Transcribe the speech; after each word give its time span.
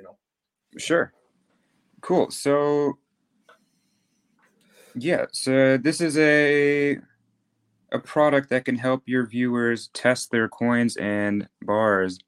you 0.00 0.06
know. 0.06 0.16
Sure. 0.78 1.12
Cool. 2.00 2.30
So 2.30 2.98
yeah, 4.94 5.26
so 5.32 5.76
this 5.76 6.00
is 6.00 6.16
a 6.18 6.98
a 7.92 7.98
product 7.98 8.50
that 8.50 8.64
can 8.64 8.76
help 8.76 9.02
your 9.06 9.26
viewers 9.26 9.88
test 9.88 10.30
their 10.30 10.48
coins 10.48 10.96
and 10.96 11.48
bars 11.62 12.18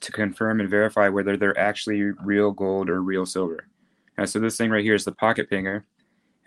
to 0.00 0.12
confirm 0.12 0.60
and 0.60 0.68
verify 0.68 1.08
whether 1.08 1.36
they're 1.36 1.58
actually 1.58 2.02
real 2.24 2.50
gold 2.50 2.90
or 2.90 3.02
real 3.02 3.24
silver. 3.24 3.68
So 4.24 4.40
this 4.40 4.56
thing 4.56 4.70
right 4.70 4.84
here 4.84 4.94
is 4.94 5.04
the 5.04 5.12
Pocket 5.12 5.48
Pinger. 5.48 5.84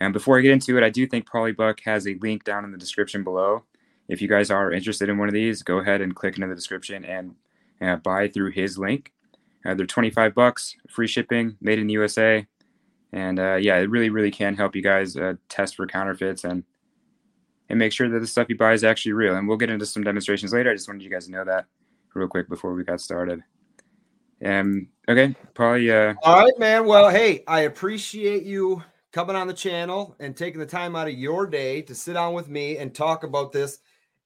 And 0.00 0.12
before 0.12 0.38
I 0.38 0.42
get 0.42 0.52
into 0.52 0.76
it, 0.76 0.84
I 0.84 0.90
do 0.90 1.06
think 1.06 1.28
PaulyBuck 1.28 1.80
has 1.84 2.06
a 2.06 2.18
link 2.20 2.44
down 2.44 2.64
in 2.64 2.70
the 2.72 2.78
description 2.78 3.24
below. 3.24 3.64
If 4.08 4.20
you 4.20 4.28
guys 4.28 4.50
are 4.50 4.72
interested 4.72 5.08
in 5.08 5.18
one 5.18 5.28
of 5.28 5.34
these, 5.34 5.62
go 5.62 5.78
ahead 5.78 6.00
and 6.00 6.14
click 6.14 6.36
into 6.36 6.48
the 6.48 6.54
description 6.54 7.04
and 7.04 7.34
uh, 7.80 7.96
buy 7.96 8.28
through 8.28 8.50
his 8.50 8.78
link. 8.78 9.12
Uh, 9.64 9.74
they're 9.74 9.86
25 9.86 10.34
bucks, 10.34 10.76
free 10.88 11.06
shipping, 11.06 11.56
made 11.60 11.78
in 11.78 11.86
the 11.86 11.92
USA. 11.94 12.46
And 13.12 13.38
uh, 13.38 13.56
yeah, 13.56 13.76
it 13.76 13.90
really, 13.90 14.10
really 14.10 14.30
can 14.30 14.56
help 14.56 14.74
you 14.74 14.82
guys 14.82 15.16
uh, 15.16 15.34
test 15.48 15.76
for 15.76 15.86
counterfeits 15.86 16.44
and 16.44 16.64
and 17.68 17.78
make 17.78 17.92
sure 17.92 18.08
that 18.08 18.18
the 18.18 18.26
stuff 18.26 18.48
you 18.48 18.56
buy 18.56 18.72
is 18.72 18.82
actually 18.82 19.12
real. 19.12 19.36
And 19.36 19.46
we'll 19.46 19.56
get 19.56 19.70
into 19.70 19.86
some 19.86 20.02
demonstrations 20.02 20.52
later. 20.52 20.70
I 20.70 20.74
just 20.74 20.88
wanted 20.88 21.04
you 21.04 21.10
guys 21.10 21.26
to 21.26 21.30
know 21.30 21.44
that 21.44 21.66
real 22.14 22.26
quick 22.26 22.48
before 22.48 22.74
we 22.74 22.82
got 22.82 23.00
started. 23.00 23.42
Um, 24.44 24.88
okay, 25.08 25.36
probably. 25.54 25.90
Uh, 25.90 26.14
All 26.24 26.42
right, 26.42 26.58
man. 26.58 26.86
Well, 26.86 27.10
hey, 27.10 27.44
I 27.46 27.60
appreciate 27.60 28.42
you 28.42 28.82
coming 29.12 29.36
on 29.36 29.46
the 29.46 29.54
channel 29.54 30.16
and 30.18 30.36
taking 30.36 30.60
the 30.60 30.66
time 30.66 30.96
out 30.96 31.08
of 31.08 31.14
your 31.14 31.46
day 31.46 31.82
to 31.82 31.94
sit 31.94 32.14
down 32.14 32.32
with 32.32 32.48
me 32.48 32.78
and 32.78 32.94
talk 32.94 33.22
about 33.22 33.52
this 33.52 33.78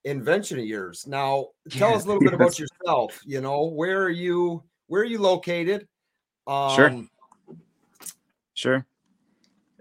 invention 0.05 0.59
of 0.59 0.65
yours. 0.65 1.07
Now, 1.07 1.49
tell 1.71 1.95
us 1.95 2.05
a 2.05 2.07
little 2.07 2.23
bit 2.23 2.35
about 2.35 2.59
yourself. 2.59 3.21
You 3.27 3.41
know, 3.41 3.67
where 3.67 4.03
are 4.03 4.11
you? 4.11 4.63
Where 4.87 5.03
are 5.03 5.07
you 5.07 5.19
located? 5.19 5.87
Um, 6.47 6.75
sure. 6.75 7.05
Sure. 8.55 8.87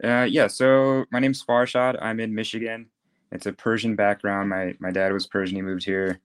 Uh, 0.03 0.27
yeah. 0.29 0.47
So 0.47 1.05
my 1.11 1.19
name's 1.19 1.43
Farshad. 1.43 1.97
I'm 2.01 2.19
in 2.19 2.33
Michigan. 2.33 2.87
It's 3.31 3.45
a 3.45 3.53
Persian 3.53 3.95
background. 3.95 4.49
My 4.49 4.75
my 4.79 4.91
dad 4.91 5.11
was 5.11 5.27
Persian. 5.27 5.55
He 5.55 5.61
moved 5.61 5.83
here 5.83 6.19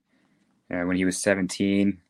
uh, 0.73 0.83
when 0.83 0.97
he 0.97 1.05
was 1.05 1.21
17 1.21 2.01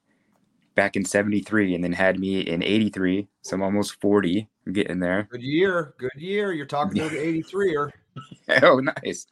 back 0.75 0.95
in 0.95 1.05
73 1.05 1.75
and 1.75 1.83
then 1.83 1.93
had 1.93 2.21
me 2.21 2.41
in 2.41 2.63
83 2.63 3.27
so 3.43 3.57
i'm 3.57 3.63
almost 3.63 4.01
40 4.01 4.49
i'm 4.65 4.73
getting 4.73 5.01
there 5.01 5.27
good 5.29 5.43
year 5.43 5.95
good 5.99 6.13
year 6.15 6.53
you're 6.53 6.67
talking 6.67 7.03
to 7.03 7.09
the 7.09 7.21
83 7.21 7.77
er 7.77 7.93
oh 8.63 8.79
nice 8.79 9.27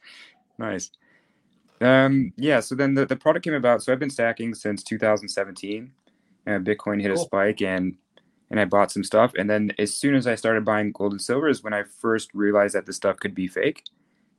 nice 0.59 0.91
um 1.81 2.33
yeah 2.37 2.59
so 2.59 2.75
then 2.75 2.95
the, 2.95 3.07
the 3.07 3.15
product 3.15 3.45
came 3.45 3.55
about 3.55 3.81
so 3.81 3.93
i've 3.93 4.01
been 4.01 4.11
stacking 4.11 4.55
since 4.55 4.83
2017 4.83 5.93
and 6.47 6.67
bitcoin 6.67 7.01
hit 7.01 7.13
cool. 7.13 7.23
a 7.23 7.25
spike 7.25 7.63
and 7.63 7.97
and 8.51 8.61
i 8.61 8.65
bought 8.65 8.93
some 8.93 9.05
stuff 9.05 9.33
and 9.37 9.51
then 9.51 9.71
as 9.79 9.95
soon 9.95 10.15
as 10.15 10.27
i 10.27 10.35
started 10.35 10.65
buying 10.65 10.93
gold 10.93 11.13
and 11.13 11.21
silver 11.21 11.49
is 11.49 11.63
when 11.63 11.73
i 11.75 11.83
first 11.83 12.33
realized 12.35 12.75
that 12.75 12.87
the 12.87 12.93
stuff 12.93 13.19
could 13.19 13.35
be 13.35 13.49
fake 13.49 13.83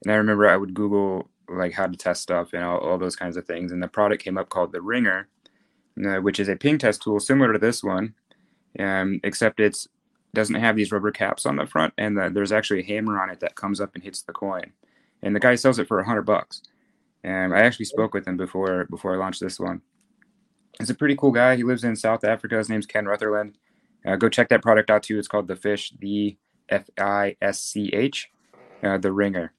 and 0.03 0.11
I 0.11 0.15
remember 0.15 0.47
I 0.47 0.57
would 0.57 0.73
Google 0.73 1.29
like 1.49 1.73
how 1.73 1.87
to 1.87 1.97
test 1.97 2.21
stuff 2.21 2.53
and 2.53 2.63
all, 2.63 2.77
all 2.79 2.97
those 2.97 3.15
kinds 3.15 3.37
of 3.37 3.45
things. 3.45 3.71
And 3.71 3.81
the 3.81 3.87
product 3.87 4.23
came 4.23 4.37
up 4.37 4.49
called 4.49 4.71
the 4.71 4.81
Ringer, 4.81 5.27
uh, 6.05 6.17
which 6.17 6.39
is 6.39 6.49
a 6.49 6.55
ping 6.55 6.77
test 6.77 7.01
tool 7.01 7.19
similar 7.19 7.53
to 7.53 7.59
this 7.59 7.83
one, 7.83 8.13
um, 8.79 9.19
except 9.23 9.59
it's 9.59 9.87
doesn't 10.33 10.55
have 10.55 10.75
these 10.75 10.91
rubber 10.91 11.11
caps 11.11 11.45
on 11.45 11.55
the 11.55 11.65
front, 11.65 11.93
and 11.97 12.15
the, 12.15 12.29
there's 12.29 12.51
actually 12.51 12.81
a 12.81 12.85
hammer 12.85 13.19
on 13.19 13.29
it 13.29 13.39
that 13.39 13.55
comes 13.55 13.81
up 13.81 13.95
and 13.95 14.03
hits 14.03 14.21
the 14.21 14.33
coin. 14.33 14.71
And 15.23 15.35
the 15.35 15.39
guy 15.39 15.55
sells 15.55 15.79
it 15.79 15.87
for 15.87 15.99
a 15.99 16.05
hundred 16.05 16.23
bucks. 16.23 16.61
And 17.23 17.55
I 17.55 17.61
actually 17.61 17.85
spoke 17.85 18.13
with 18.13 18.27
him 18.27 18.37
before 18.37 18.85
before 18.85 19.13
I 19.13 19.17
launched 19.17 19.39
this 19.39 19.59
one. 19.59 19.81
He's 20.79 20.89
a 20.89 20.95
pretty 20.95 21.15
cool 21.15 21.31
guy. 21.31 21.55
He 21.55 21.63
lives 21.63 21.83
in 21.83 21.95
South 21.95 22.23
Africa. 22.23 22.57
His 22.57 22.69
name's 22.69 22.85
Ken 22.85 23.05
Rutherland. 23.05 23.57
Uh, 24.05 24.15
go 24.15 24.29
check 24.29 24.49
that 24.49 24.61
product 24.61 24.89
out 24.89 25.03
too. 25.03 25.17
It's 25.17 25.27
called 25.27 25.47
the 25.47 25.55
Fisch, 25.55 25.97
the 25.99 26.37
F 26.69 26.85
I 26.99 27.35
S 27.41 27.59
C 27.59 27.89
H, 27.93 28.29
uh, 28.83 28.97
the 28.97 29.11
Ringer. 29.11 29.53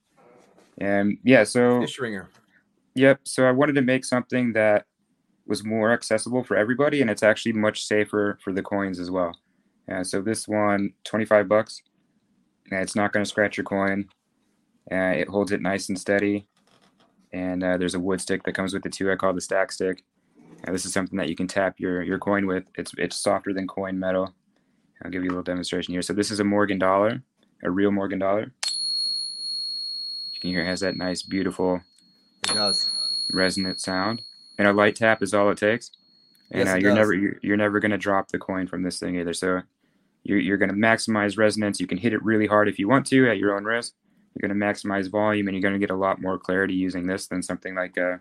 And 0.79 1.19
yeah, 1.25 1.45
so 1.45 1.81
Fisch 1.81 2.01
ringer. 2.01 2.29
Yep. 2.95 3.21
So 3.25 3.45
I 3.45 3.51
wanted 3.51 3.75
to 3.75 3.83
make 3.83 4.05
something 4.05 4.53
that 4.53 4.87
was 5.47 5.65
more 5.65 5.93
accessible 5.93 6.45
for 6.45 6.57
everybody, 6.57 7.01
and 7.01 7.11
it's 7.11 7.23
actually 7.23 7.53
much 7.53 7.84
safer 7.84 8.39
for 8.43 8.53
the 8.53 8.62
coins 8.62 9.01
as 9.01 9.11
well. 9.11 9.37
And 9.89 10.07
so 10.07 10.21
this 10.21 10.47
one, 10.47 10.93
25 11.05 11.49
bucks. 11.49 11.83
And 12.71 12.81
it's 12.81 12.95
not 12.95 13.12
going 13.12 13.25
to 13.25 13.28
scratch 13.28 13.57
your 13.57 13.65
coin. 13.65 14.09
Uh, 14.93 15.15
it 15.17 15.28
holds 15.28 15.53
it 15.53 15.62
nice 15.62 15.89
and 15.89 15.99
steady. 15.99 16.47
And 17.33 17.65
uh, 17.65 17.78
there's 17.78 17.95
a 17.95 18.01
wood 18.01 18.21
stick 18.21 18.43
that 18.45 18.55
comes 18.55 18.75
with 18.75 18.84
it 18.84 18.93
too. 18.93 19.11
I 19.11 19.17
call 19.17 19.33
the 19.33 19.41
stack 19.41 19.73
stick. 19.73 20.05
And 20.65 20.75
this 20.75 20.85
is 20.85 20.93
something 20.93 21.17
that 21.19 21.29
you 21.29 21.37
can 21.37 21.47
tap 21.47 21.79
your, 21.79 22.03
your 22.03 22.19
coin 22.19 22.47
with. 22.47 22.65
It's 22.77 22.93
it's 22.99 23.17
softer 23.17 23.53
than 23.53 23.67
coin 23.67 23.99
metal. 23.99 24.35
I'll 25.03 25.11
give 25.11 25.23
you 25.23 25.31
a 25.31 25.33
little 25.33 25.45
demonstration 25.45 25.95
here. 25.95 26.03
So 26.03 26.13
this 26.13 26.31
is 26.31 26.41
a 26.41 26.45
Morgan 26.45 26.79
dollar, 26.79 27.23
a 27.63 27.71
real 27.71 27.91
Morgan 27.91 28.19
dollar. 28.19 28.53
You 30.33 30.41
can 30.41 30.51
hear 30.51 30.63
it 30.63 30.67
has 30.67 30.81
that 30.81 30.97
nice, 30.97 31.23
beautiful, 31.23 31.81
it 32.45 32.55
does 32.55 32.91
resonant 33.33 33.81
sound. 33.81 34.23
And 34.59 34.67
a 34.67 34.73
light 34.73 34.97
tap 34.97 35.23
is 35.23 35.35
all 35.35 35.51
it 35.51 35.59
takes. 35.59 35.93
And 36.51 36.67
yes, 36.67 36.75
uh, 36.75 36.79
you're 36.79 36.91
does. 36.91 36.99
never 36.99 37.15
you're, 37.15 37.37
you're 37.43 37.57
never 37.57 37.81
gonna 37.81 37.99
drop 37.99 38.29
the 38.29 38.39
coin 38.39 38.67
from 38.67 38.83
this 38.83 38.99
thing 38.99 39.19
either. 39.19 39.35
So 39.35 39.63
you're 40.25 40.39
you're 40.39 40.57
gonna 40.57 40.73
maximize 40.73 41.39
resonance. 41.39 41.81
You 41.81 41.87
can 41.87 41.99
hit 41.99 42.13
it 42.13 42.23
really 42.25 42.47
hard 42.47 42.69
if 42.69 42.79
you 42.79 42.89
want 42.89 43.07
to 43.07 43.31
at 43.31 43.39
your 43.39 43.57
own 43.57 43.65
risk. 43.65 43.95
You're 44.35 44.49
gonna 44.49 44.67
maximize 44.67 45.11
volume, 45.11 45.49
and 45.49 45.57
you're 45.57 45.63
gonna 45.63 45.79
get 45.79 45.91
a 45.91 45.97
lot 45.97 46.21
more 46.21 46.39
clarity 46.39 46.75
using 46.75 47.07
this 47.07 47.27
than 47.27 47.43
something 47.43 47.75
like 47.75 47.97
a 47.97 48.13
uh, 48.13 48.19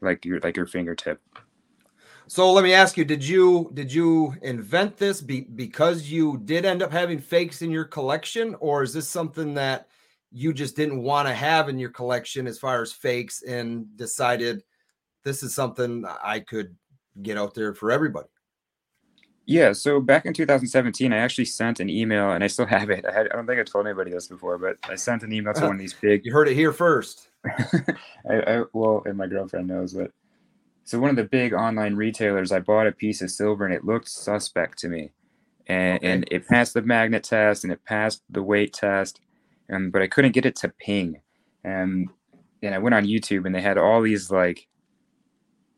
like 0.00 0.24
your 0.24 0.40
like 0.40 0.56
your 0.56 0.66
fingertip. 0.66 1.20
So 2.30 2.52
let 2.52 2.62
me 2.62 2.72
ask 2.72 2.96
you: 2.96 3.04
Did 3.04 3.26
you 3.26 3.72
did 3.74 3.92
you 3.92 4.36
invent 4.42 4.96
this 4.96 5.20
be, 5.20 5.40
because 5.40 6.08
you 6.12 6.40
did 6.44 6.64
end 6.64 6.80
up 6.80 6.92
having 6.92 7.18
fakes 7.18 7.60
in 7.60 7.72
your 7.72 7.84
collection, 7.84 8.54
or 8.60 8.84
is 8.84 8.92
this 8.92 9.08
something 9.08 9.52
that 9.54 9.88
you 10.30 10.52
just 10.52 10.76
didn't 10.76 11.02
want 11.02 11.26
to 11.26 11.34
have 11.34 11.68
in 11.68 11.76
your 11.76 11.90
collection 11.90 12.46
as 12.46 12.56
far 12.56 12.82
as 12.82 12.92
fakes 12.92 13.42
and 13.42 13.84
decided 13.96 14.62
this 15.24 15.42
is 15.42 15.56
something 15.56 16.04
I 16.22 16.38
could 16.38 16.76
get 17.20 17.36
out 17.36 17.52
there 17.52 17.74
for 17.74 17.90
everybody? 17.90 18.28
Yeah, 19.46 19.72
so 19.72 20.00
back 20.00 20.24
in 20.24 20.32
2017, 20.32 21.12
I 21.12 21.16
actually 21.16 21.46
sent 21.46 21.80
an 21.80 21.90
email, 21.90 22.30
and 22.30 22.44
I 22.44 22.46
still 22.46 22.66
have 22.66 22.90
it. 22.90 23.04
I, 23.06 23.12
had, 23.12 23.28
I 23.32 23.34
don't 23.34 23.48
think 23.48 23.58
I 23.58 23.64
told 23.64 23.88
anybody 23.88 24.12
this 24.12 24.28
before, 24.28 24.56
but 24.56 24.76
I 24.84 24.94
sent 24.94 25.24
an 25.24 25.32
email 25.32 25.52
to 25.54 25.62
one 25.66 25.72
of 25.72 25.80
these 25.80 25.94
big. 25.94 26.24
You 26.24 26.32
heard 26.32 26.46
it 26.46 26.54
here 26.54 26.72
first. 26.72 27.26
I, 27.44 28.34
I, 28.46 28.62
well, 28.72 29.02
and 29.04 29.18
my 29.18 29.26
girlfriend 29.26 29.66
knows, 29.66 29.94
but 29.94 30.12
so 30.90 30.98
one 30.98 31.10
of 31.10 31.14
the 31.14 31.22
big 31.22 31.52
online 31.52 31.94
retailers, 31.94 32.50
I 32.50 32.58
bought 32.58 32.88
a 32.88 32.92
piece 32.92 33.22
of 33.22 33.30
silver, 33.30 33.64
and 33.64 33.72
it 33.72 33.84
looked 33.84 34.08
suspect 34.08 34.76
to 34.78 34.88
me, 34.88 35.12
and 35.68 35.98
okay. 35.98 36.10
and 36.10 36.28
it 36.32 36.48
passed 36.48 36.74
the 36.74 36.82
magnet 36.82 37.22
test, 37.22 37.62
and 37.62 37.72
it 37.72 37.84
passed 37.84 38.24
the 38.28 38.42
weight 38.42 38.72
test, 38.72 39.20
um, 39.72 39.92
but 39.92 40.02
I 40.02 40.08
couldn't 40.08 40.32
get 40.32 40.46
it 40.46 40.56
to 40.56 40.68
ping. 40.68 41.20
And 41.62 42.08
and 42.60 42.74
I 42.74 42.78
went 42.78 42.96
on 42.96 43.04
YouTube 43.04 43.46
and 43.46 43.54
they 43.54 43.60
had 43.60 43.78
all 43.78 44.02
these 44.02 44.32
like 44.32 44.66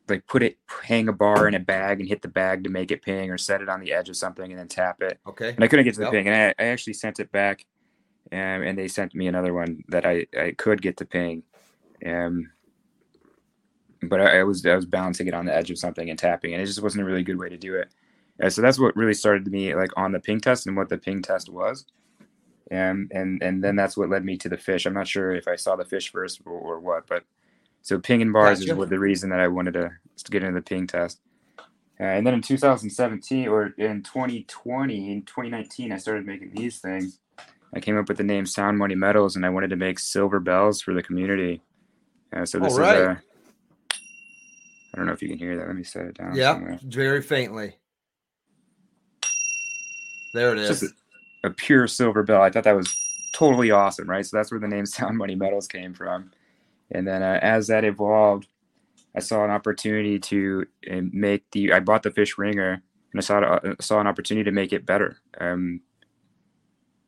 like 0.08 0.26
put 0.26 0.42
it 0.42 0.56
hang 0.82 1.08
a 1.08 1.12
bar 1.12 1.46
in 1.46 1.52
a 1.52 1.60
bag 1.60 2.00
and 2.00 2.08
hit 2.08 2.22
the 2.22 2.28
bag 2.28 2.64
to 2.64 2.70
make 2.70 2.90
it 2.90 3.02
ping 3.02 3.30
or 3.30 3.36
set 3.36 3.60
it 3.60 3.68
on 3.68 3.80
the 3.80 3.92
edge 3.92 4.08
of 4.08 4.16
something 4.16 4.50
and 4.50 4.58
then 4.58 4.66
tap 4.66 5.02
it. 5.02 5.20
Okay. 5.26 5.50
And 5.50 5.62
I 5.62 5.68
couldn't 5.68 5.84
get 5.84 5.92
to 5.94 6.00
the 6.00 6.06
yep. 6.06 6.12
ping. 6.12 6.28
And 6.28 6.54
I, 6.58 6.64
I 6.64 6.68
actually 6.68 6.94
sent 6.94 7.20
it 7.20 7.30
back 7.30 7.66
um, 8.32 8.38
and 8.38 8.78
they 8.78 8.88
sent 8.88 9.14
me 9.14 9.26
another 9.26 9.52
one 9.52 9.84
that 9.88 10.06
I, 10.06 10.26
I 10.40 10.54
could 10.56 10.80
get 10.80 10.96
to 10.96 11.04
ping. 11.04 11.42
Um, 12.06 12.51
but 14.02 14.20
I, 14.20 14.40
I, 14.40 14.42
was 14.42 14.64
I 14.66 14.74
was 14.74 14.86
bouncing 14.86 15.26
it 15.26 15.34
on 15.34 15.46
the 15.46 15.54
edge 15.54 15.70
of 15.70 15.78
something 15.78 16.10
and 16.10 16.18
tapping, 16.18 16.52
and 16.52 16.62
it 16.62 16.66
just 16.66 16.82
wasn't 16.82 17.02
a 17.02 17.06
really 17.06 17.22
good 17.22 17.38
way 17.38 17.48
to 17.48 17.56
do 17.56 17.74
it. 17.74 17.88
Uh, 18.42 18.50
so 18.50 18.62
that's 18.62 18.78
what 18.78 18.96
really 18.96 19.14
started 19.14 19.46
me 19.46 19.74
like 19.74 19.90
on 19.96 20.12
the 20.12 20.20
ping 20.20 20.40
test 20.40 20.66
and 20.66 20.76
what 20.76 20.88
the 20.88 20.98
ping 20.98 21.22
test 21.22 21.48
was 21.48 21.84
and 22.72 23.12
and 23.14 23.42
and 23.42 23.62
then 23.62 23.76
that's 23.76 23.96
what 23.96 24.08
led 24.08 24.24
me 24.24 24.36
to 24.38 24.48
the 24.48 24.56
Fisch. 24.56 24.86
I'm 24.86 24.94
not 24.94 25.06
sure 25.06 25.32
if 25.32 25.46
I 25.46 25.56
saw 25.56 25.76
the 25.76 25.84
Fisch 25.84 26.08
first 26.10 26.40
or, 26.44 26.52
or 26.52 26.80
what, 26.80 27.06
but 27.06 27.24
so 27.82 27.98
ping 27.98 28.22
and 28.22 28.32
bars 28.32 28.60
gotcha. 28.60 28.72
is 28.72 28.78
what 28.78 28.88
the 28.88 28.98
reason 28.98 29.28
that 29.30 29.40
I 29.40 29.48
wanted 29.48 29.74
to, 29.74 29.90
to 30.24 30.30
get 30.30 30.42
into 30.42 30.54
the 30.54 30.62
ping 30.62 30.86
test. 30.86 31.20
Uh, 32.00 32.04
and 32.04 32.26
then 32.26 32.34
in 32.34 32.40
2017 32.40 33.48
or 33.48 33.74
in 33.76 34.02
2020, 34.02 35.12
in 35.12 35.22
2019, 35.22 35.92
I 35.92 35.98
started 35.98 36.24
making 36.24 36.52
these 36.54 36.78
things. 36.78 37.18
I 37.74 37.80
came 37.80 37.98
up 37.98 38.08
with 38.08 38.16
the 38.16 38.24
name 38.24 38.46
Sound 38.46 38.78
Money 38.78 38.94
Metals, 38.94 39.36
and 39.36 39.44
I 39.44 39.50
wanted 39.50 39.70
to 39.70 39.76
make 39.76 39.98
silver 39.98 40.40
bells 40.40 40.80
for 40.80 40.94
the 40.94 41.02
community. 41.02 41.62
Uh, 42.34 42.46
so 42.46 42.58
this 42.58 42.78
right. 42.78 42.96
is 42.96 43.02
a. 43.02 43.22
I 44.92 44.98
don't 44.98 45.06
know 45.06 45.12
if 45.12 45.22
you 45.22 45.28
can 45.28 45.38
hear 45.38 45.56
that. 45.56 45.66
Let 45.66 45.76
me 45.76 45.84
set 45.84 46.06
it 46.06 46.18
down. 46.18 46.34
Yeah, 46.34 46.76
very 46.82 47.22
faintly. 47.22 47.76
There 50.34 50.52
it 50.52 50.58
is 50.58 50.92
a 51.44 51.50
pure 51.50 51.86
silver 51.86 52.22
bell. 52.22 52.42
I 52.42 52.50
thought 52.50 52.64
that 52.64 52.76
was 52.76 52.94
totally 53.34 53.70
awesome, 53.70 54.08
right? 54.08 54.24
So 54.24 54.36
that's 54.36 54.50
where 54.50 54.60
the 54.60 54.68
name 54.68 54.86
Sound 54.86 55.16
Money 55.16 55.34
Metals 55.34 55.66
came 55.66 55.94
from. 55.94 56.30
And 56.90 57.06
then 57.06 57.22
uh, 57.22 57.38
as 57.42 57.68
that 57.68 57.84
evolved, 57.84 58.48
I 59.16 59.20
saw 59.20 59.44
an 59.44 59.50
opportunity 59.50 60.18
to 60.18 60.66
uh, 60.90 61.00
make 61.12 61.50
the. 61.50 61.72
I 61.72 61.80
bought 61.80 62.02
the 62.02 62.10
Fisch 62.10 62.38
ringer, 62.38 62.72
and 62.72 63.16
I 63.16 63.20
saw 63.20 63.40
uh, 63.40 63.74
saw 63.80 64.00
an 64.00 64.06
opportunity 64.06 64.44
to 64.44 64.52
make 64.52 64.72
it 64.72 64.86
better. 64.86 65.18
Um, 65.38 65.80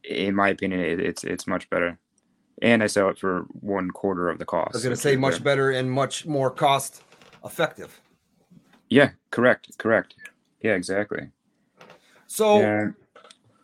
in 0.02 0.34
my 0.34 0.48
opinion, 0.48 0.80
it, 0.80 1.00
it's 1.00 1.24
it's 1.24 1.46
much 1.46 1.68
better, 1.70 1.98
and 2.60 2.82
I 2.82 2.88
sell 2.88 3.08
it 3.08 3.18
for 3.18 3.46
one 3.52 3.90
quarter 3.90 4.28
of 4.28 4.38
the 4.38 4.44
cost. 4.44 4.74
I 4.74 4.76
was 4.76 4.84
going 4.84 4.96
to 4.96 5.00
say 5.00 5.16
much 5.16 5.42
better 5.42 5.70
and 5.70 5.90
much 5.90 6.26
more 6.26 6.50
cost 6.50 7.02
effective. 7.44 8.00
Yeah, 8.88 9.10
correct, 9.30 9.76
correct. 9.78 10.14
Yeah, 10.62 10.72
exactly. 10.74 11.28
So 12.26 12.92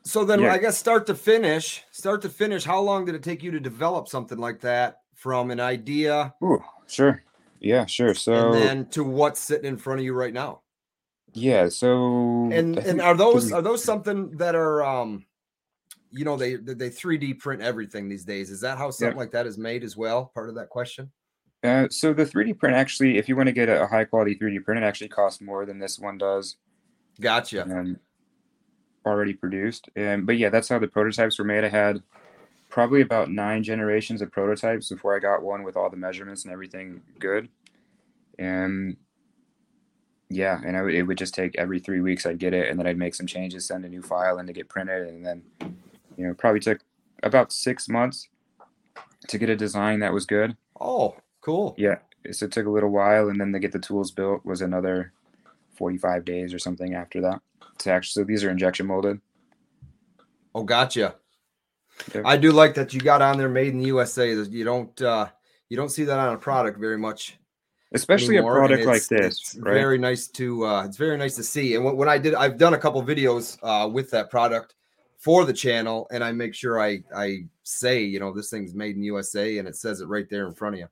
So 0.03 0.25
then, 0.25 0.41
yeah. 0.41 0.53
I 0.53 0.59
guess 0.59 0.79
start 0.79 1.07
to 1.07 1.15
finish, 1.15 1.85
start 1.91 2.23
to 2.23 2.29
finish. 2.29 2.65
How 2.65 2.81
long 2.81 3.05
did 3.05 3.15
it 3.15 3.23
take 3.23 3.43
you 3.43 3.51
to 3.51 3.61
develop 3.61 4.09
something 4.09 4.39
like 4.39 4.61
that 4.61 5.03
from 5.15 5.51
an 5.51 5.61
idea? 5.61 6.35
Ooh, 6.43 6.63
sure. 6.87 7.23
Yeah, 7.61 7.87
sure. 7.87 8.15
So 8.15 8.33
and 8.33 8.55
then 8.55 8.87
to 8.91 9.05
what's 9.05 9.39
sitting 9.39 9.67
in 9.67 9.77
front 9.77 10.01
of 10.01 10.05
you 10.05 10.15
right 10.15 10.33
now. 10.33 10.63
Yeah. 11.33 11.69
So 11.69 12.51
and 12.51 12.79
and 12.79 13.01
are 13.01 13.17
those 13.17 13.53
are 13.53 13.63
those 13.63 13.85
something 13.85 14.37
that 14.39 14.55
are 14.55 14.83
um 14.83 15.27
you 16.11 16.25
know 16.25 16.37
they 16.37 16.57
they 16.57 16.91
3D 16.91 17.39
print 17.39 17.61
everything 17.63 18.09
these 18.09 18.25
days. 18.25 18.51
Is 18.51 18.63
that 18.63 18.79
how 18.79 18.91
something 18.91 19.17
yeah. 19.17 19.21
like 19.21 19.33
that 19.33 19.47
is 19.47 19.59
made 19.59 19.85
as 19.85 19.97
well? 19.97 20.33
Part 20.35 20.49
of 20.49 20.55
that 20.57 20.71
question. 20.71 21.11
Uh, 21.63 21.87
so 21.91 22.13
the 22.13 22.25
3D 22.25 22.59
print 22.59 22.75
actually, 22.75 23.19
if 23.19 23.29
you 23.29 23.37
want 23.37 23.49
to 23.49 23.53
get 23.53 23.69
a, 23.69 23.87
high 23.87 24.05
quality 24.05 24.35
3D 24.35 24.65
print, 24.65 24.83
it 24.83 24.87
actually 24.87 25.09
costs 25.09 25.41
more 25.41 25.67
than 25.67 25.79
this 25.79 25.99
one 25.99 26.17
does. 26.17 26.57
Gotcha. 27.21 27.65
And 27.65 27.99
already 29.05 29.35
produced. 29.35 29.89
And 29.97 30.27
but 30.27 30.39
yeah, 30.39 30.49
that's 30.49 30.69
how 30.69 30.79
the 30.79 30.89
prototypes 30.89 31.39
were 31.39 31.45
made. 31.45 31.65
I 31.65 31.69
had 31.69 32.03
probably 32.69 33.03
about 33.03 33.31
nine 33.31 33.63
generations 33.63 34.23
of 34.23 34.31
prototypes 34.31 34.89
before 34.89 35.17
I 35.17 35.19
got 35.19 35.43
one 35.43 35.63
with 35.63 35.77
all 35.77 35.91
the 35.91 35.97
measurements 35.97 36.45
and 36.45 36.53
everything 36.53 37.03
good. 37.19 37.49
And 38.39 38.97
yeah, 40.31 40.61
and 40.65 40.77
I 40.77 40.83
would, 40.83 40.95
it 40.95 41.03
would 41.03 41.19
just 41.19 41.35
take 41.35 41.57
every 41.57 41.81
three 41.81 42.01
weeks 42.01 42.25
I'd 42.25 42.39
get 42.39 42.55
it, 42.55 42.71
and 42.71 42.79
then 42.79 42.87
I'd 42.87 42.97
make 42.97 43.15
some 43.15 43.27
changes, 43.27 43.67
send 43.67 43.85
a 43.85 43.89
new 43.89 44.01
file 44.01 44.39
in 44.39 44.47
to 44.47 44.53
get 44.53 44.69
printed, 44.69 45.09
and 45.09 45.27
then 45.27 45.43
you 46.17 46.27
know 46.27 46.35
probably 46.35 46.61
took 46.61 46.81
about 47.23 47.53
six 47.53 47.89
months 47.89 48.29
to 49.29 49.39
get 49.39 49.51
a 49.51 49.57
design 49.57 50.01
that 50.01 50.13
was 50.13 50.25
good. 50.25 50.57
Oh, 50.81 51.17
cool. 51.41 51.75
Yeah, 51.79 51.99
so 52.31 52.47
it 52.47 52.53
took 52.53 52.67
a 52.67 52.71
little 52.71 52.91
while, 52.91 53.29
and 53.29 53.41
then 53.41 53.53
to 53.53 53.59
get 53.59 53.73
the 53.73 53.79
tools 53.79 54.11
built 54.11 54.45
was 54.45 54.63
another 54.63 55.13
forty-five 55.75 56.25
days 56.25 56.53
or 56.53 56.59
something 56.59 56.95
after 56.95 57.21
that. 57.21 57.41
To 57.79 57.91
actually, 57.91 58.23
so 58.23 58.27
these 58.27 58.45
are 58.45 58.51
injection 58.51 58.87
molded. 58.87 59.21
Oh, 60.55 60.65
gotcha. 60.65 61.15
I 62.25 62.37
do 62.37 62.53
like 62.53 62.75
that 62.75 62.95
you 62.95 63.01
got 63.01 63.23
on 63.23 63.39
there 63.39 63.49
made 63.49 63.69
in 63.69 63.79
the 63.79 63.87
USA. 63.87 64.33
You 64.33 64.65
don't 64.65 65.01
uh 65.03 65.29
you 65.69 65.77
don't 65.77 65.91
see 65.91 66.05
that 66.05 66.19
on 66.19 66.35
a 66.35 66.39
product 66.39 66.79
very 66.79 66.99
much. 66.99 67.39
Especially 67.93 68.37
anymore. 68.37 68.57
a 68.57 68.69
product 68.69 68.87
like 68.87 69.07
this, 69.07 69.57
right? 69.61 69.75
Very 69.75 69.99
nice 69.99 70.29
to 70.29 70.67
uh 70.67 70.85
it's 70.85 70.97
very 70.97 71.17
nice 71.17 71.37
to 71.37 71.43
see. 71.43 71.75
And 71.75 71.85
when, 71.85 71.97
when 71.97 72.09
I 72.09 72.19
did 72.19 72.35
I've 72.35 72.59
done 72.59 72.75
a 72.75 72.79
couple 72.79 73.03
videos 73.03 73.59
uh 73.63 73.89
with 73.89 74.11
that 74.11 74.31
product 74.31 74.75
for 75.19 75.45
the 75.45 75.53
channel 75.53 76.07
and 76.11 76.25
I 76.25 76.33
make 76.33 76.55
sure 76.55 76.81
I 76.81 77.03
I 77.15 77.45
say, 77.63 78.03
you 78.03 78.21
know, 78.21 78.33
this 78.33 78.51
thing's 78.51 78.75
made 78.75 78.97
in 78.97 79.03
USA 79.03 79.59
and 79.59 79.69
it 79.69 79.77
says 79.77 80.01
it 80.01 80.07
right 80.07 80.29
there 80.31 80.47
in 80.47 80.55
front 80.55 80.77
of 80.77 80.81
you. 80.81 80.89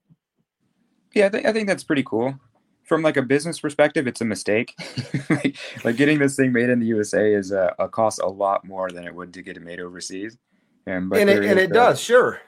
Yeah, 1.15 1.27
I, 1.27 1.29
th- 1.29 1.45
I 1.45 1.53
think 1.53 1.69
that's 1.69 1.85
pretty 1.85 2.03
cool. 2.03 2.39
From 2.85 3.03
like 3.03 3.17
a 3.17 3.23
business 3.23 3.61
perspective, 3.61 4.07
it's 4.07 4.21
a 4.21 4.25
mistake. 4.25 4.75
like, 5.31 5.57
like, 5.85 5.97
getting 5.97 6.19
this 6.19 6.37
thing 6.37 6.53
made 6.53 6.71
in 6.71 6.81
the 6.81 6.87
USA 6.87 7.35
is 7.35 7.53
a, 7.53 7.75
a 7.79 7.89
cost 7.89 8.21
a 8.23 8.29
lot 8.29 8.65
more 8.65 8.91
than 8.91 9.07
it 9.07 9.15
would 9.15 9.33
to 9.35 9.43
get 9.43 9.57
it 9.57 9.63
made 9.63 9.81
overseas. 9.81 10.39
And 10.87 11.11
but 11.11 11.21
and 11.21 11.29
it, 11.29 11.45
and 11.45 11.59
it 11.59 11.73
does, 11.73 12.01
sure. 12.01 12.41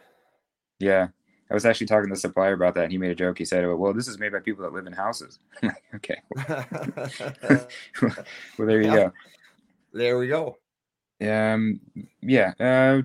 Yeah. 0.79 1.09
I 1.51 1.55
was 1.55 1.67
actually 1.67 1.89
talking 1.89 2.09
to 2.09 2.15
the 2.15 2.21
supplier 2.21 2.53
about 2.53 2.75
that, 2.75 2.85
and 2.85 2.93
he 2.93 2.99
made 2.99 3.11
a 3.11 3.15
joke. 3.15 3.39
He 3.39 3.45
said, 3.45 3.67
"Well, 3.67 3.93
this 3.93 4.07
is 4.07 4.19
made 4.19 4.31
by 4.31 4.39
people 4.39 4.63
that 4.63 4.73
live 4.73 4.87
in 4.87 4.93
houses." 4.93 5.41
okay. 5.95 6.23
well, 7.99 8.69
there 8.69 8.81
you 8.81 8.89
yeah. 8.89 8.97
go. 8.97 9.13
There 9.93 10.19
we 10.19 10.29
go. 10.29 10.57
Um. 11.21 11.81
Yeah. 12.23 12.53
Uh, 12.61 13.03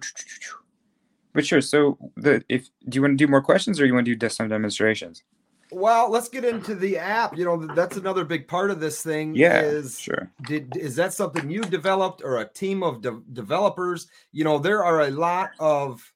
but 1.34 1.46
sure. 1.46 1.60
So, 1.60 1.98
the 2.18 2.44
if 2.48 2.70
do 2.88 2.98
you 2.98 3.02
want 3.02 3.18
to 3.18 3.26
do 3.26 3.28
more 3.28 3.42
questions, 3.42 3.82
or 3.82 3.86
you 3.88 3.96
want 3.96 4.06
to 4.06 4.16
do 4.16 4.30
some 4.30 4.48
demonstrations? 4.48 5.24
Well, 5.72 6.12
let's 6.12 6.30
get 6.30 6.46
into 6.46 6.76
the 6.76 6.98
app. 6.98 7.38
You 7.38 7.46
know, 7.46 7.66
that's 7.74 7.98
another 7.98 8.24
big 8.24 8.48
part 8.48 8.70
of 8.70 8.80
this 8.80 9.02
thing. 9.02 9.36
Yeah, 9.36 9.62
is, 9.62 10.00
sure. 10.00 10.32
Did 10.48 10.78
is 10.78 10.96
that 10.96 11.14
something 11.14 11.50
you 11.50 11.62
developed 11.62 12.22
or 12.24 12.38
a 12.38 12.48
team 12.48 12.84
of 12.84 13.02
de- 13.02 13.22
developers? 13.34 14.08
You 14.32 14.44
know, 14.44 14.60
there 14.60 14.84
are 14.84 15.02
a 15.02 15.12
lot 15.12 15.52
of 15.60 16.14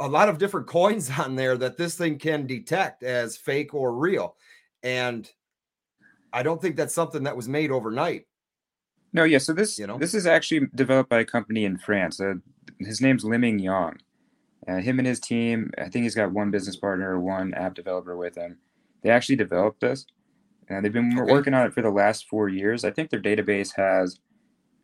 a 0.00 0.08
lot 0.08 0.28
of 0.28 0.38
different 0.38 0.66
coins 0.66 1.10
on 1.18 1.36
there 1.36 1.56
that 1.56 1.76
this 1.76 1.94
thing 1.94 2.18
can 2.18 2.46
detect 2.46 3.02
as 3.02 3.36
fake 3.36 3.74
or 3.74 3.94
real, 3.94 4.36
and 4.82 5.30
I 6.32 6.42
don't 6.42 6.60
think 6.60 6.76
that's 6.76 6.94
something 6.94 7.22
that 7.22 7.36
was 7.36 7.48
made 7.48 7.70
overnight. 7.70 8.26
No, 9.12 9.22
yeah. 9.22 9.38
So 9.38 9.52
this, 9.52 9.78
you 9.78 9.86
know, 9.86 9.98
this 9.98 10.14
is 10.14 10.26
actually 10.26 10.66
developed 10.74 11.08
by 11.08 11.20
a 11.20 11.24
company 11.24 11.64
in 11.64 11.78
France. 11.78 12.20
Uh, 12.20 12.34
his 12.80 13.00
name's 13.00 13.24
Liming 13.24 13.60
Yang 13.60 13.98
uh, 14.68 14.76
him 14.76 14.98
and 14.98 15.06
his 15.06 15.20
team, 15.20 15.70
I 15.78 15.88
think 15.88 16.02
he's 16.02 16.14
got 16.14 16.32
one 16.32 16.50
business 16.50 16.76
partner, 16.76 17.20
one 17.20 17.54
app 17.54 17.74
developer 17.74 18.16
with 18.16 18.36
him. 18.36 18.58
They 19.02 19.10
actually 19.10 19.36
developed 19.36 19.80
this, 19.80 20.06
and 20.68 20.84
they've 20.84 20.92
been 20.92 21.18
okay. 21.18 21.32
working 21.32 21.54
on 21.54 21.66
it 21.66 21.72
for 21.72 21.82
the 21.82 21.90
last 21.90 22.28
four 22.28 22.48
years. 22.48 22.84
I 22.84 22.90
think 22.90 23.10
their 23.10 23.20
database 23.20 23.74
has. 23.76 24.18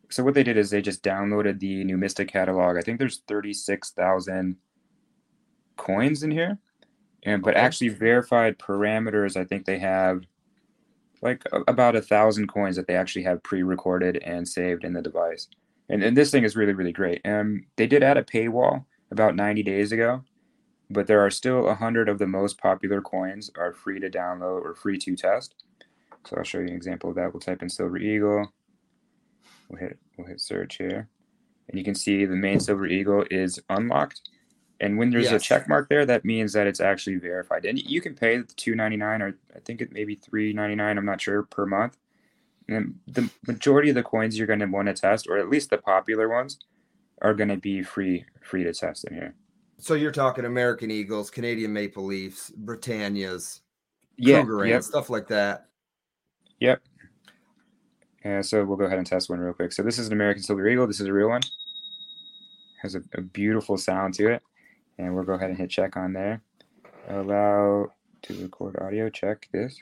So 0.09 0.23
what 0.23 0.35
they 0.35 0.43
did 0.43 0.57
is 0.57 0.69
they 0.69 0.81
just 0.81 1.03
downloaded 1.03 1.59
the 1.59 1.83
Numista 1.83 2.27
catalog. 2.27 2.77
I 2.77 2.81
think 2.81 2.99
there's 2.99 3.21
thirty-six 3.27 3.91
thousand 3.91 4.57
coins 5.75 6.23
in 6.23 6.31
here, 6.31 6.59
and 7.23 7.41
but 7.41 7.55
okay. 7.55 7.65
actually 7.65 7.89
verified 7.89 8.59
parameters. 8.59 9.35
I 9.35 9.43
think 9.43 9.65
they 9.65 9.79
have 9.79 10.23
like 11.21 11.43
about 11.67 11.95
a 11.95 12.01
thousand 12.01 12.47
coins 12.47 12.75
that 12.75 12.85
they 12.85 12.95
actually 12.95 13.23
have 13.23 13.41
pre-recorded 13.43 14.17
and 14.17 14.47
saved 14.47 14.83
in 14.83 14.93
the 14.93 15.01
device. 15.01 15.47
And, 15.89 16.03
and 16.03 16.15
this 16.15 16.31
thing 16.31 16.43
is 16.43 16.55
really 16.55 16.73
really 16.73 16.91
great. 16.91 17.21
Um, 17.25 17.65
they 17.75 17.87
did 17.87 18.03
add 18.03 18.17
a 18.17 18.23
paywall 18.23 18.85
about 19.13 19.35
90 19.35 19.63
days 19.63 19.91
ago, 19.93 20.23
but 20.89 21.07
there 21.07 21.25
are 21.25 21.29
still 21.29 21.63
100 21.63 22.09
of 22.09 22.19
the 22.19 22.27
most 22.27 22.57
popular 22.57 23.01
coins 23.01 23.49
are 23.55 23.71
free 23.71 23.99
to 23.99 24.09
download 24.09 24.65
or 24.65 24.75
free 24.75 24.97
to 24.97 25.15
test. 25.15 25.55
So 26.27 26.35
I'll 26.37 26.43
show 26.43 26.59
you 26.59 26.67
an 26.67 26.73
example 26.73 27.09
of 27.09 27.15
that. 27.15 27.33
We'll 27.33 27.39
type 27.39 27.61
in 27.61 27.69
Silver 27.69 27.97
Eagle. 27.97 28.51
We'll 29.69 29.79
hit 29.79 29.97
we'll 30.17 30.27
hit 30.27 30.41
search 30.41 30.77
here. 30.77 31.07
And 31.69 31.77
you 31.77 31.85
can 31.85 31.95
see 31.95 32.25
the 32.25 32.35
main 32.35 32.59
Silver 32.59 32.87
Eagle 32.87 33.25
is 33.31 33.59
unlocked. 33.69 34.21
And 34.79 34.97
when 34.97 35.11
there's 35.11 35.31
yes. 35.31 35.41
a 35.41 35.45
check 35.45 35.69
mark 35.69 35.87
there, 35.89 36.05
that 36.05 36.25
means 36.25 36.53
that 36.53 36.67
it's 36.67 36.81
actually 36.81 37.17
verified. 37.17 37.65
And 37.65 37.79
you 37.79 38.01
can 38.01 38.15
pay 38.15 38.37
the 38.37 38.53
two 38.55 38.75
ninety 38.75 38.97
nine 38.97 39.21
or 39.21 39.37
I 39.55 39.59
think 39.59 39.81
it 39.81 39.93
may 39.93 40.03
be 40.03 40.15
three 40.15 40.53
ninety 40.53 40.75
nine. 40.75 40.97
I'm 40.97 41.05
not 41.05 41.21
sure 41.21 41.43
per 41.43 41.65
month. 41.65 41.97
And 42.67 42.99
the 43.07 43.29
majority 43.45 43.89
of 43.89 43.95
the 43.95 44.03
coins 44.03 44.37
you're 44.37 44.47
going 44.47 44.59
to 44.59 44.65
want 44.65 44.87
to 44.87 44.93
test, 44.93 45.27
or 45.27 45.37
at 45.37 45.49
least 45.49 45.69
the 45.69 45.77
popular 45.77 46.29
ones, 46.29 46.59
are 47.23 47.33
going 47.33 47.49
to 47.49 47.57
be 47.57 47.81
free 47.81 48.25
free 48.41 48.63
to 48.63 48.73
test 48.73 49.05
in 49.05 49.15
here. 49.15 49.33
So 49.79 49.95
you're 49.95 50.11
talking 50.11 50.45
American 50.45 50.91
Eagles, 50.91 51.29
Canadian 51.29 51.73
Maple 51.73 52.05
Leafs, 52.05 52.51
Britannias, 52.63 53.61
yeah, 54.17 54.45
yep. 54.63 54.83
stuff 54.83 55.09
like 55.09 55.27
that. 55.27 55.67
Yep. 56.59 56.81
And 58.23 58.45
so 58.45 58.63
we'll 58.63 58.77
go 58.77 58.85
ahead 58.85 58.97
and 58.97 59.07
test 59.07 59.29
one 59.29 59.39
real 59.39 59.53
quick. 59.53 59.73
So 59.73 59.83
this 59.83 59.99
is 59.99 60.07
an 60.07 60.13
American 60.13 60.43
Silver 60.43 60.67
Eagle. 60.67 60.87
This 60.87 61.01
is 61.01 61.07
a 61.07 61.13
real 61.13 61.29
one. 61.29 61.41
Has 62.81 62.95
a, 62.95 63.01
a 63.15 63.21
beautiful 63.21 63.77
sound 63.77 64.13
to 64.15 64.31
it. 64.31 64.41
And 64.97 65.13
we'll 65.13 65.25
go 65.25 65.33
ahead 65.33 65.49
and 65.49 65.57
hit 65.57 65.69
check 65.69 65.97
on 65.97 66.13
there. 66.13 66.41
Allow 67.09 67.91
to 68.21 68.41
record 68.41 68.77
audio. 68.79 69.09
Check 69.09 69.49
this. 69.51 69.77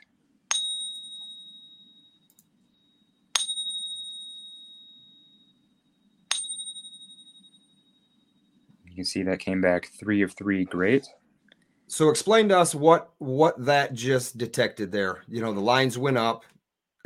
You 8.92 8.96
can 8.96 9.04
see 9.06 9.22
that 9.22 9.38
came 9.38 9.62
back 9.62 9.88
three 9.98 10.20
of 10.20 10.34
three. 10.34 10.66
Great. 10.66 11.08
So 11.86 12.10
explain 12.10 12.50
to 12.50 12.58
us 12.58 12.74
what 12.74 13.08
what 13.16 13.64
that 13.64 13.94
just 13.94 14.36
detected 14.36 14.92
there. 14.92 15.22
You 15.28 15.40
know, 15.40 15.54
the 15.54 15.60
lines 15.60 15.96
went 15.96 16.18
up 16.18 16.44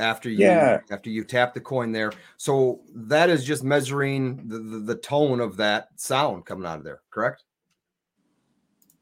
after 0.00 0.28
you 0.28 0.38
yeah. 0.38 0.80
after 0.90 1.10
you 1.10 1.22
tap 1.22 1.54
the 1.54 1.60
coin 1.60 1.92
there. 1.92 2.12
So 2.38 2.80
that 2.92 3.30
is 3.30 3.44
just 3.44 3.62
measuring 3.62 4.48
the, 4.48 4.58
the, 4.58 4.78
the 4.80 4.94
tone 4.96 5.38
of 5.38 5.56
that 5.58 5.90
sound 5.94 6.44
coming 6.44 6.66
out 6.66 6.78
of 6.78 6.84
there, 6.84 7.02
correct? 7.10 7.44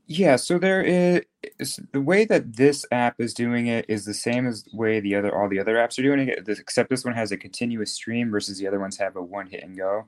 Yeah, 0.07 0.37
so 0.37 0.59
there 0.59 0.83
is 0.83 1.81
the 1.93 2.03
way 2.03 2.27
that 2.27 2.55
this 2.55 2.85
app 2.93 3.19
is 3.19 3.33
doing 3.33 3.69
it 3.69 3.87
is 3.89 4.05
the 4.05 4.13
same 4.13 4.47
as 4.47 4.65
the 4.65 4.77
way 4.77 5.01
the 5.01 5.15
other 5.15 5.35
all 5.35 5.49
the 5.49 5.59
other 5.59 5.77
apps 5.77 5.99
are 5.99 6.03
doing 6.03 6.29
it, 6.29 6.47
except 6.47 6.91
this 6.91 7.07
one 7.07 7.15
has 7.15 7.33
a 7.33 7.39
continuous 7.39 7.95
stream 7.95 8.31
versus 8.31 8.59
the 8.59 8.69
other 8.69 8.79
ones 8.79 8.99
have 8.99 9.17
a 9.17 9.23
one 9.23 9.47
hit 9.47 9.65
and 9.65 9.75
go. 9.75 10.05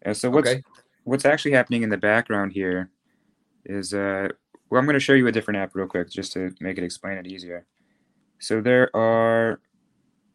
And 0.00 0.16
so 0.16 0.30
what's 0.30 0.48
okay 0.48 0.62
what's 1.04 1.24
actually 1.24 1.52
happening 1.52 1.82
in 1.82 1.90
the 1.90 1.96
background 1.96 2.52
here 2.52 2.90
is 3.64 3.94
uh 3.94 4.28
well 4.70 4.78
i'm 4.78 4.86
going 4.86 4.94
to 4.94 5.00
show 5.00 5.12
you 5.12 5.26
a 5.26 5.32
different 5.32 5.58
app 5.58 5.74
real 5.74 5.86
quick 5.86 6.10
just 6.10 6.32
to 6.32 6.54
make 6.60 6.76
it 6.76 6.84
explain 6.84 7.16
it 7.16 7.26
easier 7.26 7.64
so 8.38 8.60
there 8.60 8.94
are 8.96 9.60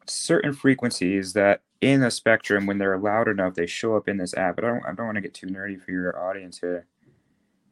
certain 0.06 0.52
frequencies 0.52 1.32
that 1.34 1.60
in 1.80 2.02
a 2.02 2.10
spectrum 2.10 2.66
when 2.66 2.78
they're 2.78 2.98
loud 2.98 3.28
enough 3.28 3.54
they 3.54 3.66
show 3.66 3.96
up 3.96 4.08
in 4.08 4.16
this 4.16 4.34
app 4.36 4.56
but 4.56 4.64
i 4.64 4.68
don't, 4.68 4.84
I 4.86 4.92
don't 4.92 5.06
want 5.06 5.16
to 5.16 5.22
get 5.22 5.34
too 5.34 5.46
nerdy 5.46 5.80
for 5.80 5.90
your 5.90 6.18
audience 6.18 6.58
here 6.58 6.86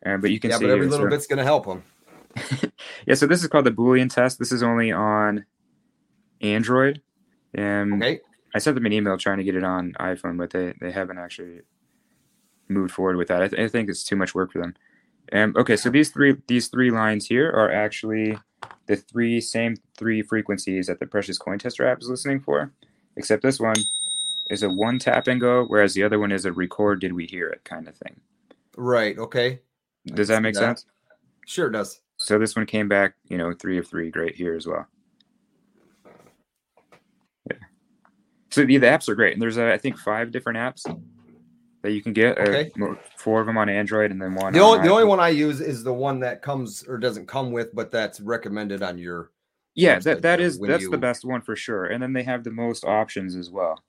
uh, 0.06 0.16
but 0.16 0.30
you 0.30 0.38
can 0.38 0.50
see. 0.50 0.54
yeah, 0.54 0.58
see 0.58 0.64
but 0.66 0.72
every 0.72 0.86
little 0.86 1.08
bit's 1.08 1.26
going 1.26 1.38
to 1.38 1.44
help 1.44 1.66
them 1.66 1.82
yeah 3.06 3.14
so 3.14 3.26
this 3.26 3.42
is 3.42 3.48
called 3.48 3.66
the 3.66 3.70
bullion 3.70 4.08
test 4.08 4.38
this 4.38 4.52
is 4.52 4.62
only 4.62 4.92
on 4.92 5.44
android 6.40 7.02
and 7.54 7.94
okay. 7.94 8.20
i 8.54 8.58
sent 8.58 8.74
them 8.74 8.86
an 8.86 8.92
email 8.92 9.18
trying 9.18 9.38
to 9.38 9.44
get 9.44 9.56
it 9.56 9.64
on 9.64 9.92
iphone 10.00 10.38
but 10.38 10.50
they, 10.50 10.74
they 10.80 10.92
haven't 10.92 11.18
actually 11.18 11.62
moved 12.68 12.92
forward 12.92 13.16
with 13.16 13.28
that. 13.28 13.42
I, 13.42 13.48
th- 13.48 13.62
I 13.62 13.68
think 13.68 13.88
it's 13.88 14.04
too 14.04 14.16
much 14.16 14.34
work 14.34 14.52
for 14.52 14.58
them. 14.58 14.74
Um, 15.32 15.54
okay, 15.56 15.76
so 15.76 15.90
these 15.90 16.10
three 16.10 16.36
these 16.46 16.68
three 16.68 16.90
lines 16.90 17.26
here 17.26 17.50
are 17.50 17.70
actually 17.70 18.38
the 18.86 18.96
three 18.96 19.40
same 19.40 19.76
three 19.96 20.22
frequencies 20.22 20.86
that 20.86 21.00
the 21.00 21.06
Precious 21.06 21.38
Coin 21.38 21.58
Tester 21.58 21.86
app 21.86 22.00
is 22.00 22.08
listening 22.08 22.40
for, 22.40 22.72
except 23.16 23.42
this 23.42 23.60
one 23.60 23.76
is 24.48 24.62
a 24.62 24.70
one 24.70 24.98
tap 24.98 25.28
and 25.28 25.40
go, 25.40 25.64
whereas 25.66 25.92
the 25.94 26.02
other 26.02 26.18
one 26.18 26.32
is 26.32 26.46
a 26.46 26.52
record. 26.52 27.00
Did 27.00 27.12
we 27.12 27.26
hear 27.26 27.48
it 27.48 27.64
kind 27.64 27.86
of 27.88 27.96
thing? 27.96 28.20
Right. 28.76 29.18
Okay. 29.18 29.60
Does 30.06 30.28
that 30.28 30.42
make 30.42 30.54
that. 30.54 30.60
sense? 30.60 30.86
Sure 31.46 31.68
does. 31.68 32.00
So 32.16 32.38
this 32.38 32.56
one 32.56 32.66
came 32.66 32.88
back, 32.88 33.14
you 33.28 33.36
know, 33.36 33.52
three 33.52 33.78
of 33.78 33.86
three, 33.86 34.10
great 34.10 34.34
here 34.34 34.54
as 34.54 34.66
well. 34.66 34.86
Yeah. 37.50 37.58
So 38.50 38.64
the, 38.64 38.78
the 38.78 38.86
apps 38.86 39.08
are 39.08 39.14
great, 39.14 39.34
and 39.34 39.42
there's 39.42 39.58
uh, 39.58 39.66
I 39.66 39.78
think 39.78 39.98
five 39.98 40.30
different 40.30 40.58
apps 40.58 40.86
that 41.88 41.94
you 41.94 42.02
can 42.02 42.12
get. 42.12 42.38
Uh, 42.38 42.42
okay. 42.42 42.70
Four 43.16 43.40
of 43.40 43.46
them 43.46 43.56
on 43.56 43.68
Android, 43.68 44.10
and 44.10 44.20
then 44.20 44.34
one. 44.34 44.52
The 44.52 44.60
only 44.60 44.86
the 44.86 44.92
only 44.92 45.04
one 45.04 45.20
I 45.20 45.30
use 45.30 45.60
is 45.60 45.82
the 45.82 45.92
one 45.92 46.20
that 46.20 46.42
comes 46.42 46.84
or 46.86 46.98
doesn't 46.98 47.26
come 47.26 47.50
with, 47.50 47.74
but 47.74 47.90
that's 47.90 48.20
recommended 48.20 48.82
on 48.82 48.98
your. 48.98 49.30
Yeah, 49.74 49.98
that 50.00 50.22
that 50.22 50.40
is 50.40 50.58
that's 50.58 50.82
you... 50.82 50.90
the 50.90 50.98
best 50.98 51.24
one 51.24 51.40
for 51.40 51.56
sure, 51.56 51.86
and 51.86 52.02
then 52.02 52.12
they 52.12 52.22
have 52.24 52.44
the 52.44 52.50
most 52.50 52.84
options 52.84 53.36
as 53.36 53.50
well. 53.50 53.82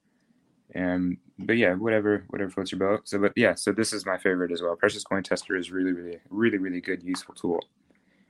And 0.74 1.18
but 1.38 1.56
yeah, 1.58 1.74
whatever 1.74 2.24
whatever 2.28 2.50
floats 2.50 2.72
your 2.72 2.78
boat. 2.78 3.06
So 3.06 3.18
but 3.18 3.32
yeah, 3.36 3.54
so 3.54 3.72
this 3.72 3.92
is 3.92 4.06
my 4.06 4.16
favorite 4.16 4.52
as 4.52 4.62
well. 4.62 4.74
Precious 4.76 5.04
Coin 5.04 5.22
Tester 5.22 5.56
is 5.56 5.70
really 5.70 5.92
really 5.92 6.18
really 6.30 6.58
really 6.58 6.80
good 6.80 7.02
useful 7.02 7.34
tool. 7.34 7.60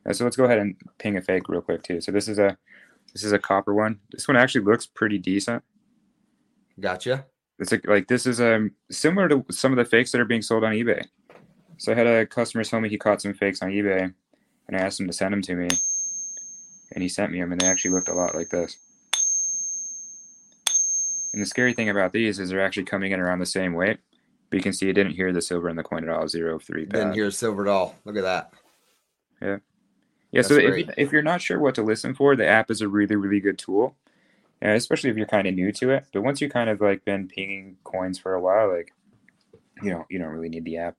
And 0.04 0.16
so 0.16 0.24
let's 0.24 0.36
go 0.36 0.44
ahead 0.44 0.58
and 0.58 0.74
ping 0.98 1.16
a 1.16 1.22
fake 1.22 1.48
real 1.48 1.60
quick 1.60 1.82
too. 1.82 2.00
So 2.00 2.10
this 2.10 2.26
is 2.26 2.38
a 2.38 2.56
this 3.12 3.22
is 3.22 3.32
a 3.32 3.38
copper 3.38 3.74
one. 3.74 4.00
This 4.10 4.26
one 4.26 4.36
actually 4.36 4.64
looks 4.64 4.86
pretty 4.86 5.18
decent. 5.18 5.62
Gotcha. 6.80 7.26
It's 7.60 7.70
like, 7.70 7.86
like 7.86 8.08
this 8.08 8.26
is 8.26 8.40
um 8.40 8.72
similar 8.90 9.28
to 9.28 9.44
some 9.50 9.72
of 9.72 9.76
the 9.76 9.84
fakes 9.84 10.10
that 10.12 10.20
are 10.20 10.24
being 10.24 10.42
sold 10.42 10.64
on 10.64 10.72
eBay. 10.72 11.06
So 11.76 11.92
I 11.92 11.94
had 11.94 12.06
a 12.06 12.26
customer 12.26 12.64
tell 12.64 12.80
me 12.80 12.88
he 12.88 12.98
caught 12.98 13.22
some 13.22 13.34
fakes 13.34 13.62
on 13.62 13.70
eBay, 13.70 14.12
and 14.66 14.76
I 14.76 14.80
asked 14.80 14.98
him 14.98 15.06
to 15.06 15.12
send 15.12 15.32
them 15.32 15.42
to 15.42 15.54
me, 15.54 15.68
and 16.92 17.02
he 17.02 17.08
sent 17.08 17.32
me 17.32 17.40
them, 17.40 17.52
and 17.52 17.60
they 17.60 17.66
actually 17.66 17.92
looked 17.92 18.08
a 18.08 18.14
lot 18.14 18.34
like 18.34 18.48
this. 18.48 18.76
And 21.32 21.40
the 21.40 21.46
scary 21.46 21.72
thing 21.74 21.88
about 21.88 22.12
these 22.12 22.40
is 22.40 22.50
they're 22.50 22.64
actually 22.64 22.84
coming 22.84 23.12
in 23.12 23.20
around 23.20 23.38
the 23.38 23.46
same 23.46 23.74
weight. 23.74 23.98
But 24.50 24.56
you 24.56 24.62
can 24.62 24.72
see 24.72 24.88
it 24.88 24.94
didn't 24.94 25.12
hear 25.12 25.32
the 25.32 25.40
silver 25.40 25.68
in 25.68 25.76
the 25.76 25.84
coin 25.84 26.02
at 26.02 26.10
all. 26.10 26.26
Zero 26.26 26.58
three. 26.58 26.86
Didn't 26.86 27.12
hear 27.12 27.30
silver 27.30 27.62
at 27.62 27.68
all. 27.70 27.94
Look 28.04 28.16
at 28.16 28.22
that. 28.22 28.52
Yeah. 29.40 29.58
Yeah. 30.32 30.42
That's 30.42 30.48
so 30.48 30.56
if, 30.56 30.90
if 30.96 31.12
you're 31.12 31.22
not 31.22 31.40
sure 31.40 31.60
what 31.60 31.76
to 31.76 31.82
listen 31.82 32.14
for, 32.16 32.34
the 32.34 32.48
app 32.48 32.68
is 32.70 32.80
a 32.80 32.88
really, 32.88 33.14
really 33.14 33.38
good 33.38 33.58
tool. 33.58 33.96
Yeah, 34.62 34.74
especially 34.74 35.10
if 35.10 35.16
you're 35.16 35.26
kind 35.26 35.46
of 35.46 35.54
new 35.54 35.72
to 35.72 35.90
it. 35.90 36.06
But 36.12 36.22
once 36.22 36.40
you 36.40 36.50
kind 36.50 36.68
of 36.68 36.80
like 36.80 37.04
been 37.04 37.28
pinging 37.28 37.76
coins 37.84 38.18
for 38.18 38.34
a 38.34 38.40
while, 38.40 38.70
like 38.70 38.92
you 39.82 39.90
know, 39.90 40.06
you 40.10 40.18
don't 40.18 40.28
really 40.28 40.48
need 40.48 40.64
the 40.64 40.76
app. 40.76 40.96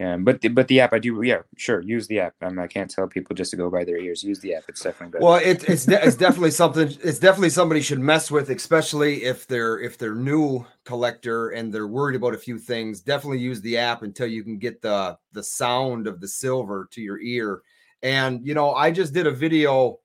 Um, 0.00 0.24
but 0.24 0.40
the, 0.40 0.48
but 0.48 0.68
the 0.68 0.78
app, 0.78 0.92
I 0.92 1.00
do, 1.00 1.20
yeah, 1.22 1.38
sure, 1.56 1.80
use 1.80 2.06
the 2.06 2.20
app. 2.20 2.34
Um, 2.40 2.56
I 2.60 2.68
can't 2.68 2.88
tell 2.88 3.08
people 3.08 3.34
just 3.34 3.50
to 3.50 3.56
go 3.56 3.68
by 3.68 3.84
their 3.84 3.98
ears. 3.98 4.22
Use 4.22 4.38
the 4.38 4.54
app; 4.54 4.62
it's 4.68 4.80
definitely. 4.80 5.18
Well, 5.20 5.36
it, 5.36 5.68
it's 5.68 5.86
de- 5.86 6.06
it's 6.06 6.14
definitely 6.14 6.52
something. 6.52 6.88
It's 7.02 7.18
definitely 7.18 7.50
somebody 7.50 7.80
should 7.80 7.98
mess 7.98 8.30
with, 8.30 8.48
especially 8.48 9.24
if 9.24 9.48
they're 9.48 9.80
if 9.80 9.98
they're 9.98 10.14
new 10.14 10.64
collector 10.84 11.48
and 11.48 11.74
they're 11.74 11.88
worried 11.88 12.14
about 12.14 12.34
a 12.34 12.38
few 12.38 12.58
things. 12.58 13.00
Definitely 13.00 13.40
use 13.40 13.60
the 13.60 13.78
app 13.78 14.02
until 14.02 14.28
you 14.28 14.44
can 14.44 14.58
get 14.58 14.82
the 14.82 15.18
the 15.32 15.42
sound 15.42 16.06
of 16.06 16.20
the 16.20 16.28
silver 16.28 16.88
to 16.92 17.00
your 17.00 17.18
ear. 17.18 17.62
And 18.00 18.46
you 18.46 18.54
know, 18.54 18.74
I 18.74 18.92
just 18.92 19.12
did 19.12 19.26
a 19.26 19.32
video. 19.32 19.98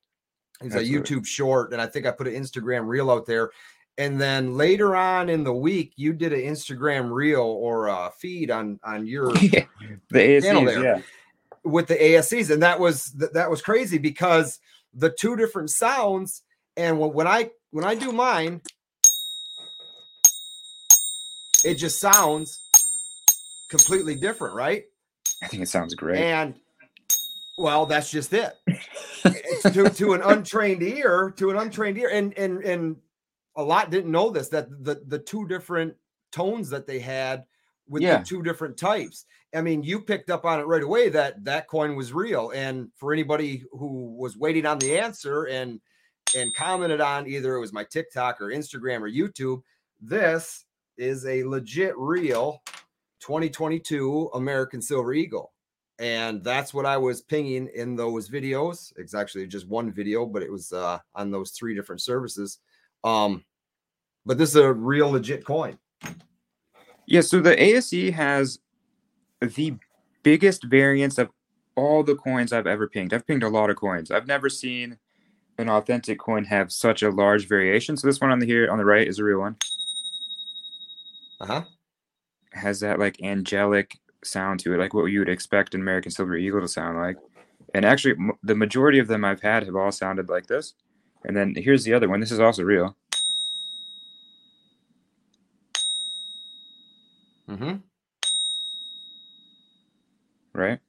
It's 0.61 0.75
a 0.75 0.79
YouTube 0.79 1.25
short, 1.25 1.73
and 1.73 1.81
I 1.81 1.87
think 1.87 2.05
I 2.05 2.11
put 2.11 2.27
an 2.27 2.33
Instagram 2.33 2.87
reel 2.87 3.11
out 3.11 3.25
there. 3.25 3.51
And 3.97 4.19
then 4.19 4.55
later 4.55 4.95
on 4.95 5.29
in 5.29 5.43
the 5.43 5.53
week, 5.53 5.93
you 5.97 6.13
did 6.13 6.33
an 6.33 6.39
Instagram 6.39 7.11
reel 7.11 7.41
or 7.41 7.87
a 7.87 8.11
feed 8.17 8.49
on 8.49 8.79
on 8.83 9.05
your 9.05 9.27
the 9.33 9.67
ASEs, 10.11 10.65
there 10.65 10.83
yeah. 10.83 11.01
with 11.63 11.87
the 11.87 11.95
ASEs, 11.95 12.49
and 12.49 12.63
that 12.63 12.79
was 12.79 13.11
that 13.33 13.49
was 13.49 13.61
crazy 13.61 13.97
because 13.97 14.59
the 14.93 15.09
two 15.09 15.35
different 15.35 15.69
sounds. 15.69 16.43
And 16.75 16.99
when 16.99 17.27
I 17.27 17.51
when 17.71 17.85
I 17.85 17.93
do 17.93 18.11
mine, 18.11 18.61
it 21.63 21.75
just 21.75 21.99
sounds 21.99 22.59
completely 23.69 24.15
different, 24.15 24.55
right? 24.55 24.85
I 25.43 25.47
think 25.47 25.61
it 25.61 25.69
sounds 25.69 25.93
great. 25.93 26.19
And 26.19 26.55
well, 27.57 27.85
that's 27.85 28.09
just 28.09 28.33
it. 28.33 28.53
to, 29.73 29.89
to 29.89 30.13
an 30.13 30.21
untrained 30.23 30.83
ear, 30.83 31.33
to 31.37 31.49
an 31.49 31.57
untrained 31.57 31.97
ear, 31.97 32.09
and 32.09 32.37
and 32.37 32.63
and 32.63 32.95
a 33.55 33.63
lot 33.63 33.91
didn't 33.91 34.11
know 34.11 34.29
this 34.29 34.49
that 34.49 34.69
the 34.83 35.01
the 35.07 35.19
two 35.19 35.47
different 35.47 35.95
tones 36.31 36.69
that 36.69 36.87
they 36.87 36.99
had 36.99 37.45
with 37.87 38.01
yeah. 38.01 38.17
the 38.17 38.25
two 38.25 38.41
different 38.41 38.77
types. 38.77 39.25
I 39.55 39.61
mean, 39.61 39.83
you 39.83 40.01
picked 40.01 40.29
up 40.29 40.45
on 40.45 40.59
it 40.59 40.63
right 40.63 40.81
away 40.81 41.09
that 41.09 41.43
that 41.45 41.67
coin 41.67 41.95
was 41.95 42.11
real. 42.11 42.51
And 42.55 42.89
for 42.95 43.13
anybody 43.13 43.63
who 43.71 44.15
was 44.17 44.35
waiting 44.35 44.65
on 44.65 44.79
the 44.79 44.97
answer 44.97 45.43
and 45.43 45.79
and 46.35 46.55
commented 46.55 47.01
on 47.01 47.27
either 47.27 47.55
it 47.55 47.59
was 47.59 47.73
my 47.73 47.83
TikTok 47.83 48.41
or 48.41 48.47
Instagram 48.47 49.01
or 49.01 49.09
YouTube, 49.09 49.61
this 50.01 50.65
is 50.97 51.25
a 51.25 51.43
legit 51.43 51.93
real 51.97 52.63
2022 53.19 54.31
American 54.33 54.81
Silver 54.81 55.13
Eagle. 55.13 55.52
And 55.99 56.43
that's 56.43 56.73
what 56.73 56.85
I 56.85 56.97
was 56.97 57.21
pinging 57.21 57.69
in 57.75 57.95
those 57.95 58.29
videos. 58.29 58.91
It's 58.97 59.13
actually 59.13 59.47
just 59.47 59.67
one 59.67 59.91
video, 59.91 60.25
but 60.25 60.41
it 60.41 60.51
was 60.51 60.73
uh, 60.73 60.99
on 61.13 61.31
those 61.31 61.51
three 61.51 61.75
different 61.75 62.01
services. 62.01 62.59
Um, 63.03 63.43
but 64.25 64.37
this 64.37 64.49
is 64.49 64.55
a 64.55 64.73
real 64.73 65.11
legit 65.11 65.45
coin. 65.45 65.77
Yeah, 67.05 67.21
so 67.21 67.41
the 67.41 67.61
ASE 67.61 68.13
has 68.13 68.59
the 69.41 69.75
biggest 70.23 70.63
variance 70.63 71.17
of 71.17 71.29
all 71.75 72.03
the 72.03 72.15
coins 72.15 72.53
I've 72.53 72.67
ever 72.67 72.87
pinged. 72.87 73.13
I've 73.13 73.27
pinged 73.27 73.43
a 73.43 73.49
lot 73.49 73.69
of 73.69 73.75
coins. 73.75 74.09
I've 74.09 74.27
never 74.27 74.49
seen 74.49 74.97
an 75.57 75.69
authentic 75.69 76.19
coin 76.19 76.45
have 76.45 76.71
such 76.71 77.03
a 77.03 77.09
large 77.09 77.47
variation. 77.47 77.97
So 77.97 78.07
this 78.07 78.21
one 78.21 78.31
on 78.31 78.39
the 78.39 78.45
here 78.45 78.71
on 78.71 78.77
the 78.77 78.85
right 78.85 79.07
is 79.07 79.19
a 79.19 79.23
real 79.23 79.39
one. 79.39 79.57
Uh-huh. 81.41 81.63
Has 82.53 82.79
that 82.79 82.99
like 82.99 83.21
angelic 83.21 83.99
sound 84.25 84.59
to 84.61 84.73
it, 84.73 84.77
like 84.77 84.93
what 84.93 85.05
you 85.05 85.19
would 85.19 85.29
expect 85.29 85.75
an 85.75 85.81
American 85.81 86.11
Silver 86.11 86.35
Eagle 86.35 86.61
to 86.61 86.67
sound 86.67 86.97
like. 86.97 87.17
And 87.73 87.85
actually, 87.85 88.13
m- 88.13 88.37
the 88.43 88.55
majority 88.55 88.99
of 88.99 89.07
them 89.07 89.25
I've 89.25 89.41
had 89.41 89.65
have 89.65 89.75
all 89.75 89.91
sounded 89.91 90.29
like 90.29 90.47
this. 90.47 90.73
And 91.25 91.35
then 91.35 91.55
here's 91.55 91.83
the 91.83 91.93
other 91.93 92.09
one. 92.09 92.19
This 92.19 92.31
is 92.31 92.39
also 92.39 92.63
real. 92.63 92.95
Mm-hmm. 97.49 97.75
Right. 100.53 100.79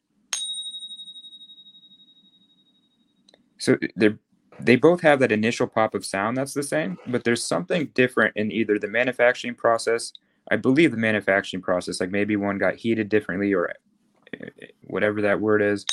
So 3.58 3.78
they're 3.96 4.18
they 4.60 4.76
both 4.76 5.00
have 5.00 5.18
that 5.20 5.32
initial 5.32 5.66
pop 5.66 5.94
of 5.94 6.04
sound 6.04 6.36
that's 6.36 6.54
the 6.54 6.62
same, 6.62 6.96
but 7.08 7.24
there's 7.24 7.42
something 7.42 7.90
different 7.94 8.36
in 8.36 8.52
either 8.52 8.78
the 8.78 8.86
manufacturing 8.88 9.54
process. 9.54 10.12
I 10.50 10.56
believe 10.56 10.90
the 10.90 10.96
manufacturing 10.96 11.62
process, 11.62 12.00
like 12.00 12.10
maybe 12.10 12.36
one 12.36 12.58
got 12.58 12.74
heated 12.74 13.08
differently 13.08 13.52
or 13.54 13.72
eh, 14.32 14.66
whatever 14.84 15.22
that 15.22 15.40
word 15.40 15.62
is. 15.62 15.84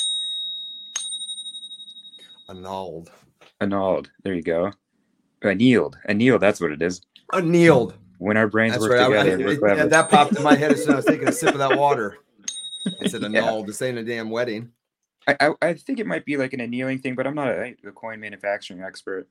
Annulled. 2.49 3.11
Annulled. 3.61 4.09
There 4.23 4.33
you 4.33 4.43
go. 4.43 4.73
Annealed. 5.41 5.97
Annealed. 6.05 6.41
That's 6.41 6.59
what 6.59 6.71
it 6.71 6.81
is. 6.81 7.01
Annealed. 7.33 7.93
When 8.17 8.37
our 8.37 8.47
brains 8.47 8.73
That's 8.73 8.83
work 8.83 8.91
right. 8.91 9.23
together, 9.23 9.67
I, 9.67 9.81
I, 9.81 9.85
that 9.87 10.09
popped 10.09 10.35
in 10.35 10.43
my 10.43 10.55
head 10.55 10.71
as 10.73 10.83
soon 10.83 10.89
as 10.89 10.93
I 10.93 10.95
was 10.97 11.05
taking 11.05 11.27
a 11.27 11.31
sip 11.31 11.53
of 11.53 11.57
that 11.57 11.75
water. 11.75 12.17
I 13.01 13.07
said 13.07 13.23
annulled. 13.23 13.61
Yeah. 13.61 13.67
This 13.67 13.81
ain't 13.81 13.97
a 13.97 14.03
damn 14.03 14.29
wedding. 14.29 14.71
I, 15.27 15.37
I, 15.39 15.53
I 15.61 15.73
think 15.73 15.99
it 15.99 16.05
might 16.05 16.25
be 16.25 16.37
like 16.37 16.53
an 16.53 16.59
annealing 16.59 16.99
thing, 16.99 17.15
but 17.15 17.25
I'm 17.25 17.33
not 17.33 17.47
a, 17.47 17.75
a 17.87 17.91
coin 17.91 18.19
manufacturing 18.19 18.83
expert. 18.83 19.27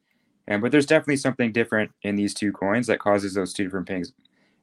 And 0.48 0.60
but 0.60 0.72
there's 0.72 0.86
definitely 0.86 1.18
something 1.18 1.52
different 1.52 1.92
in 2.02 2.16
these 2.16 2.34
two 2.34 2.50
coins 2.50 2.88
that 2.88 2.98
causes 2.98 3.34
those 3.34 3.52
two 3.52 3.64
different 3.64 3.86
pings. 3.86 4.12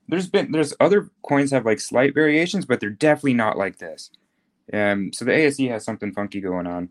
There's 0.07 0.27
been 0.27 0.51
there's 0.51 0.73
other 0.79 1.09
coins 1.23 1.51
have 1.51 1.65
like 1.65 1.79
slight 1.79 2.13
variations, 2.13 2.65
but 2.65 2.79
they're 2.79 2.89
definitely 2.89 3.33
not 3.33 3.57
like 3.57 3.77
this. 3.77 4.09
Um, 4.73 5.11
so 5.13 5.25
the 5.25 5.33
ASE 5.33 5.57
has 5.69 5.83
something 5.83 6.13
funky 6.13 6.41
going 6.41 6.67
on. 6.67 6.89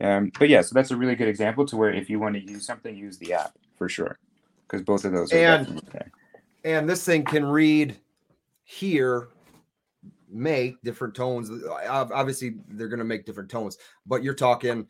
Um, 0.00 0.30
but 0.38 0.48
yeah, 0.48 0.60
so 0.60 0.74
that's 0.74 0.90
a 0.90 0.96
really 0.96 1.14
good 1.14 1.28
example 1.28 1.64
to 1.66 1.76
where 1.76 1.92
if 1.92 2.10
you 2.10 2.18
want 2.18 2.34
to 2.34 2.40
use 2.40 2.66
something, 2.66 2.94
use 2.94 3.18
the 3.18 3.32
app 3.32 3.56
for 3.76 3.88
sure, 3.88 4.18
because 4.66 4.82
both 4.82 5.04
of 5.04 5.12
those. 5.12 5.32
and 5.32 5.82
okay. 5.88 6.06
and 6.64 6.88
this 6.88 7.04
thing 7.04 7.24
can 7.24 7.44
read 7.44 7.96
here, 8.64 9.28
make 10.28 10.80
different 10.82 11.14
tones. 11.14 11.50
Obviously, 11.88 12.56
they're 12.68 12.88
going 12.88 12.98
to 12.98 13.04
make 13.04 13.24
different 13.24 13.50
tones, 13.50 13.78
but 14.06 14.22
you're 14.22 14.34
talking. 14.34 14.86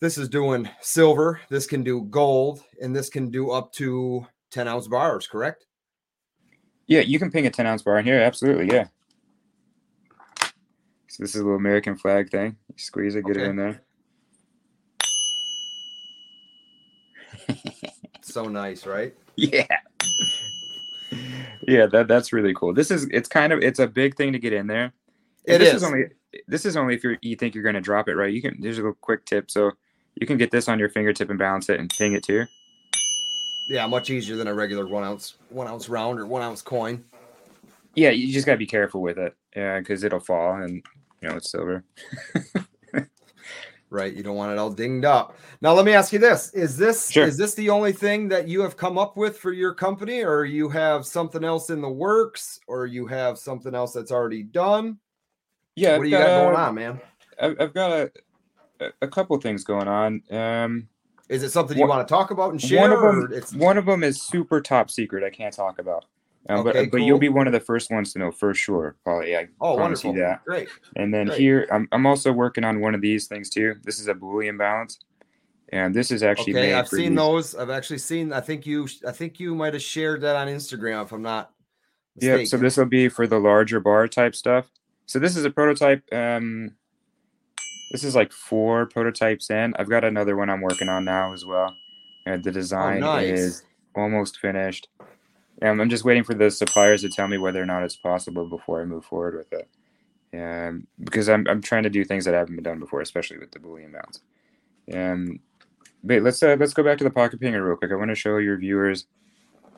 This 0.00 0.16
is 0.16 0.30
doing 0.30 0.66
silver. 0.80 1.40
This 1.50 1.66
can 1.66 1.82
do 1.82 2.02
gold, 2.04 2.62
and 2.80 2.96
this 2.96 3.10
can 3.10 3.30
do 3.30 3.50
up 3.50 3.72
to 3.74 4.26
ten 4.50 4.68
ounce 4.68 4.86
bars. 4.88 5.26
Correct? 5.26 5.66
Yeah, 6.90 7.00
you 7.02 7.20
can 7.20 7.30
ping 7.30 7.46
a 7.46 7.50
ten 7.50 7.68
ounce 7.68 7.82
bar 7.82 8.00
in 8.00 8.04
here. 8.04 8.20
Absolutely, 8.20 8.66
yeah. 8.66 8.88
So 11.06 11.22
this 11.22 11.36
is 11.36 11.40
a 11.40 11.44
little 11.44 11.56
American 11.56 11.96
flag 11.96 12.30
thing. 12.30 12.56
You 12.68 12.78
squeeze 12.78 13.14
it, 13.14 13.24
get 13.24 13.36
okay. 13.36 13.46
it 13.46 13.48
in 13.48 13.56
there. 13.56 13.82
so 18.22 18.48
nice, 18.48 18.86
right? 18.86 19.14
Yeah. 19.36 19.66
Yeah, 21.62 21.86
that 21.86 22.08
that's 22.08 22.32
really 22.32 22.54
cool. 22.54 22.74
This 22.74 22.90
is 22.90 23.06
it's 23.12 23.28
kind 23.28 23.52
of 23.52 23.60
it's 23.60 23.78
a 23.78 23.86
big 23.86 24.16
thing 24.16 24.32
to 24.32 24.40
get 24.40 24.52
in 24.52 24.66
there. 24.66 24.92
And 25.46 25.56
it 25.56 25.58
this 25.60 25.68
is. 25.68 25.74
is 25.76 25.84
only 25.84 26.04
this 26.48 26.66
is 26.66 26.76
only 26.76 26.96
if 26.96 27.04
you 27.04 27.16
you 27.22 27.36
think 27.36 27.54
you're 27.54 27.62
going 27.62 27.76
to 27.76 27.80
drop 27.80 28.08
it 28.08 28.16
right. 28.16 28.34
You 28.34 28.42
can 28.42 28.60
there's 28.60 28.78
a 28.78 28.82
little 28.82 28.98
quick 29.00 29.24
tip 29.26 29.48
so 29.48 29.70
you 30.16 30.26
can 30.26 30.38
get 30.38 30.50
this 30.50 30.68
on 30.68 30.80
your 30.80 30.88
fingertip 30.88 31.30
and 31.30 31.38
balance 31.38 31.68
it 31.68 31.78
and 31.78 31.88
ping 31.88 32.14
it 32.14 32.24
too. 32.24 32.46
Yeah, 33.70 33.86
much 33.86 34.10
easier 34.10 34.34
than 34.34 34.48
a 34.48 34.52
regular 34.52 34.84
one 34.84 35.04
ounce 35.04 35.34
one 35.48 35.68
ounce 35.68 35.88
round 35.88 36.18
or 36.18 36.26
one 36.26 36.42
ounce 36.42 36.60
coin. 36.60 37.04
Yeah, 37.94 38.10
you 38.10 38.32
just 38.32 38.44
gotta 38.44 38.58
be 38.58 38.66
careful 38.66 39.00
with 39.00 39.16
it. 39.16 39.36
Yeah, 39.54 39.78
because 39.78 40.02
it'll 40.02 40.18
fall 40.18 40.54
and 40.56 40.82
you 41.22 41.28
know 41.28 41.36
it's 41.36 41.52
silver. 41.52 41.84
right, 43.90 44.12
you 44.12 44.24
don't 44.24 44.34
want 44.34 44.50
it 44.50 44.58
all 44.58 44.70
dinged 44.70 45.04
up. 45.04 45.36
Now 45.60 45.72
let 45.72 45.84
me 45.84 45.92
ask 45.92 46.12
you 46.12 46.18
this: 46.18 46.52
Is 46.52 46.76
this 46.76 47.12
Sure. 47.12 47.24
is 47.24 47.36
this 47.36 47.54
the 47.54 47.70
only 47.70 47.92
thing 47.92 48.28
that 48.30 48.48
you 48.48 48.60
have 48.60 48.76
come 48.76 48.98
up 48.98 49.16
with 49.16 49.38
for 49.38 49.52
your 49.52 49.72
company, 49.72 50.24
or 50.24 50.44
you 50.44 50.68
have 50.68 51.06
something 51.06 51.44
else 51.44 51.70
in 51.70 51.80
the 51.80 51.88
works, 51.88 52.58
or 52.66 52.86
you 52.86 53.06
have 53.06 53.38
something 53.38 53.72
else 53.72 53.92
that's 53.92 54.10
already 54.10 54.42
done? 54.42 54.98
Yeah, 55.76 55.90
what 55.90 55.98
I've 55.98 56.02
do 56.02 56.08
you 56.08 56.18
got 56.18 56.34
going 56.34 56.56
uh, 56.56 56.58
on, 56.58 56.74
man? 56.74 57.00
I've, 57.40 57.60
I've 57.60 57.74
got 57.74 57.92
a 57.92 58.12
a- 58.80 58.92
a 59.02 59.06
couple 59.06 59.38
things 59.38 59.62
going 59.62 59.86
on. 59.86 60.22
Um, 60.28 60.88
Is 61.30 61.44
it 61.44 61.50
something 61.50 61.76
you 61.78 61.82
one- 61.82 61.90
want 61.96 62.06
to 62.06 62.12
talk 62.12 62.30
about 62.32 62.50
and 62.50 62.60
share? 62.60 62.80
one 62.80 62.92
of 62.92 63.00
them, 63.00 63.28
it's 63.32 63.54
one 63.54 63.78
of 63.78 63.86
them 63.86 64.02
is 64.02 64.20
super 64.20 64.60
top 64.60 64.90
secret. 64.90 65.22
I 65.24 65.30
can't 65.30 65.54
talk 65.54 65.78
about. 65.78 66.04
Um, 66.48 66.66
Okay, 66.66 66.84
but 66.86 66.90
but 66.90 66.96
you'll 67.02 67.18
be 67.18 67.28
one 67.28 67.46
of 67.46 67.52
the 67.52 67.60
first 67.60 67.90
ones 67.90 68.12
to 68.14 68.18
know 68.18 68.32
for 68.32 68.52
sure, 68.52 68.96
Pauly. 69.06 69.38
I 69.38 69.48
oh 69.60 69.76
promise 69.76 70.02
wonderful, 70.04 70.14
you 70.14 70.20
that. 70.20 70.44
great. 70.44 70.68
And 70.96 71.14
then 71.14 71.26
Great. 71.26 71.38
here, 71.38 71.68
I'm, 71.70 71.86
I'm 71.92 72.06
also 72.06 72.32
working 72.32 72.64
on 72.64 72.80
one 72.80 72.94
of 72.94 73.00
these 73.00 73.28
things 73.28 73.48
too. 73.48 73.76
This 73.84 74.00
is 74.00 74.08
a 74.08 74.14
bullion 74.14 74.56
balance, 74.56 74.98
and 75.68 75.94
this 75.94 76.10
is 76.10 76.22
actually 76.22 76.54
Okay, 76.56 76.72
I've 76.74 76.88
seen 76.88 77.14
those. 77.14 77.54
I've 77.54 77.70
actually 77.70 77.98
seen. 77.98 78.32
I 78.32 78.40
think 78.40 78.66
you. 78.66 78.88
I 79.06 79.12
think 79.12 79.38
you 79.38 79.54
might 79.54 79.74
have 79.74 79.82
shared 79.82 80.22
that 80.22 80.34
on 80.34 80.48
Instagram, 80.48 81.04
if 81.04 81.12
I'm 81.12 81.22
not. 81.22 81.52
Yeah, 82.16 82.42
so 82.44 82.56
this 82.56 82.76
will 82.76 82.86
be 82.86 83.08
for 83.08 83.26
the 83.26 83.38
larger 83.38 83.78
bar 83.78 84.08
type 84.08 84.34
stuff. 84.34 84.68
So 85.06 85.18
this 85.18 85.36
is 85.36 85.44
a 85.44 85.50
prototype. 85.50 86.02
Um, 86.12 86.72
this 87.90 88.04
is 88.04 88.14
like 88.14 88.32
four 88.32 88.86
prototypes 88.86 89.50
in. 89.50 89.74
I've 89.78 89.90
got 89.90 90.04
another 90.04 90.36
one 90.36 90.50
I'm 90.50 90.60
working 90.60 90.88
on 90.88 91.04
now 91.04 91.32
as 91.32 91.44
well. 91.44 91.74
And 92.26 92.42
the 92.44 92.52
design 92.52 93.02
Oh, 93.02 93.16
nice. 93.16 93.28
is 93.28 93.62
almost 93.94 94.38
finished. 94.38 94.88
Um, 95.62 95.80
I'm 95.80 95.90
just 95.90 96.04
waiting 96.04 96.24
for 96.24 96.34
the 96.34 96.50
suppliers 96.50 97.02
to 97.02 97.08
tell 97.08 97.28
me 97.28 97.38
whether 97.38 97.60
or 97.62 97.66
not 97.66 97.82
it's 97.82 97.96
possible 97.96 98.46
before 98.46 98.80
I 98.80 98.84
move 98.84 99.04
forward 99.04 99.36
with 99.36 99.52
it. 99.52 99.68
Um, 100.32 100.86
because 101.02 101.28
I'm 101.28 101.46
I'm 101.48 101.60
trying 101.60 101.82
to 101.82 101.90
do 101.90 102.04
things 102.04 102.24
that 102.24 102.34
haven't 102.34 102.54
been 102.54 102.62
done 102.62 102.78
before, 102.78 103.00
especially 103.00 103.38
with 103.38 103.50
the 103.50 103.58
bullion 103.58 103.92
mounts. 103.92 104.20
Um, 104.94 105.40
but 106.04 106.22
let's 106.22 106.42
uh, 106.42 106.56
let's 106.58 106.72
go 106.74 106.82
back 106.84 106.98
to 106.98 107.04
the 107.04 107.10
pocket 107.10 107.40
pinger 107.40 107.66
real 107.66 107.76
quick. 107.76 107.90
I 107.90 107.96
want 107.96 108.10
to 108.10 108.14
show 108.14 108.36
your 108.38 108.56
viewers. 108.56 109.06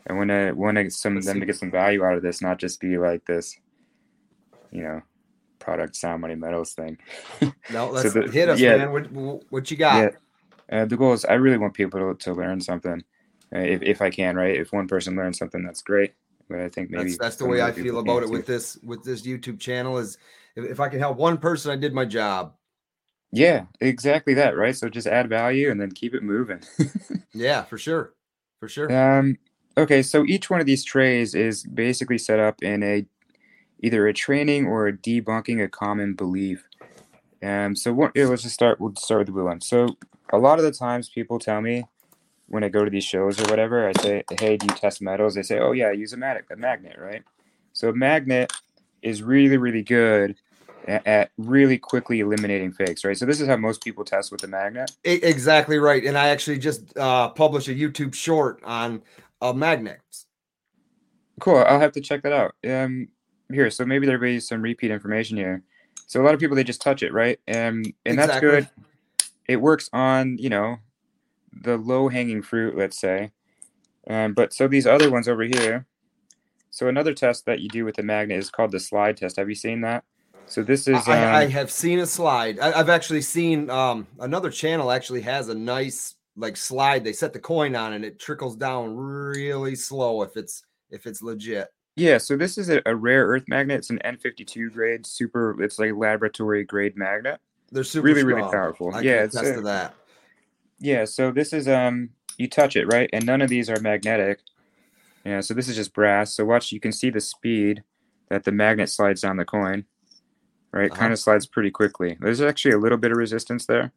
I 0.09 0.13
want 0.13 0.31
to 0.31 0.53
want 0.53 0.93
some 0.93 1.13
of 1.17 1.17
Let's 1.19 1.27
them 1.27 1.37
see. 1.37 1.41
to 1.41 1.47
get 1.47 1.57
some 1.57 1.71
value 1.71 2.05
out 2.05 2.15
of 2.17 2.23
this, 2.23 2.43
not 2.43 2.59
just 2.59 2.81
be 2.81 2.99
like 2.99 3.25
this, 3.25 3.57
you 4.71 4.83
know, 4.83 5.01
product 5.63 5.97
sound 5.97 6.21
money 6.21 6.35
metals 6.35 6.73
thing. 6.73 6.99
No, 7.73 7.91
let's 7.91 8.13
the- 8.13 8.31
hit 8.31 8.49
us, 8.49 8.61
yeah. 8.61 8.77
man. 8.77 8.93
What, 8.93 9.43
what 9.51 9.71
you 9.71 9.77
got? 9.77 10.13
Yeah. 10.71 10.81
Uh, 10.81 10.85
the 10.85 10.97
goal 10.97 11.13
is 11.13 11.25
I 11.25 11.35
really 11.35 11.59
want 11.59 11.75
people 11.75 12.01
to, 12.01 12.25
to 12.25 12.35
learn 12.35 12.61
something, 12.61 13.03
uh, 13.55 13.59
if 13.59 13.83
if 13.83 14.03
I 14.03 14.11
can, 14.11 14.37
right? 14.37 14.57
If 14.57 14.73
one 14.73 14.89
person 14.89 15.17
learns 15.17 15.39
something, 15.39 15.63
that's 15.63 15.83
great. 15.83 16.15
But 16.49 16.61
I 16.61 16.69
think 16.69 16.91
maybe 16.91 17.05
that's 17.05 17.19
that's 17.19 17.37
the 17.37 17.47
way 17.47 17.63
I 17.63 17.73
feel 17.73 17.99
about 17.99 18.23
it 18.23 18.31
with 18.31 18.47
this 18.47 18.79
with 18.83 19.05
this 19.05 19.23
YouTube 19.23 19.61
channel. 19.61 19.99
Is 19.99 20.19
if, 20.57 20.65
if 20.65 20.81
I 20.81 20.89
can 20.89 20.99
help 20.99 21.19
one 21.19 21.39
person, 21.39 21.71
I 21.71 21.77
did 21.77 21.93
my 21.93 22.05
job. 22.05 22.55
Yeah, 23.33 23.65
exactly 23.81 24.35
that, 24.35 24.57
right? 24.57 24.77
So 24.77 24.89
just 24.91 25.07
add 25.07 25.29
value 25.29 25.71
and 25.71 25.81
then 25.81 25.91
keep 25.91 26.15
it 26.15 26.23
moving. 26.23 26.61
Yeah, 27.35 27.63
for 27.63 27.79
sure, 27.79 28.13
for 28.61 28.69
sure. 28.69 28.93
Um, 28.93 29.39
okay, 29.79 30.03
so 30.03 30.25
each 30.27 30.51
one 30.51 30.61
of 30.61 30.67
these 30.67 30.85
trays 30.85 31.35
is 31.35 31.65
basically 31.65 32.19
set 32.19 32.39
up 32.39 32.63
in 32.63 32.83
a 32.83 33.07
either 33.83 34.07
a 34.07 34.15
training 34.15 34.67
or 34.67 34.87
a 34.87 34.93
debunking 34.93 35.63
a 35.63 35.69
common 35.69 36.15
belief. 36.15 36.67
Um, 37.43 37.77
so 37.77 37.93
what? 37.93 38.13
Yeah, 38.15 38.27
let's 38.27 38.43
just 38.43 38.55
start. 38.55 38.81
We'll 38.81 38.95
start 38.97 39.21
with 39.21 39.27
the 39.27 39.33
blue 39.33 39.45
one. 39.45 39.61
So 39.61 39.97
a 40.33 40.39
lot 40.39 40.59
of 40.59 40.65
the 40.65 40.73
times, 40.73 41.09
people 41.09 41.39
tell 41.39 41.61
me 41.61 41.85
when 42.47 42.65
I 42.65 42.69
go 42.69 42.85
to 42.85 42.91
these 42.91 43.05
shows 43.05 43.41
or 43.41 43.45
whatever, 43.51 43.89
I 43.89 43.93
say, 44.01 44.23
"Hey, 44.39 44.57
do 44.57 44.67
you 44.67 44.75
test 44.75 45.03
metals?" 45.03 45.35
They 45.35 45.43
say, 45.43 45.59
"Oh 45.59 45.73
yeah, 45.73 45.89
I 45.89 45.93
use 45.93 46.13
a 46.13 46.17
magnet, 46.17 46.47
a 46.51 46.57
magnet, 46.57 46.97
right?" 46.99 47.23
So 47.73 47.89
a 47.89 47.93
magnet 47.93 48.53
is 49.03 49.23
really, 49.23 49.57
really 49.57 49.83
good 49.83 50.37
at, 50.87 51.07
at 51.07 51.31
really 51.37 51.79
quickly 51.79 52.21
eliminating 52.21 52.73
fakes, 52.73 53.05
right? 53.05 53.17
So 53.17 53.27
this 53.27 53.41
is 53.41 53.49
how 53.49 53.57
most 53.57 53.83
people 53.83 54.05
test 54.05 54.31
with 54.31 54.43
a 54.45 54.47
magnet. 54.47 54.93
Exactly 55.05 55.79
right. 55.79 56.05
And 56.05 56.17
I 56.17 56.29
actually 56.29 56.59
just 56.59 56.97
uh, 56.97 57.31
published 57.31 57.69
a 57.69 57.73
YouTube 57.73 58.15
short 58.15 58.61
on 58.65 59.03
uh, 59.41 59.53
magnets. 59.53 60.27
Cool. 61.41 61.65
I'll 61.67 61.81
have 61.81 61.93
to 61.93 62.01
check 62.01 62.23
that 62.23 62.33
out. 62.33 62.55
Um, 62.69 63.09
here, 63.53 63.71
so 63.71 63.85
maybe 63.85 64.07
there'll 64.07 64.21
be 64.21 64.41
some 64.41 64.63
repeat 64.63 64.91
information 64.91 65.37
here. 65.37 65.63
So 66.07 66.21
a 66.21 66.25
lot 66.25 66.35
of 66.35 66.41
people 66.41 66.57
they 66.57 66.65
just 66.65 66.83
touch 66.83 67.03
it, 67.03 67.13
right? 67.13 67.39
And 67.47 67.93
and 68.05 68.19
that's 68.19 68.41
good. 68.41 68.69
It 69.49 69.57
works 69.57 69.89
on 69.93 70.37
you 70.39 70.51
know 70.51 70.79
the 71.63 71.77
low 71.77 72.09
hanging 72.09 72.43
fruit, 72.43 72.77
let's 72.77 72.99
say. 72.99 73.33
Um, 74.09 74.35
but 74.35 74.53
so 74.53 74.69
these 74.69 74.87
other 74.87 75.11
ones 75.11 75.29
over 75.29 75.43
here. 75.43 75.87
So 76.71 76.89
another 76.89 77.13
test 77.13 77.47
that 77.47 77.61
you 77.61 77.69
do 77.69 77.85
with 77.85 77.97
the 77.97 78.03
magnet 78.03 78.39
is 78.39 78.51
called 78.51 78.73
the 78.73 78.81
slide 78.81 79.19
test. 79.19 79.37
Have 79.37 79.49
you 79.49 79.55
seen 79.55 79.83
that? 79.83 80.05
So 80.47 80.63
this 80.63 80.89
is 80.89 81.07
I, 81.07 81.43
I 81.43 81.45
um, 81.45 81.51
have 81.51 81.71
seen 81.71 82.01
a 82.01 82.07
slide. 82.07 82.59
I, 82.59 82.79
I've 82.79 82.89
actually 82.89 83.23
seen 83.23 83.71
um, 83.71 84.07
another 84.21 84.51
channel 84.51 84.91
actually 84.91 85.21
has 85.23 85.49
a 85.49 85.55
nice 85.55 86.17
like 86.37 86.57
slide. 86.57 87.05
They 87.05 87.13
set 87.13 87.33
the 87.33 87.39
coin 87.39 87.77
on 87.77 87.93
and 87.93 88.05
it 88.05 88.19
trickles 88.19 88.57
down 88.57 88.97
really 88.97 89.75
slow 89.75 90.23
if 90.23 90.37
it's 90.37 90.65
if 90.91 91.07
it's 91.07 91.23
legit. 91.23 91.69
Yeah. 91.97 92.19
So 92.19 92.37
this 92.37 92.59
is 92.59 92.69
a, 92.69 92.81
a 92.87 92.95
rare 92.95 93.27
earth 93.27 93.45
magnet. 93.49 93.79
It's 93.79 93.91
an 93.91 94.01
N52 94.05 94.73
grade, 94.73 95.07
super. 95.07 95.61
It's 95.63 95.79
like 95.79 95.93
laboratory 95.95 96.65
grade 96.65 96.97
magnet. 96.97 97.41
They're 97.71 97.85
super 97.85 98.07
Really, 98.07 98.23
really 98.23 98.43
powerful. 98.43 98.95
I 98.95 99.01
Yeah, 99.01 99.23
it's 99.23 99.35
attest 99.35 99.53
a- 99.53 99.55
to 99.57 99.61
that. 99.63 99.95
Yeah, 100.79 101.05
so 101.05 101.31
this 101.31 101.53
is 101.53 101.69
um 101.69 102.11
you 102.39 102.49
touch 102.49 102.77
it, 102.77 102.87
right? 102.87 103.09
And 103.13 103.25
none 103.25 103.41
of 103.41 103.49
these 103.49 103.71
are 103.71 103.81
magnetic. 103.81 104.41
Yeah, 105.25 105.41
so 105.41 105.55
this 105.55 105.69
is 105.69 105.77
just 105.77 105.95
brass. 105.95 106.35
So 106.35 106.45
watch 106.45 106.73
you 106.73 106.81
can 106.81 106.93
see 106.93 107.09
the 107.11 107.21
speed 107.21 107.85
that 108.29 108.45
the 108.45 108.53
magnet 108.53 108.89
slides 108.91 109.21
down 109.21 109.37
the 109.37 109.45
coin. 109.45 109.85
Right? 110.73 110.91
Uh-huh. 110.91 110.99
Kind 110.99 111.13
of 111.13 111.19
slides 111.19 111.47
pretty 111.47 111.71
quickly. 111.71 112.17
There's 112.19 112.41
actually 112.41 112.73
a 112.73 112.79
little 112.79 112.99
bit 112.99 113.13
of 113.13 113.19
resistance 113.19 113.67
there. 113.67 113.93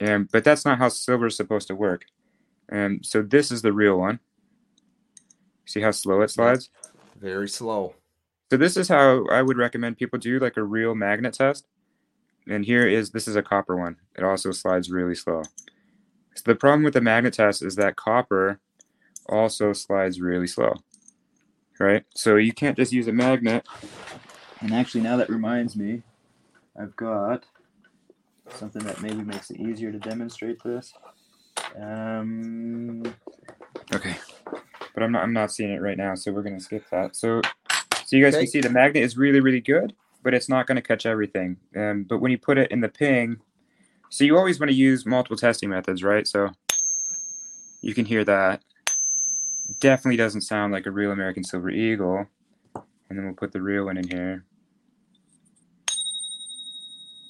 Um, 0.00 0.28
but 0.32 0.42
that's 0.44 0.64
not 0.64 0.78
how 0.78 0.88
silver 0.88 1.26
is 1.26 1.36
supposed 1.36 1.68
to 1.68 1.74
work. 1.76 2.06
And 2.68 3.06
so 3.06 3.22
this 3.22 3.50
is 3.52 3.62
the 3.62 3.72
real 3.72 3.96
one. 3.96 4.18
See 5.64 5.80
how 5.80 5.92
slow 5.92 6.20
it 6.22 6.30
slides? 6.30 6.70
Very 7.22 7.48
slow. 7.48 7.94
So 8.50 8.56
this 8.56 8.76
is 8.76 8.88
how 8.88 9.24
I 9.28 9.42
would 9.42 9.56
recommend 9.56 9.96
people 9.96 10.18
do 10.18 10.40
like 10.40 10.56
a 10.56 10.62
real 10.64 10.96
magnet 10.96 11.34
test. 11.34 11.66
And 12.48 12.64
here 12.64 12.86
is 12.86 13.10
this 13.10 13.28
is 13.28 13.36
a 13.36 13.42
copper 13.42 13.76
one. 13.76 13.96
It 14.16 14.24
also 14.24 14.50
slides 14.50 14.90
really 14.90 15.14
slow. 15.14 15.42
So 16.34 16.42
the 16.44 16.56
problem 16.56 16.82
with 16.82 16.94
the 16.94 17.00
magnet 17.00 17.34
test 17.34 17.62
is 17.62 17.76
that 17.76 17.94
copper 17.94 18.58
also 19.28 19.72
slides 19.72 20.20
really 20.20 20.48
slow. 20.48 20.74
Right? 21.78 22.04
So 22.16 22.36
you 22.36 22.52
can't 22.52 22.76
just 22.76 22.92
use 22.92 23.06
a 23.06 23.12
magnet. 23.12 23.66
And 24.60 24.74
actually 24.74 25.02
now 25.02 25.16
that 25.16 25.30
reminds 25.30 25.76
me, 25.76 26.02
I've 26.78 26.96
got 26.96 27.44
something 28.50 28.82
that 28.82 29.00
maybe 29.00 29.22
makes 29.22 29.50
it 29.52 29.60
easier 29.60 29.92
to 29.92 29.98
demonstrate 29.98 30.60
this. 30.64 30.92
Um 31.80 33.04
Okay. 33.94 34.16
But 34.94 35.02
I'm 35.02 35.12
not 35.12 35.22
I'm 35.22 35.32
not 35.32 35.52
seeing 35.52 35.70
it 35.70 35.80
right 35.80 35.96
now, 35.96 36.14
so 36.14 36.32
we're 36.32 36.42
gonna 36.42 36.60
skip 36.60 36.84
that. 36.90 37.16
So 37.16 37.40
so 38.12 38.16
you 38.16 38.24
guys 38.24 38.34
Okay. 38.34 38.44
can 38.44 38.50
see 38.50 38.60
the 38.60 38.68
magnet 38.68 39.02
is 39.02 39.16
really, 39.16 39.40
really 39.40 39.60
good, 39.62 39.94
but 40.22 40.34
it's 40.34 40.46
not 40.46 40.66
going 40.66 40.76
to 40.76 40.82
catch 40.82 41.06
everything. 41.06 41.56
Um, 41.74 42.04
but 42.06 42.18
when 42.18 42.30
you 42.30 42.36
put 42.36 42.58
it 42.58 42.70
in 42.70 42.82
the 42.82 42.90
ping, 42.90 43.38
so 44.10 44.24
you 44.24 44.36
always 44.36 44.60
want 44.60 44.68
to 44.68 44.76
use 44.76 45.06
multiple 45.06 45.38
testing 45.38 45.70
methods, 45.70 46.02
right? 46.02 46.28
So 46.28 46.50
you 47.80 47.94
can 47.94 48.04
hear 48.04 48.22
that. 48.24 48.60
Definitely 49.80 50.18
doesn't 50.18 50.42
sound 50.42 50.74
like 50.74 50.84
a 50.84 50.90
real 50.90 51.10
American 51.10 51.42
Silver 51.42 51.70
Eagle. 51.70 52.26
And 52.74 53.18
then 53.18 53.24
we'll 53.24 53.34
put 53.34 53.52
the 53.52 53.62
real 53.62 53.86
one 53.86 53.96
in 53.96 54.06
here. 54.06 54.44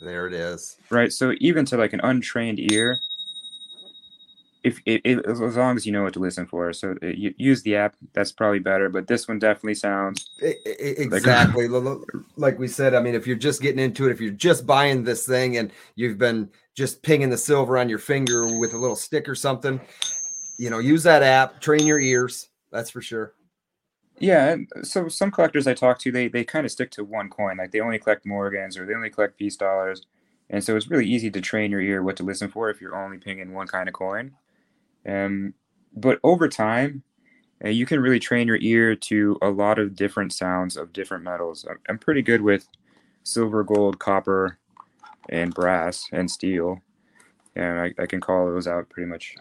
There 0.01 0.27
it 0.27 0.33
is. 0.33 0.79
Right. 0.91 1.13
So 1.13 1.35
even 1.39 1.65
to 1.67 1.77
like 1.77 1.93
an 1.93 2.01
untrained 2.03 2.59
ear, 2.73 2.99
if 4.65 4.81
it, 4.87 5.01
it, 5.05 5.27
as 5.27 5.41
long 5.41 5.77
as 5.77 5.87
you 5.87 5.93
know 5.93 6.05
what 6.05 6.13
to 6.15 6.21
listen 6.21 6.47
for, 6.47 6.73
so 6.73 6.95
uh, 7.03 7.07
you 7.07 7.35
use 7.37 7.63
the 7.63 7.77
app. 7.77 7.97
That's 8.13 8.33
probably 8.33 8.61
better. 8.61 8.89
But 8.89 9.09
this 9.09 9.27
one 9.27 9.39
definitely 9.39 9.75
sounds 9.75 10.31
exactly. 10.41 11.69
Lo- 11.69 12.05
like 12.37 12.59
we 12.59 12.69
said, 12.69 12.95
I 12.95 13.01
mean, 13.01 13.15
if 13.15 13.27
you're 13.27 13.37
just 13.37 13.61
getting 13.61 13.81
into 13.81 14.07
it, 14.07 14.13
if 14.13 14.21
you're 14.21 14.31
just 14.31 14.67
buying 14.67 15.05
this 15.05 15.27
thing 15.27 15.57
and 15.57 15.73
you've 15.97 16.19
been 16.19 16.49
just 16.75 17.03
pinging 17.03 17.31
the 17.31 17.37
silver 17.37 17.77
on 17.77 17.89
your 17.89 17.99
finger 17.99 18.59
with 18.59 18.73
a 18.73 18.79
little 18.79 18.97
stick 18.97 19.29
or 19.29 19.35
something, 19.35 19.81
you 20.59 20.71
know, 20.71 20.79
use 20.79 21.03
that 21.03 21.23
app, 21.23 21.61
train 21.61 21.87
your 21.87 22.01
ears. 22.01 22.49
That's 22.71 22.91
for 22.91 23.03
sure. 23.03 23.35
Yeah, 24.19 24.57
so 24.83 25.09
some 25.09 25.33
collectors 25.33 25.67
I 25.67 25.75
talk 25.75 25.99
to, 26.01 26.13
they 26.13 26.29
they 26.29 26.45
kind 26.45 26.65
of 26.65 26.71
stick 26.71 26.91
to 26.93 27.05
one 27.05 27.29
coin. 27.29 27.57
Like 27.57 27.73
they 27.73 27.81
only 27.81 27.99
collect 27.99 28.25
Morgans 28.25 28.79
or 28.79 28.87
they 28.87 28.95
only 28.95 29.11
collect 29.11 29.39
peace 29.39 29.57
dollars, 29.57 30.07
and 30.49 30.63
so 30.63 30.77
it's 30.77 30.89
really 30.89 31.07
easy 31.07 31.31
to 31.33 31.41
train 31.41 31.73
your 31.73 31.81
ear 31.81 32.03
what 32.03 32.17
to 32.19 32.23
listen 32.23 32.49
for 32.49 32.71
if 32.71 32.81
you're 32.81 32.95
only 32.95 33.19
pinging 33.19 33.53
one 33.53 33.67
kind 33.67 33.89
of 33.89 33.95
coin. 33.95 34.33
Um, 35.07 35.55
but 35.95 36.19
over 36.23 36.49
time, 36.49 37.03
uh, 37.65 37.69
you 37.69 37.87
can 37.87 38.01
really 38.01 38.19
train 38.19 38.47
your 38.47 38.59
ear 38.61 38.95
to 38.97 39.39
a 39.43 39.51
lot 39.51 39.79
of 39.79 39.95
different 39.95 40.33
sounds 40.33 40.77
of 40.77 40.93
different 40.93 41.25
metals. 41.25 41.67
I'm, 41.69 41.79
I'm 41.89 41.99
pretty 41.99 42.23
good 42.23 42.41
with 42.41 42.69
silver, 43.23 43.63
gold, 43.63 43.99
copper, 43.99 44.59
and 45.29 45.55
brass 45.55 46.09
and 46.13 46.31
steel, 46.31 46.81
and 47.55 47.79
I, 47.79 47.95
I 48.03 48.07
can 48.07 48.21
call 48.21 48.47
those 48.47 48.67
out 48.67 48.89
pretty 48.89 49.09
much 49.09 49.37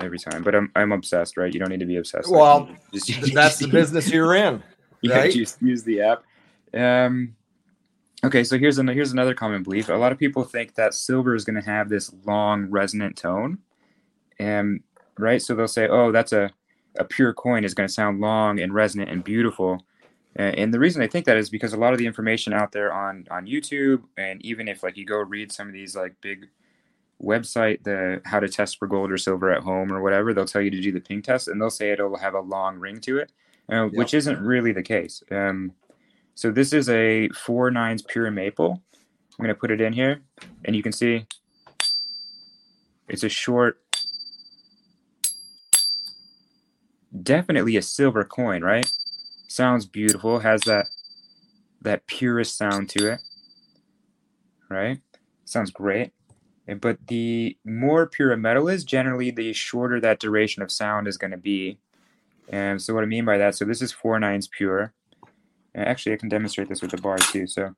every 0.00 0.18
time. 0.18 0.42
But 0.42 0.54
I'm 0.54 0.72
I'm 0.74 0.92
obsessed, 0.92 1.36
right? 1.36 1.52
You 1.52 1.60
don't 1.60 1.70
need 1.70 1.80
to 1.80 1.86
be 1.86 1.96
obsessed. 1.96 2.30
Well, 2.30 2.68
like, 2.92 3.04
just, 3.04 3.34
that's 3.34 3.58
the 3.58 3.68
business 3.72 4.10
you're 4.10 4.34
in. 4.34 4.62
Yeah, 5.02 5.18
right? 5.18 5.32
just 5.32 5.62
use 5.62 5.84
the 5.84 6.00
app. 6.00 6.24
Um, 6.74 7.36
okay, 8.24 8.44
so 8.44 8.58
here's 8.58 8.78
an, 8.78 8.88
here's 8.88 9.12
another 9.12 9.34
common 9.34 9.62
belief. 9.62 9.88
A 9.88 9.94
lot 9.94 10.12
of 10.12 10.18
people 10.18 10.42
think 10.44 10.74
that 10.74 10.94
silver 10.94 11.34
is 11.34 11.44
going 11.44 11.60
to 11.60 11.68
have 11.68 11.88
this 11.88 12.12
long 12.24 12.66
resonant 12.70 13.16
tone, 13.16 13.58
and 14.38 14.80
right, 15.18 15.40
so 15.40 15.54
they'll 15.54 15.68
say, 15.68 15.88
"Oh, 15.88 16.12
that's 16.12 16.32
a 16.32 16.50
a 16.98 17.04
pure 17.04 17.32
coin 17.34 17.64
is 17.64 17.74
going 17.74 17.86
to 17.86 17.92
sound 17.92 18.20
long 18.20 18.60
and 18.60 18.74
resonant 18.74 19.10
and 19.10 19.22
beautiful." 19.22 19.84
And 20.38 20.72
the 20.72 20.78
reason 20.78 21.00
I 21.00 21.06
think 21.06 21.24
that 21.24 21.38
is 21.38 21.48
because 21.48 21.72
a 21.72 21.78
lot 21.78 21.94
of 21.94 21.98
the 21.98 22.06
information 22.06 22.52
out 22.52 22.72
there 22.72 22.92
on 22.92 23.26
on 23.30 23.46
YouTube, 23.46 24.02
and 24.18 24.44
even 24.44 24.68
if 24.68 24.82
like 24.82 24.96
you 24.96 25.06
go 25.06 25.18
read 25.18 25.50
some 25.50 25.66
of 25.66 25.72
these 25.72 25.96
like 25.96 26.14
big 26.20 26.48
website, 27.22 27.82
the 27.84 28.20
how 28.26 28.40
to 28.40 28.48
test 28.48 28.78
for 28.78 28.86
gold 28.86 29.10
or 29.10 29.16
silver 29.16 29.50
at 29.50 29.62
home 29.62 29.90
or 29.90 30.02
whatever, 30.02 30.34
they'll 30.34 30.44
tell 30.44 30.60
you 30.60 30.70
to 30.70 30.80
do 30.80 30.92
the 30.92 31.00
ping 31.00 31.22
test, 31.22 31.48
and 31.48 31.60
they'll 31.60 31.70
say 31.70 31.90
it'll 31.90 32.18
have 32.18 32.34
a 32.34 32.40
long 32.40 32.78
ring 32.78 33.00
to 33.00 33.18
it, 33.18 33.32
uh, 33.72 33.84
yep. 33.84 33.92
which 33.94 34.12
isn't 34.12 34.38
really 34.40 34.72
the 34.72 34.82
case. 34.82 35.22
Um, 35.30 35.72
so 36.34 36.50
this 36.50 36.74
is 36.74 36.90
a 36.90 37.30
four 37.30 37.70
nines 37.70 38.02
pure 38.02 38.30
maple. 38.30 38.82
I'm 39.38 39.42
going 39.42 39.54
to 39.54 39.58
put 39.58 39.70
it 39.70 39.80
in 39.80 39.94
here, 39.94 40.20
and 40.66 40.76
you 40.76 40.82
can 40.82 40.92
see 40.92 41.26
it's 43.08 43.24
a 43.24 43.28
short, 43.28 43.80
definitely 47.22 47.76
a 47.76 47.82
silver 47.82 48.24
coin, 48.24 48.62
right? 48.62 48.90
sounds 49.48 49.86
beautiful, 49.86 50.40
has 50.40 50.62
that 50.62 50.88
that 51.82 52.06
purest 52.06 52.56
sound 52.56 52.88
to 52.90 53.12
it, 53.12 53.20
right? 54.68 55.00
Sounds 55.44 55.70
great. 55.70 56.12
But 56.80 56.98
the 57.06 57.56
more 57.64 58.06
pure 58.06 58.32
a 58.32 58.36
metal 58.36 58.68
is, 58.68 58.82
generally 58.84 59.30
the 59.30 59.52
shorter 59.52 60.00
that 60.00 60.18
duration 60.18 60.62
of 60.62 60.72
sound 60.72 61.06
is 61.06 61.16
going 61.16 61.30
to 61.30 61.36
be. 61.36 61.78
And 62.48 62.82
so 62.82 62.92
what 62.92 63.04
I 63.04 63.06
mean 63.06 63.24
by 63.24 63.38
that, 63.38 63.54
so 63.54 63.64
this 63.64 63.80
is 63.80 63.92
four 63.92 64.18
nines 64.18 64.48
pure. 64.48 64.92
And 65.74 65.86
actually, 65.86 66.14
I 66.14 66.16
can 66.16 66.28
demonstrate 66.28 66.68
this 66.68 66.82
with 66.82 66.90
the 66.90 66.96
bar 66.96 67.18
too. 67.18 67.46
So 67.46 67.74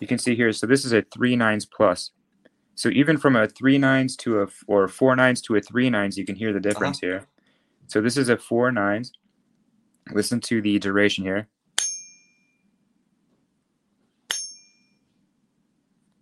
you 0.00 0.08
can 0.08 0.18
see 0.18 0.34
here, 0.34 0.52
so 0.52 0.66
this 0.66 0.84
is 0.84 0.92
a 0.92 1.02
three 1.02 1.36
nines 1.36 1.64
plus. 1.64 2.10
So 2.74 2.88
even 2.88 3.18
from 3.18 3.36
a 3.36 3.46
three 3.46 3.78
nines 3.78 4.16
to 4.16 4.42
a 4.42 4.48
or 4.66 4.88
four 4.88 5.14
nines 5.14 5.40
to 5.42 5.54
a 5.54 5.60
three 5.60 5.88
nines, 5.88 6.18
you 6.18 6.24
can 6.24 6.34
hear 6.34 6.52
the 6.52 6.58
difference 6.58 6.98
uh-huh. 6.98 7.06
here. 7.06 7.26
So 7.86 8.00
this 8.00 8.16
is 8.16 8.28
a 8.28 8.36
four 8.36 8.72
nines. 8.72 9.12
Listen 10.12 10.40
to 10.42 10.60
the 10.60 10.78
duration 10.78 11.24
here. 11.24 11.48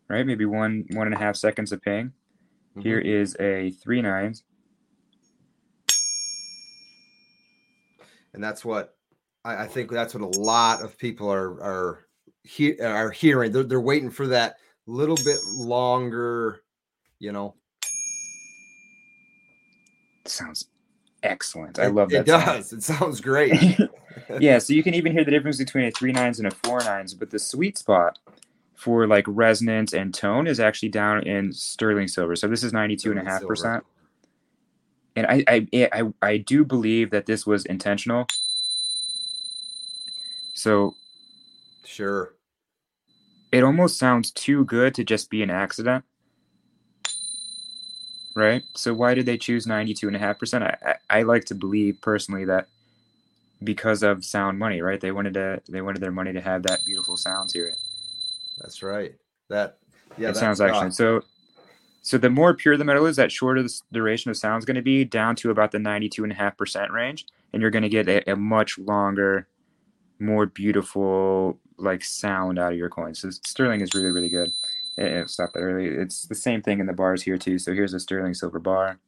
Right, 0.09 0.27
maybe 0.27 0.45
one 0.45 0.85
one 0.91 1.07
and 1.07 1.15
a 1.15 1.19
half 1.19 1.37
seconds 1.37 1.73
of 1.73 1.81
ping. 1.81 2.13
Mm-hmm. 2.73 2.81
Here 2.83 2.99
is 2.99 3.37
a 3.41 3.71
three 3.71 4.03
nines. 4.03 4.45
And 8.35 8.43
that's 8.43 8.65
what 8.65 8.95
I, 9.45 9.65
I, 9.65 9.67
think 9.67 9.91
that's 9.91 10.15
what 10.15 10.23
a 10.23 10.39
lot 10.39 10.83
of 10.83 10.97
people 10.97 11.31
are 11.31 11.63
are 11.63 12.07
he, 12.45 12.79
are 12.81 13.11
hearing. 13.11 13.53
They're, 13.53 13.63
they're 13.63 13.81
waiting 13.81 14.11
for 14.11 14.27
that 14.29 14.57
little 14.87 15.17
bit 15.17 15.39
longer, 15.55 16.63
you 17.19 17.33
know. 17.33 17.55
Sounds 20.27 20.67
excellent. 21.23 21.79
I 21.79 21.87
love 21.87 22.11
that. 22.11 22.21
It 22.21 22.27
does. 22.27 22.71
Sound. 22.71 22.81
It 22.81 22.83
sounds 22.85 23.21
great. 23.21 23.79
yeah, 24.41 24.59
so 24.59 24.73
you 24.73 24.83
can 24.83 24.95
even 24.95 25.13
hear 25.13 25.25
the 25.25 25.31
difference 25.31 25.59
between 25.59 25.85
a 25.85 25.91
three 25.91 26.13
nines 26.13 26.39
and 26.39 26.49
a 26.49 26.51
four 26.51 26.81
nines, 26.81 27.15
but 27.15 27.31
the 27.31 27.39
sweet 27.39 27.79
spot 27.79 28.19
for 28.75 29.07
like 29.07 29.25
resonance 29.29 29.93
and 29.93 30.13
tone 30.13 30.47
is 30.47 30.59
actually 30.59 30.89
down 30.89 31.23
in 31.27 31.53
sterling 31.53 32.09
silver. 32.09 32.35
So 32.35 32.49
this 32.49 32.65
is 32.65 32.73
92 32.73 33.11
and 33.13 33.21
a 33.21 33.25
half 33.25 33.47
percent. 33.47 33.85
And 35.15 35.27
I, 35.27 35.45
I 35.47 35.69
I 35.93 36.03
I 36.23 36.37
do 36.39 36.65
believe 36.65 37.11
that 37.11 37.27
this 37.27 37.47
was 37.47 37.65
intentional. 37.67 38.27
So 40.55 40.95
sure. 41.85 42.35
It 43.53 43.63
almost 43.63 43.99
sounds 43.99 44.31
too 44.31 44.65
good 44.65 44.95
to 44.95 45.05
just 45.05 45.29
be 45.29 45.43
an 45.43 45.51
accident 45.51 46.05
right? 48.35 48.63
So 48.75 48.95
why 48.95 49.15
did 49.15 49.27
they 49.27 49.39
choose 49.39 49.67
92.5%? 49.67 50.63
I, 50.63 50.77
I, 50.91 51.19
I 51.19 51.23
like 51.23 51.45
to 51.47 51.55
believe 51.55 52.01
personally 52.01 52.45
that 52.47 52.69
because 53.63 54.03
of 54.03 54.25
sound 54.25 54.59
money, 54.59 54.81
right? 54.81 55.01
They 55.01 55.13
wanted 55.13 55.35
to 55.35 55.63
they 55.69 55.83
wanted 55.83 56.01
their 56.01 56.13
money 56.13 56.33
to 56.33 56.41
have 56.41 56.63
that 56.65 56.81
beautiful 56.85 57.17
sound 57.17 57.51
to 57.51 57.69
it. 57.69 57.75
That's 58.61 58.83
right. 58.83 59.15
That 59.49 59.79
yeah, 60.19 60.31
it 60.31 60.37
sounds 60.37 60.61
excellent. 60.61 60.93
Uh, 60.93 60.95
so 60.95 61.23
so 62.03 62.19
the 62.19 62.31
more 62.31 62.53
pure 62.53 62.77
the 62.77 62.85
metal 62.85 63.07
is, 63.07 63.17
that 63.17 63.31
shorter 63.31 63.63
the 63.63 63.73
duration 63.93 64.31
of 64.31 64.37
sound 64.37 64.61
is 64.61 64.65
going 64.65 64.75
to 64.75 64.83
be 64.83 65.05
down 65.05 65.37
to 65.37 65.51
about 65.51 65.71
the 65.71 65.79
92.5% 65.79 66.91
range. 66.91 67.27
And 67.53 67.63
you're 67.63 67.71
going 67.71 67.85
to 67.85 67.89
get 67.89 68.09
a, 68.09 68.33
a, 68.33 68.37
much 68.37 68.77
longer, 68.77 69.47
more 70.19 70.47
beautiful 70.47 71.61
like 71.79 72.03
sound 72.03 72.59
out 72.59 72.73
of 72.73 72.79
your 72.79 72.89
coin. 72.89 73.15
So 73.15 73.31
sterling 73.31 73.83
is 73.83 73.95
really, 73.95 74.11
really 74.11 74.29
good. 74.29 74.53
Yeah, 74.97 75.25
stop 75.27 75.53
that 75.55 75.61
early. 75.61 75.87
It's 75.87 76.27
the 76.27 76.35
same 76.35 76.63
thing 76.63 76.81
in 76.81 76.87
the 76.87 76.93
bars 76.93 77.23
here 77.23 77.39
too. 77.39 77.59
So 77.59 77.73
here's 77.73 77.95
a 77.95 78.01
sterling 78.01 78.35
silver 78.35 78.59
bar. 78.59 78.99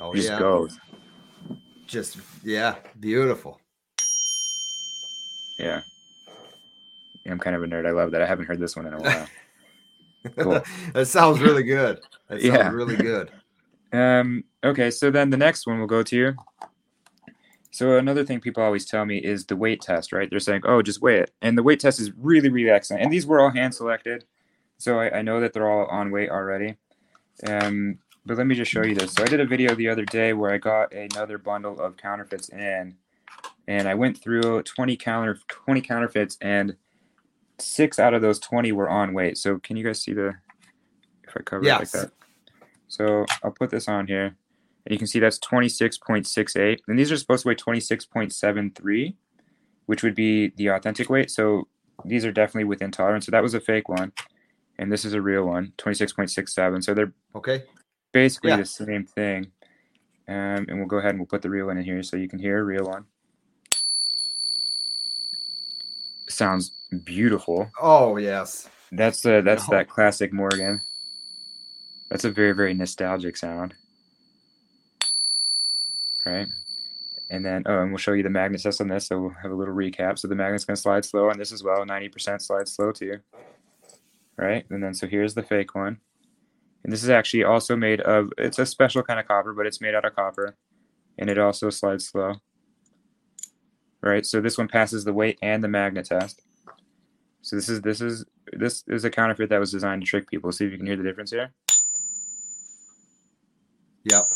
Oh 0.00 0.14
just 0.14 0.28
yeah. 0.28 0.38
goes. 0.38 0.78
Just 1.86 2.18
yeah, 2.44 2.76
beautiful. 3.00 3.60
Yeah. 5.58 5.80
yeah. 7.24 7.32
I'm 7.32 7.38
kind 7.38 7.56
of 7.56 7.62
a 7.62 7.66
nerd. 7.66 7.86
I 7.86 7.90
love 7.90 8.10
that. 8.12 8.22
I 8.22 8.26
haven't 8.26 8.46
heard 8.46 8.60
this 8.60 8.76
one 8.76 8.86
in 8.86 8.94
a 8.94 9.00
while. 9.00 9.26
cool. 10.38 10.62
that 10.92 11.06
sounds 11.06 11.40
really 11.40 11.62
good. 11.62 12.00
That 12.28 12.42
sounds 12.42 12.54
yeah. 12.54 12.70
really 12.70 12.96
good. 12.96 13.30
Um. 13.90 14.44
Okay. 14.62 14.90
So 14.90 15.10
then 15.10 15.30
the 15.30 15.38
next 15.38 15.66
one 15.66 15.78
we'll 15.78 15.86
go 15.86 16.02
to 16.02 16.36
so 17.70 17.96
another 17.98 18.24
thing 18.24 18.40
people 18.40 18.62
always 18.62 18.86
tell 18.86 19.04
me 19.04 19.18
is 19.18 19.46
the 19.46 19.56
weight 19.56 19.80
test, 19.80 20.12
right? 20.12 20.28
They're 20.30 20.40
saying, 20.40 20.62
"Oh, 20.64 20.82
just 20.82 21.02
weigh 21.02 21.18
it," 21.18 21.32
and 21.42 21.56
the 21.56 21.62
weight 21.62 21.80
test 21.80 22.00
is 22.00 22.12
really, 22.16 22.48
really 22.48 22.70
excellent. 22.70 23.02
And 23.02 23.12
these 23.12 23.26
were 23.26 23.40
all 23.40 23.50
hand 23.50 23.74
selected, 23.74 24.24
so 24.78 24.98
I, 24.98 25.18
I 25.18 25.22
know 25.22 25.40
that 25.40 25.52
they're 25.52 25.70
all 25.70 25.86
on 25.86 26.10
weight 26.10 26.30
already. 26.30 26.76
Um, 27.46 27.98
but 28.24 28.36
let 28.36 28.46
me 28.46 28.54
just 28.54 28.70
show 28.70 28.84
you 28.84 28.94
this. 28.94 29.12
So 29.12 29.22
I 29.22 29.26
did 29.26 29.40
a 29.40 29.46
video 29.46 29.74
the 29.74 29.88
other 29.88 30.04
day 30.04 30.32
where 30.32 30.52
I 30.52 30.58
got 30.58 30.92
another 30.92 31.38
bundle 31.38 31.78
of 31.80 31.96
counterfeits 31.96 32.48
in, 32.48 32.96
and 33.66 33.88
I 33.88 33.94
went 33.94 34.18
through 34.18 34.62
20 34.62 34.96
counter 34.96 35.38
20 35.48 35.80
counterfeits, 35.82 36.38
and 36.40 36.76
six 37.58 37.98
out 37.98 38.14
of 38.14 38.22
those 38.22 38.38
20 38.38 38.72
were 38.72 38.88
on 38.88 39.12
weight. 39.12 39.36
So 39.38 39.58
can 39.58 39.76
you 39.76 39.84
guys 39.84 40.02
see 40.02 40.12
the 40.12 40.34
if 41.24 41.36
I 41.36 41.40
cover 41.42 41.64
yes. 41.64 41.94
it 41.94 41.98
like 41.98 42.06
that? 42.06 42.12
So 42.88 43.26
I'll 43.44 43.50
put 43.50 43.70
this 43.70 43.88
on 43.88 44.06
here. 44.06 44.36
And 44.88 44.94
you 44.94 44.98
can 44.98 45.06
see 45.06 45.20
that's 45.20 45.38
26.68. 45.40 46.78
And 46.88 46.98
these 46.98 47.12
are 47.12 47.18
supposed 47.18 47.42
to 47.42 47.48
weigh 47.48 47.56
26.73, 47.56 49.14
which 49.84 50.02
would 50.02 50.14
be 50.14 50.48
the 50.56 50.68
authentic 50.68 51.10
weight. 51.10 51.30
So 51.30 51.68
these 52.06 52.24
are 52.24 52.32
definitely 52.32 52.64
within 52.64 52.90
tolerance. 52.90 53.26
So 53.26 53.30
that 53.32 53.42
was 53.42 53.52
a 53.52 53.60
fake 53.60 53.90
one. 53.90 54.12
And 54.78 54.90
this 54.90 55.04
is 55.04 55.12
a 55.12 55.20
real 55.20 55.44
one, 55.44 55.74
26.67. 55.76 56.82
So 56.82 56.94
they're 56.94 57.12
okay. 57.36 57.64
basically 58.12 58.48
yeah. 58.48 58.56
the 58.56 58.64
same 58.64 59.04
thing. 59.04 59.52
Um, 60.26 60.64
and 60.68 60.78
we'll 60.78 60.86
go 60.86 60.96
ahead 60.96 61.10
and 61.10 61.18
we'll 61.18 61.26
put 61.26 61.42
the 61.42 61.50
real 61.50 61.66
one 61.66 61.76
in 61.76 61.84
here 61.84 62.02
so 62.02 62.16
you 62.16 62.28
can 62.28 62.38
hear 62.38 62.58
a 62.58 62.64
real 62.64 62.84
one. 62.84 63.04
Sounds 66.30 66.72
beautiful. 67.04 67.70
Oh 67.78 68.16
yes. 68.16 68.70
That's 68.90 69.24
uh 69.26 69.42
that's 69.42 69.68
no. 69.68 69.76
that 69.76 69.90
classic 69.90 70.32
Morgan. 70.32 70.80
That's 72.08 72.24
a 72.24 72.30
very, 72.30 72.52
very 72.52 72.72
nostalgic 72.72 73.36
sound 73.36 73.74
right? 76.24 76.48
And 77.30 77.44
then, 77.44 77.62
oh, 77.66 77.82
and 77.82 77.90
we'll 77.90 77.98
show 77.98 78.12
you 78.12 78.22
the 78.22 78.30
magnet 78.30 78.62
test 78.62 78.80
on 78.80 78.88
this. 78.88 79.06
So 79.06 79.20
we'll 79.20 79.34
have 79.42 79.50
a 79.50 79.54
little 79.54 79.74
recap. 79.74 80.18
So 80.18 80.28
the 80.28 80.34
magnet's 80.34 80.64
going 80.64 80.76
to 80.76 80.80
slide 80.80 81.04
slow 81.04 81.28
on 81.28 81.38
this 81.38 81.52
as 81.52 81.62
well. 81.62 81.84
90% 81.84 82.40
slide 82.40 82.68
slow 82.68 82.92
too. 82.92 83.18
Right? 84.36 84.64
And 84.70 84.82
then, 84.82 84.94
so 84.94 85.06
here's 85.06 85.34
the 85.34 85.42
fake 85.42 85.74
one. 85.74 85.98
And 86.84 86.92
this 86.92 87.02
is 87.02 87.10
actually 87.10 87.44
also 87.44 87.76
made 87.76 88.00
of, 88.00 88.32
it's 88.38 88.58
a 88.58 88.64
special 88.64 89.02
kind 89.02 89.20
of 89.20 89.26
copper, 89.26 89.52
but 89.52 89.66
it's 89.66 89.80
made 89.80 89.94
out 89.94 90.04
of 90.04 90.14
copper. 90.14 90.56
And 91.18 91.28
it 91.28 91.38
also 91.38 91.68
slides 91.68 92.08
slow. 92.08 92.34
Right? 94.00 94.24
So 94.24 94.40
this 94.40 94.56
one 94.56 94.68
passes 94.68 95.04
the 95.04 95.12
weight 95.12 95.38
and 95.42 95.62
the 95.62 95.68
magnet 95.68 96.06
test. 96.06 96.40
So 97.42 97.56
this 97.56 97.68
is, 97.68 97.82
this 97.82 98.00
is, 98.00 98.24
this 98.52 98.84
is 98.86 99.04
a 99.04 99.10
counterfeit 99.10 99.50
that 99.50 99.60
was 99.60 99.72
designed 99.72 100.02
to 100.02 100.06
trick 100.06 100.30
people. 100.30 100.50
See 100.50 100.64
if 100.64 100.72
you 100.72 100.78
can 100.78 100.86
hear 100.86 100.96
the 100.96 101.02
difference 101.02 101.30
here. 101.30 101.52
Yep. 104.04 104.30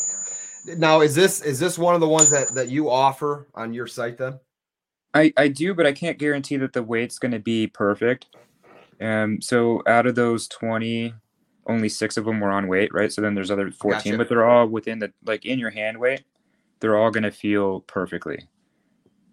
Now, 0.66 1.00
is 1.00 1.14
this 1.14 1.42
is 1.42 1.58
this 1.58 1.78
one 1.78 1.94
of 1.94 2.00
the 2.00 2.08
ones 2.08 2.30
that 2.30 2.54
that 2.54 2.68
you 2.68 2.90
offer 2.90 3.48
on 3.54 3.72
your 3.72 3.86
site 3.86 4.18
then? 4.18 4.38
I 5.14 5.32
I 5.36 5.48
do, 5.48 5.74
but 5.74 5.86
I 5.86 5.92
can't 5.92 6.18
guarantee 6.18 6.56
that 6.56 6.72
the 6.72 6.82
weight's 6.82 7.18
going 7.18 7.32
to 7.32 7.38
be 7.38 7.66
perfect. 7.66 8.26
Um, 9.00 9.40
so 9.40 9.82
out 9.86 10.06
of 10.06 10.14
those 10.14 10.46
twenty, 10.48 11.14
only 11.66 11.88
six 11.88 12.16
of 12.16 12.24
them 12.24 12.40
were 12.40 12.50
on 12.50 12.68
weight, 12.68 12.92
right? 12.94 13.12
So 13.12 13.20
then 13.20 13.34
there's 13.34 13.50
other 13.50 13.70
fourteen, 13.70 14.12
gotcha. 14.12 14.18
but 14.18 14.28
they're 14.28 14.48
all 14.48 14.66
within 14.66 15.00
the 15.00 15.12
like 15.24 15.44
in 15.44 15.58
your 15.58 15.70
hand 15.70 15.98
weight. 15.98 16.22
They're 16.80 16.96
all 16.96 17.10
going 17.10 17.22
to 17.22 17.30
feel 17.30 17.80
perfectly. 17.80 18.48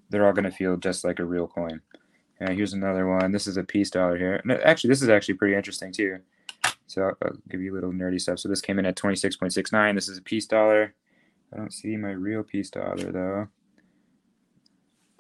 They're 0.10 0.26
all 0.26 0.34
going 0.34 0.46
to 0.46 0.52
feel 0.52 0.78
just 0.78 1.04
like 1.04 1.20
a 1.20 1.26
real 1.26 1.48
coin. 1.48 1.82
And 2.40 2.56
here's 2.56 2.74
another 2.74 3.08
one. 3.08 3.32
This 3.32 3.48
is 3.48 3.58
a 3.58 3.64
peace 3.64 3.90
dollar 3.90 4.18
here. 4.18 4.36
And 4.36 4.52
actually, 4.52 4.90
this 4.90 5.02
is 5.02 5.10
actually 5.10 5.36
pretty 5.36 5.56
interesting 5.56 5.92
too. 5.92 6.20
So 6.88 7.04
I'll, 7.04 7.18
I'll 7.24 7.38
give 7.50 7.62
you 7.62 7.74
a 7.74 7.76
little 7.76 7.92
nerdy 7.92 8.20
stuff. 8.20 8.40
So 8.40 8.50
this 8.50 8.62
came 8.62 8.80
in 8.80 8.86
at 8.86 8.96
26.69. 8.96 9.96
This 9.96 10.08
is 10.08 10.18
a 10.18 10.22
peace 10.22 10.46
dollar. 10.46 10.94
I 11.54 11.58
don't 11.58 11.74
see 11.74 11.98
my 11.98 12.12
real 12.12 12.44
peace 12.44 12.70
dollar 12.70 13.12
though, 13.12 13.48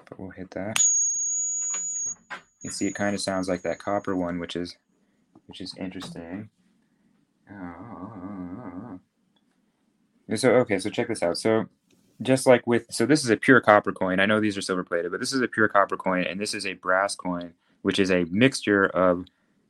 but 0.07 0.19
we'll 0.19 0.29
hit 0.29 0.51
that. 0.51 0.83
You 2.63 2.69
see, 2.69 2.87
it 2.87 2.95
kind 2.95 3.15
of 3.15 3.21
sounds 3.21 3.47
like 3.47 3.61
that 3.63 3.79
copper 3.79 4.15
one, 4.15 4.39
which 4.39 4.55
is, 4.55 4.75
which 5.47 5.61
is 5.61 5.73
interesting. 5.77 6.49
Oh. 7.51 8.99
So 10.35 10.51
okay, 10.57 10.77
so 10.77 10.89
check 10.89 11.07
this 11.07 11.23
out. 11.23 11.37
So 11.37 11.65
just 12.21 12.45
like 12.45 12.67
with 12.67 12.85
so 12.91 13.05
this 13.05 13.23
is 13.23 13.29
a 13.31 13.37
pure 13.37 13.61
copper 13.61 13.91
coin. 13.91 14.19
I 14.19 14.25
know 14.27 14.39
these 14.39 14.57
are 14.57 14.61
silver 14.61 14.83
plated, 14.83 15.11
but 15.11 15.19
this 15.19 15.33
is 15.33 15.41
a 15.41 15.47
pure 15.47 15.67
copper 15.67 15.97
coin, 15.97 16.25
and 16.25 16.39
this 16.39 16.53
is 16.53 16.65
a 16.67 16.73
brass 16.73 17.15
coin, 17.15 17.53
which 17.81 17.97
is 17.97 18.11
a 18.11 18.25
mixture 18.25 18.85
of 18.85 19.25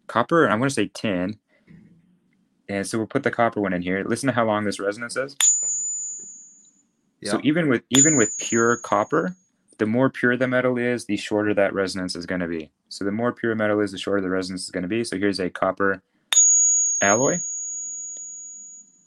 copper 0.07 0.43
and 0.43 0.51
I 0.51 0.57
want 0.57 0.69
to 0.69 0.75
say 0.75 0.91
tin. 0.93 1.39
And 2.67 2.85
so 2.85 2.97
we'll 2.97 3.07
put 3.07 3.23
the 3.23 3.31
copper 3.31 3.61
one 3.61 3.73
in 3.73 3.81
here. 3.81 4.03
Listen 4.03 4.27
to 4.27 4.33
how 4.33 4.45
long 4.45 4.65
this 4.65 4.79
resonance 4.79 5.15
is. 5.15 5.35
So 7.23 7.41
even 7.43 7.67
with 7.67 7.83
even 7.89 8.15
with 8.15 8.37
pure 8.37 8.77
copper, 8.77 9.35
the 9.77 9.85
more 9.85 10.09
pure 10.09 10.37
the 10.37 10.47
metal 10.47 10.77
is, 10.77 11.05
the 11.05 11.17
shorter 11.17 11.53
that 11.53 11.73
resonance 11.73 12.15
is 12.15 12.25
going 12.25 12.41
to 12.41 12.47
be. 12.47 12.71
So 12.89 13.03
the 13.05 13.11
more 13.11 13.33
pure 13.33 13.55
metal 13.55 13.81
is, 13.81 13.91
the 13.91 13.97
shorter 13.97 14.21
the 14.21 14.29
resonance 14.29 14.63
is 14.63 14.71
going 14.71 14.83
to 14.83 14.89
be. 14.89 15.03
So 15.03 15.17
here's 15.17 15.39
a 15.39 15.49
copper 15.49 16.01
alloy. 17.01 17.41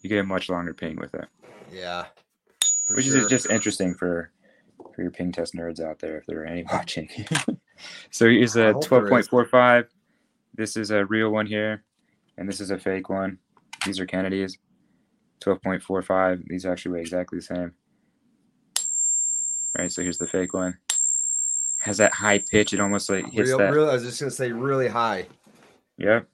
You 0.02 0.08
get 0.08 0.18
a 0.18 0.24
much 0.24 0.48
longer 0.48 0.74
ping 0.74 0.96
with 0.96 1.14
it. 1.14 1.26
Yeah. 1.72 2.06
Which 2.90 3.06
sure. 3.06 3.18
is 3.18 3.26
just 3.28 3.50
interesting 3.50 3.94
for 3.94 4.30
for 4.94 5.02
your 5.02 5.10
ping 5.10 5.32
test 5.32 5.54
nerds 5.54 5.80
out 5.80 5.98
there 6.00 6.18
if 6.18 6.26
there 6.26 6.42
are 6.42 6.46
any 6.46 6.64
watching. 6.72 7.08
so 8.10 8.28
here's 8.28 8.56
a 8.56 8.74
12.45. 8.74 9.86
This 10.54 10.76
is 10.76 10.90
a 10.90 11.06
real 11.06 11.30
one 11.30 11.46
here, 11.46 11.82
and 12.36 12.46
this 12.48 12.60
is 12.60 12.70
a 12.70 12.78
fake 12.78 13.08
one. 13.08 13.38
These 13.86 14.00
are 14.00 14.06
Kennedy's. 14.06 14.58
12.45. 15.42 16.46
These 16.46 16.66
actually 16.66 16.92
weigh 16.92 17.00
exactly 17.00 17.38
the 17.38 17.44
same. 17.44 17.72
All 19.76 19.82
right, 19.82 19.92
so 19.92 20.02
here's 20.02 20.18
the 20.18 20.26
fake 20.26 20.52
one. 20.52 20.76
Has 21.80 21.96
that 21.96 22.12
high 22.12 22.38
pitch. 22.38 22.72
It 22.72 22.80
almost 22.80 23.08
like 23.08 23.24
hits 23.30 23.48
real, 23.48 23.58
that. 23.58 23.72
Real, 23.72 23.90
I 23.90 23.94
was 23.94 24.04
just 24.04 24.20
gonna 24.20 24.30
say 24.30 24.52
really 24.52 24.88
high. 24.88 25.26
Yep. 25.96 26.28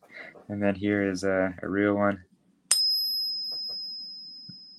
And 0.48 0.62
then 0.62 0.74
here 0.74 1.08
is 1.08 1.24
a, 1.24 1.54
a 1.62 1.68
real 1.68 1.94
one. 1.94 2.22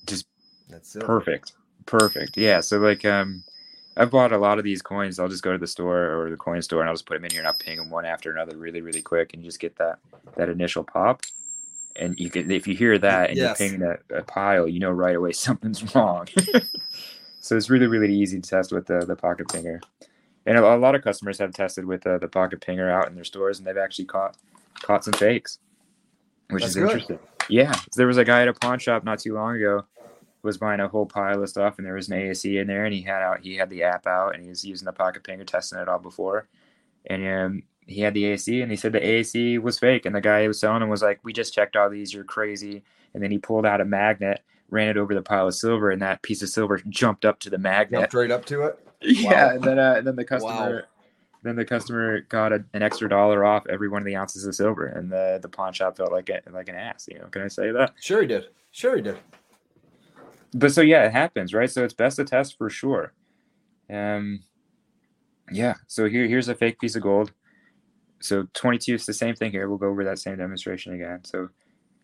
Just 0.06 0.26
That's 0.68 0.96
perfect. 1.00 1.52
Perfect. 1.86 2.36
Yeah. 2.36 2.60
So 2.60 2.78
like 2.78 3.04
um 3.04 3.44
I've 3.96 4.10
bought 4.10 4.32
a 4.32 4.38
lot 4.38 4.58
of 4.58 4.64
these 4.64 4.82
coins. 4.82 5.18
I'll 5.18 5.28
just 5.28 5.42
go 5.42 5.52
to 5.52 5.58
the 5.58 5.66
store 5.66 6.20
or 6.20 6.30
the 6.30 6.36
coin 6.36 6.62
store 6.62 6.80
and 6.80 6.88
I'll 6.88 6.94
just 6.94 7.06
put 7.06 7.14
them 7.14 7.24
in 7.24 7.30
here 7.30 7.40
and 7.40 7.48
I'll 7.48 7.54
ping 7.54 7.78
them 7.78 7.90
one 7.90 8.04
after 8.04 8.30
another 8.30 8.56
really, 8.56 8.80
really 8.80 9.02
quick 9.02 9.32
and 9.32 9.42
you 9.42 9.48
just 9.48 9.60
get 9.60 9.76
that 9.76 9.98
that 10.36 10.48
initial 10.48 10.84
pop. 10.84 11.22
And 11.96 12.18
you 12.18 12.30
can 12.30 12.50
if 12.50 12.68
you 12.68 12.76
hear 12.76 12.98
that 12.98 13.30
and 13.30 13.38
yes. 13.38 13.58
you're 13.58 13.68
pinging 13.68 13.82
a, 13.86 14.18
a 14.18 14.22
pile, 14.22 14.68
you 14.68 14.80
know 14.80 14.90
right 14.90 15.16
away 15.16 15.32
something's 15.32 15.94
wrong. 15.94 16.28
so 17.40 17.56
it's 17.56 17.70
really, 17.70 17.86
really 17.86 18.14
easy 18.14 18.40
to 18.40 18.48
test 18.48 18.72
with 18.72 18.86
the, 18.86 19.04
the 19.04 19.16
pocket 19.16 19.48
pinger. 19.48 19.82
And 20.46 20.56
a, 20.58 20.74
a 20.74 20.76
lot 20.76 20.94
of 20.94 21.02
customers 21.02 21.38
have 21.38 21.52
tested 21.52 21.84
with 21.84 22.06
uh, 22.06 22.18
the 22.18 22.28
pocket 22.28 22.60
pinger 22.60 22.90
out 22.90 23.08
in 23.08 23.14
their 23.14 23.24
stores 23.24 23.58
and 23.58 23.66
they've 23.66 23.76
actually 23.76 24.06
caught 24.06 24.36
caught 24.74 25.04
some 25.04 25.14
fakes, 25.14 25.58
which 26.50 26.62
That's 26.62 26.76
is 26.76 26.76
good. 26.76 26.84
interesting. 26.84 27.18
Yeah, 27.48 27.74
there 27.96 28.06
was 28.06 28.16
a 28.16 28.24
guy 28.24 28.42
at 28.42 28.48
a 28.48 28.54
pawn 28.54 28.78
shop 28.78 29.04
not 29.04 29.18
too 29.18 29.34
long 29.34 29.56
ago 29.56 29.84
was 30.42 30.58
buying 30.58 30.80
a 30.80 30.88
whole 30.88 31.06
pile 31.06 31.42
of 31.42 31.48
stuff, 31.48 31.78
and 31.78 31.86
there 31.86 31.94
was 31.94 32.08
an 32.08 32.14
ASE 32.14 32.44
in 32.44 32.66
there, 32.66 32.84
and 32.84 32.94
he 32.94 33.02
had 33.02 33.22
out 33.22 33.40
he 33.40 33.56
had 33.56 33.70
the 33.70 33.82
app 33.82 34.06
out, 34.06 34.34
and 34.34 34.42
he 34.42 34.48
was 34.48 34.64
using 34.64 34.86
the 34.86 34.92
pocket 34.92 35.22
pinger 35.22 35.46
testing 35.46 35.78
it 35.78 35.88
all 35.88 35.98
before, 35.98 36.48
and 37.06 37.26
um, 37.26 37.62
he 37.86 38.00
had 38.00 38.14
the 38.14 38.24
ASE, 38.26 38.48
and 38.48 38.70
he 38.70 38.76
said 38.76 38.92
the 38.92 39.06
ASE 39.06 39.60
was 39.60 39.78
fake, 39.78 40.06
and 40.06 40.14
the 40.14 40.20
guy 40.20 40.42
who 40.42 40.48
was 40.48 40.60
selling 40.60 40.82
him 40.82 40.88
was 40.88 41.02
like, 41.02 41.20
"We 41.22 41.32
just 41.32 41.54
checked 41.54 41.76
all 41.76 41.90
these, 41.90 42.14
you're 42.14 42.24
crazy," 42.24 42.82
and 43.14 43.22
then 43.22 43.30
he 43.30 43.38
pulled 43.38 43.66
out 43.66 43.80
a 43.80 43.84
magnet, 43.84 44.42
ran 44.70 44.88
it 44.88 44.96
over 44.96 45.14
the 45.14 45.22
pile 45.22 45.46
of 45.46 45.54
silver, 45.54 45.90
and 45.90 46.02
that 46.02 46.22
piece 46.22 46.42
of 46.42 46.48
silver 46.48 46.80
jumped 46.88 47.24
up 47.24 47.40
to 47.40 47.50
the 47.50 47.58
magnet, 47.58 48.00
jumped 48.00 48.14
right 48.14 48.30
up 48.30 48.44
to 48.46 48.62
it. 48.62 48.78
Yeah, 49.02 49.46
wow. 49.46 49.54
and 49.54 49.64
then 49.64 49.78
uh, 49.78 49.94
and 49.96 50.06
then 50.06 50.16
the 50.16 50.26
customer. 50.26 50.76
Wow 50.76 50.82
then 51.42 51.56
the 51.56 51.64
customer 51.64 52.20
got 52.22 52.52
a, 52.52 52.64
an 52.74 52.82
extra 52.82 53.08
dollar 53.08 53.44
off 53.44 53.66
every 53.68 53.88
one 53.88 54.02
of 54.02 54.06
the 54.06 54.16
ounces 54.16 54.44
of 54.44 54.54
silver, 54.54 54.86
and 54.86 55.10
the 55.10 55.38
the 55.40 55.48
pawn 55.48 55.72
shop 55.72 55.96
felt 55.96 56.12
like 56.12 56.28
a, 56.28 56.40
like 56.50 56.68
an 56.68 56.74
ass. 56.74 57.08
You 57.10 57.18
know, 57.18 57.26
can 57.26 57.42
I 57.42 57.48
say 57.48 57.70
that? 57.72 57.94
Sure, 58.00 58.20
he 58.20 58.28
did. 58.28 58.48
Sure, 58.72 58.96
he 58.96 59.02
did. 59.02 59.18
But 60.52 60.72
so 60.72 60.82
yeah, 60.82 61.06
it 61.06 61.12
happens, 61.12 61.54
right? 61.54 61.70
So 61.70 61.84
it's 61.84 61.94
best 61.94 62.16
to 62.16 62.24
test 62.24 62.58
for 62.58 62.68
sure. 62.68 63.12
Um, 63.88 64.40
yeah. 65.50 65.74
So 65.86 66.08
here 66.08 66.26
here's 66.26 66.48
a 66.48 66.54
fake 66.54 66.78
piece 66.78 66.96
of 66.96 67.02
gold. 67.02 67.32
So 68.20 68.46
22 68.52 68.96
is 68.96 69.06
the 69.06 69.14
same 69.14 69.34
thing 69.34 69.50
here. 69.50 69.68
We'll 69.68 69.78
go 69.78 69.88
over 69.88 70.04
that 70.04 70.18
same 70.18 70.36
demonstration 70.36 70.92
again. 70.92 71.24
So 71.24 71.48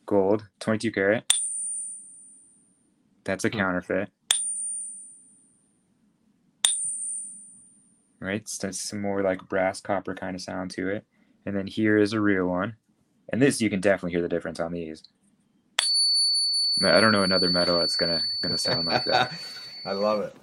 gold, 0.07 0.49
22 0.61 0.93
karat. 0.93 1.31
That's 3.27 3.45
a 3.45 3.49
hmm. 3.49 3.59
counterfeit. 3.59 4.09
right? 8.21 8.49
So 8.49 8.71
some 8.71 9.01
more 9.01 9.23
like 9.23 9.49
brass 9.49 9.81
copper 9.81 10.15
kind 10.15 10.35
of 10.35 10.43
sound 10.43 10.71
to 10.73 10.89
it. 10.89 11.05
And 11.45 11.57
then 11.57 11.67
here 11.67 11.97
is 11.97 12.13
a 12.13 12.21
real 12.21 12.47
one. 12.47 12.77
And 13.33 13.41
this 13.41 13.61
you 13.61 13.71
can 13.71 13.81
definitely 13.81 14.13
hear 14.13 14.23
the 14.23 14.29
difference 14.29 14.61
on 14.61 14.73
these. 14.73 15.05
I 16.83 17.01
don't 17.01 17.13
know 17.13 17.23
another 17.23 17.51
metal 17.51 17.79
that's 17.79 17.97
gonna 17.97 18.21
gonna 18.43 18.59
sound 18.59 18.87
like 18.87 19.05
that. 19.05 19.33
I 19.87 19.93
love 19.93 20.21
it. 20.21 20.37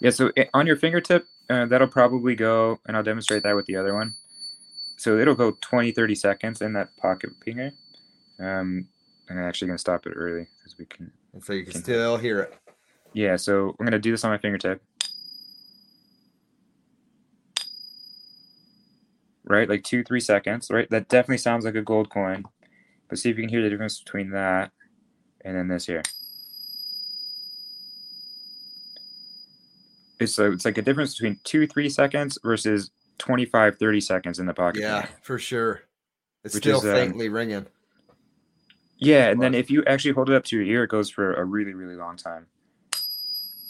Yeah, 0.00 0.10
so 0.10 0.30
eh, 0.36 0.44
on 0.54 0.66
your 0.66 0.76
fingertip, 0.76 1.24
uh, 1.48 1.66
that'll 1.66 1.88
probably 1.88 2.34
go, 2.34 2.78
and 2.86 2.96
I'll 2.96 3.02
demonstrate 3.02 3.42
that 3.42 3.56
with 3.56 3.66
the 3.66 3.76
other 3.76 3.94
one. 3.94 4.12
So 4.98 5.18
it'll 5.18 5.34
go 5.34 5.56
20, 5.60 5.92
30 5.92 6.14
seconds 6.14 6.60
in 6.60 6.74
that 6.74 6.94
pocket 6.98 7.30
pinger. 7.44 7.72
Um, 8.38 8.86
I'm 9.28 9.38
actually 9.38 9.68
gonna 9.68 9.78
stop 9.78 10.06
it 10.06 10.12
early 10.14 10.46
because 10.58 10.78
we 10.78 10.84
can. 10.84 11.10
So 11.42 11.52
you 11.52 11.64
can, 11.64 11.82
still 11.82 12.16
hear 12.16 12.40
it. 12.40 12.54
Yeah, 13.12 13.36
so 13.36 13.74
I'm 13.78 13.86
gonna 13.86 13.98
do 13.98 14.10
this 14.10 14.24
on 14.24 14.30
my 14.30 14.38
fingertip. 14.38 14.82
right? 19.46 19.68
Like 19.68 19.84
two, 19.84 20.02
three 20.04 20.20
seconds, 20.20 20.68
right? 20.70 20.88
That 20.90 21.08
definitely 21.08 21.38
sounds 21.38 21.64
like 21.64 21.74
a 21.74 21.82
gold 21.82 22.10
coin. 22.10 22.44
But 23.08 23.18
see 23.18 23.30
if 23.30 23.36
you 23.36 23.44
can 23.44 23.48
hear 23.48 23.62
the 23.62 23.70
difference 23.70 24.00
between 24.00 24.30
that 24.30 24.72
and 25.44 25.56
then 25.56 25.68
this 25.68 25.86
here. 25.86 26.02
It's, 30.18 30.38
a, 30.38 30.50
it's 30.52 30.64
like 30.64 30.78
a 30.78 30.82
difference 30.82 31.14
between 31.14 31.38
two, 31.44 31.66
three 31.66 31.88
seconds 31.88 32.38
versus 32.42 32.90
25, 33.18 33.78
30 33.78 34.00
seconds 34.00 34.38
in 34.38 34.46
the 34.46 34.54
pocket. 34.54 34.80
Yeah, 34.80 35.06
for 35.22 35.38
sure. 35.38 35.82
It's 36.42 36.56
still 36.56 36.78
is, 36.78 36.84
um, 36.84 36.92
faintly 36.92 37.28
um, 37.28 37.34
ringing. 37.34 37.66
Yeah, 38.98 39.28
and 39.28 39.42
then 39.42 39.54
if 39.54 39.70
you 39.70 39.84
actually 39.84 40.12
hold 40.12 40.30
it 40.30 40.36
up 40.36 40.44
to 40.44 40.56
your 40.56 40.64
ear, 40.64 40.84
it 40.84 40.90
goes 40.90 41.10
for 41.10 41.34
a 41.34 41.44
really, 41.44 41.74
really 41.74 41.96
long 41.96 42.16
time. 42.16 42.46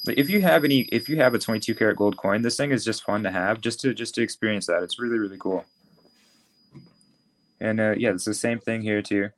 Like 0.06 0.18
if 0.18 0.30
you 0.30 0.40
have 0.40 0.64
any, 0.64 0.82
if 0.92 1.08
you 1.08 1.16
have 1.16 1.34
a 1.34 1.38
22 1.38 1.74
karat 1.74 1.96
gold 1.96 2.16
coin, 2.16 2.42
this 2.42 2.56
thing 2.56 2.70
is 2.70 2.84
just 2.84 3.02
fun 3.02 3.24
to 3.24 3.30
have, 3.30 3.60
just 3.60 3.80
to 3.80 3.92
just 3.92 4.14
to 4.14 4.22
experience 4.22 4.66
that. 4.66 4.84
It's 4.84 5.00
really 5.00 5.18
really 5.18 5.38
cool. 5.38 5.64
And 7.60 7.80
uh, 7.80 7.94
yeah, 7.96 8.10
it's 8.10 8.24
the 8.24 8.34
same 8.34 8.60
thing 8.60 8.82
here 8.82 9.02
too. 9.02 9.30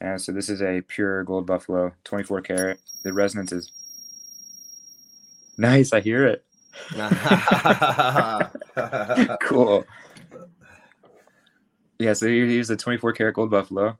Uh, 0.00 0.18
so 0.18 0.32
this 0.32 0.48
is 0.48 0.60
a 0.60 0.80
pure 0.80 1.22
gold 1.22 1.46
buffalo, 1.46 1.92
24 2.04 2.42
karat. 2.42 2.80
The 3.04 3.12
resonance 3.12 3.52
is 3.52 3.70
nice. 5.56 5.92
I 5.92 6.00
hear 6.00 6.26
it. 6.26 6.44
cool. 9.42 9.84
Yeah, 12.00 12.14
so 12.14 12.26
here's 12.26 12.70
a 12.70 12.76
24 12.76 13.12
karat 13.12 13.34
gold 13.34 13.50
buffalo. 13.50 13.96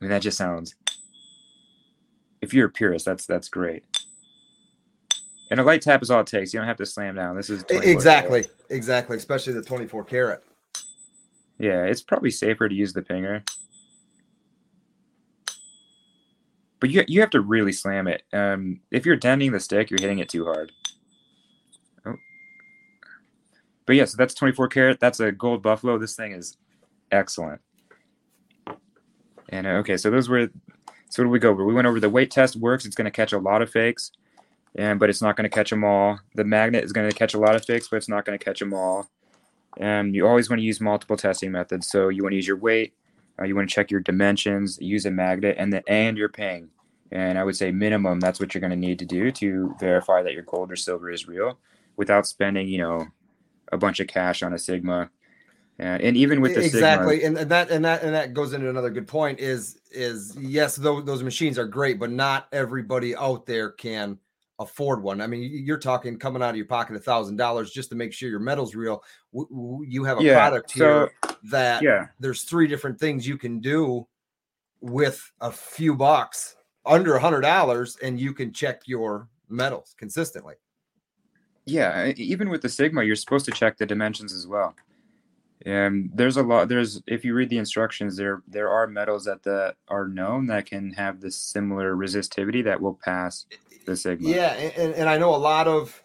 I 0.00 0.04
mean, 0.04 0.10
that 0.10 0.22
just 0.22 0.38
sounds 0.38 0.74
if 2.40 2.54
you're 2.54 2.66
a 2.66 2.70
purist, 2.70 3.04
that's 3.04 3.26
that's 3.26 3.48
great. 3.48 3.84
And 5.50 5.58
a 5.58 5.64
light 5.64 5.82
tap 5.82 6.02
is 6.02 6.10
all 6.10 6.20
it 6.20 6.26
takes. 6.26 6.54
You 6.54 6.60
don't 6.60 6.68
have 6.68 6.76
to 6.76 6.86
slam 6.86 7.16
down. 7.16 7.36
This 7.36 7.50
is 7.50 7.64
exactly, 7.70 8.42
karat. 8.42 8.56
exactly, 8.70 9.16
especially 9.16 9.52
the 9.52 9.62
24 9.62 10.04
karat. 10.04 10.44
Yeah, 11.58 11.84
it's 11.84 12.02
probably 12.02 12.30
safer 12.30 12.68
to 12.68 12.74
use 12.74 12.92
the 12.92 13.02
pinger. 13.02 13.42
But 16.78 16.90
you 16.90 17.04
you 17.08 17.20
have 17.20 17.30
to 17.30 17.40
really 17.40 17.72
slam 17.72 18.06
it. 18.06 18.22
Um, 18.32 18.80
if 18.90 19.04
you're 19.04 19.16
denting 19.16 19.52
the 19.52 19.60
stick, 19.60 19.90
you're 19.90 20.00
hitting 20.00 20.20
it 20.20 20.28
too 20.28 20.44
hard. 20.46 20.72
Oh. 22.06 22.14
But 23.86 23.96
yeah, 23.96 24.06
so 24.06 24.16
that's 24.16 24.34
24 24.34 24.68
karat. 24.68 25.00
That's 25.00 25.20
a 25.20 25.32
gold 25.32 25.62
buffalo. 25.62 25.98
This 25.98 26.16
thing 26.16 26.32
is 26.32 26.56
excellent. 27.12 27.60
And 29.50 29.66
uh, 29.66 29.70
okay, 29.80 29.96
so 29.96 30.10
those 30.10 30.28
were 30.28 30.48
so 31.10 31.22
what 31.22 31.26
did 31.26 31.32
we 31.32 31.38
go 31.40 31.50
over? 31.50 31.64
We 31.64 31.74
went 31.74 31.88
over 31.88 32.00
the 32.00 32.08
weight 32.08 32.30
test 32.30 32.56
works. 32.56 32.86
It's 32.86 32.94
going 32.94 33.04
to 33.04 33.10
catch 33.10 33.32
a 33.32 33.38
lot 33.38 33.62
of 33.62 33.70
fakes, 33.70 34.12
and 34.76 34.98
but 34.98 35.10
it's 35.10 35.20
not 35.20 35.36
going 35.36 35.48
to 35.48 35.54
catch 35.54 35.70
them 35.70 35.84
all. 35.84 36.18
The 36.36 36.44
magnet 36.44 36.84
is 36.84 36.92
going 36.92 37.10
to 37.10 37.16
catch 37.16 37.34
a 37.34 37.38
lot 37.38 37.56
of 37.56 37.64
fakes, 37.64 37.88
but 37.88 37.96
it's 37.96 38.08
not 38.08 38.24
going 38.24 38.38
to 38.38 38.44
catch 38.44 38.60
them 38.60 38.72
all. 38.72 39.10
And 39.76 40.14
you 40.14 40.26
always 40.26 40.48
want 40.48 40.60
to 40.60 40.64
use 40.64 40.80
multiple 40.80 41.16
testing 41.16 41.52
methods. 41.52 41.88
So 41.88 42.08
you 42.08 42.22
want 42.22 42.32
to 42.32 42.36
use 42.36 42.46
your 42.46 42.56
weight, 42.56 42.94
uh, 43.40 43.44
you 43.44 43.56
want 43.56 43.68
to 43.68 43.74
check 43.74 43.90
your 43.90 44.00
dimensions, 44.00 44.78
use 44.80 45.04
a 45.04 45.10
magnet, 45.10 45.56
and 45.58 45.72
the 45.72 45.86
and 45.88 46.16
your 46.16 46.28
ping. 46.28 46.70
And 47.12 47.36
I 47.36 47.42
would 47.42 47.56
say 47.56 47.72
minimum 47.72 48.20
that's 48.20 48.38
what 48.38 48.54
you're 48.54 48.60
going 48.60 48.70
to 48.70 48.76
need 48.76 49.00
to 49.00 49.04
do 49.04 49.32
to 49.32 49.74
verify 49.80 50.22
that 50.22 50.32
your 50.32 50.44
gold 50.44 50.70
or 50.70 50.76
silver 50.76 51.10
is 51.10 51.26
real, 51.26 51.58
without 51.96 52.26
spending 52.26 52.68
you 52.68 52.78
know 52.78 53.08
a 53.72 53.76
bunch 53.76 53.98
of 53.98 54.06
cash 54.06 54.44
on 54.44 54.52
a 54.52 54.58
Sigma 54.58 55.10
and 55.80 56.16
even 56.16 56.40
with 56.40 56.54
the 56.54 56.64
exactly, 56.64 57.20
Sigma, 57.20 57.40
and 57.40 57.50
that 57.50 57.70
and 57.70 57.84
that 57.84 58.02
and 58.02 58.14
that 58.14 58.34
goes 58.34 58.52
into 58.52 58.68
another 58.68 58.90
good 58.90 59.08
point. 59.08 59.40
Is 59.40 59.80
is 59.90 60.36
yes, 60.38 60.76
those 60.76 61.04
those 61.04 61.22
machines 61.22 61.58
are 61.58 61.66
great, 61.66 61.98
but 61.98 62.10
not 62.10 62.48
everybody 62.52 63.16
out 63.16 63.46
there 63.46 63.70
can 63.70 64.18
afford 64.58 65.02
one. 65.02 65.20
I 65.20 65.26
mean, 65.26 65.50
you're 65.50 65.78
talking 65.78 66.18
coming 66.18 66.42
out 66.42 66.50
of 66.50 66.56
your 66.56 66.66
pocket 66.66 66.96
a 66.96 67.00
thousand 67.00 67.36
dollars 67.36 67.70
just 67.70 67.88
to 67.90 67.96
make 67.96 68.12
sure 68.12 68.28
your 68.28 68.40
metal's 68.40 68.74
real. 68.74 69.02
You 69.32 70.04
have 70.04 70.20
a 70.20 70.22
yeah, 70.22 70.34
product 70.34 70.72
here 70.72 71.10
so, 71.24 71.36
that 71.50 71.82
yeah. 71.82 72.08
there's 72.18 72.42
three 72.42 72.66
different 72.66 73.00
things 73.00 73.26
you 73.26 73.38
can 73.38 73.60
do 73.60 74.06
with 74.80 75.30
a 75.40 75.50
few 75.50 75.94
bucks 75.94 76.56
under 76.84 77.16
a 77.16 77.20
hundred 77.20 77.40
dollars, 77.40 77.96
and 78.02 78.20
you 78.20 78.34
can 78.34 78.52
check 78.52 78.82
your 78.86 79.28
metals 79.48 79.94
consistently. 79.98 80.54
Yeah, 81.64 82.12
even 82.16 82.50
with 82.50 82.62
the 82.62 82.68
Sigma, 82.68 83.02
you're 83.02 83.16
supposed 83.16 83.46
to 83.46 83.52
check 83.52 83.78
the 83.78 83.86
dimensions 83.86 84.32
as 84.32 84.46
well. 84.46 84.74
Um, 85.66 86.10
there's 86.14 86.38
a 86.38 86.42
lot. 86.42 86.68
There's 86.68 87.02
if 87.06 87.24
you 87.24 87.34
read 87.34 87.50
the 87.50 87.58
instructions, 87.58 88.16
there 88.16 88.42
there 88.48 88.70
are 88.70 88.86
metals 88.86 89.24
that 89.24 89.42
the 89.42 89.74
are 89.88 90.08
known 90.08 90.46
that 90.46 90.66
can 90.66 90.92
have 90.92 91.20
this 91.20 91.36
similar 91.36 91.94
resistivity 91.94 92.64
that 92.64 92.80
will 92.80 92.98
pass 93.04 93.44
the 93.84 93.94
sigma. 93.94 94.28
Yeah, 94.28 94.52
and, 94.52 94.94
and 94.94 95.08
I 95.08 95.18
know 95.18 95.34
a 95.34 95.36
lot 95.36 95.68
of, 95.68 96.02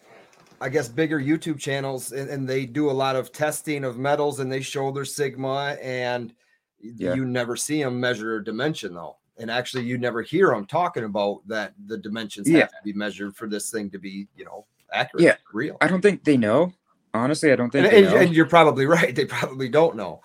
I 0.60 0.68
guess, 0.68 0.90
bigger 0.90 1.20
YouTube 1.20 1.58
channels, 1.58 2.12
and, 2.12 2.30
and 2.30 2.48
they 2.48 2.66
do 2.66 2.90
a 2.90 2.92
lot 2.92 3.16
of 3.16 3.32
testing 3.32 3.86
of 3.86 3.98
metals, 3.98 4.42
and 4.42 4.52
they 4.52 4.62
show 4.62 4.92
their 4.92 5.06
sigma, 5.06 5.78
and 5.82 6.34
yeah. 6.82 7.14
you 7.14 7.26
never 7.26 7.56
see 7.56 7.82
them 7.82 7.98
measure 7.98 8.36
a 8.36 8.44
dimension 8.44 8.94
though, 8.94 9.16
and 9.38 9.50
actually 9.50 9.84
you 9.84 9.98
never 9.98 10.22
hear 10.22 10.50
them 10.50 10.66
talking 10.66 11.06
about 11.06 11.48
that 11.48 11.74
the 11.86 11.98
dimensions 11.98 12.50
yeah. 12.50 12.60
have 12.60 12.72
to 12.72 12.84
be 12.84 12.94
measured 12.94 13.36
for 13.38 13.48
this 13.48 13.72
thing 13.72 13.90
to 13.92 14.00
be, 14.00 14.28
you 14.36 14.44
know, 14.44 14.66
accurate, 14.92 15.24
yeah, 15.24 15.36
real. 15.54 15.78
I 15.80 15.88
don't 15.88 16.02
think 16.02 16.26
they 16.26 16.36
know. 16.38 16.74
Honestly, 17.16 17.52
I 17.52 17.56
don't 17.56 17.70
think. 17.70 17.88
And, 17.88 18.06
and, 18.06 18.16
and, 18.16 18.36
you're 18.36 18.46
probably 18.46 18.86
right. 18.86 19.16
They 19.16 19.26
probably 19.26 19.70
don't 19.70 19.96
know. 19.96 20.22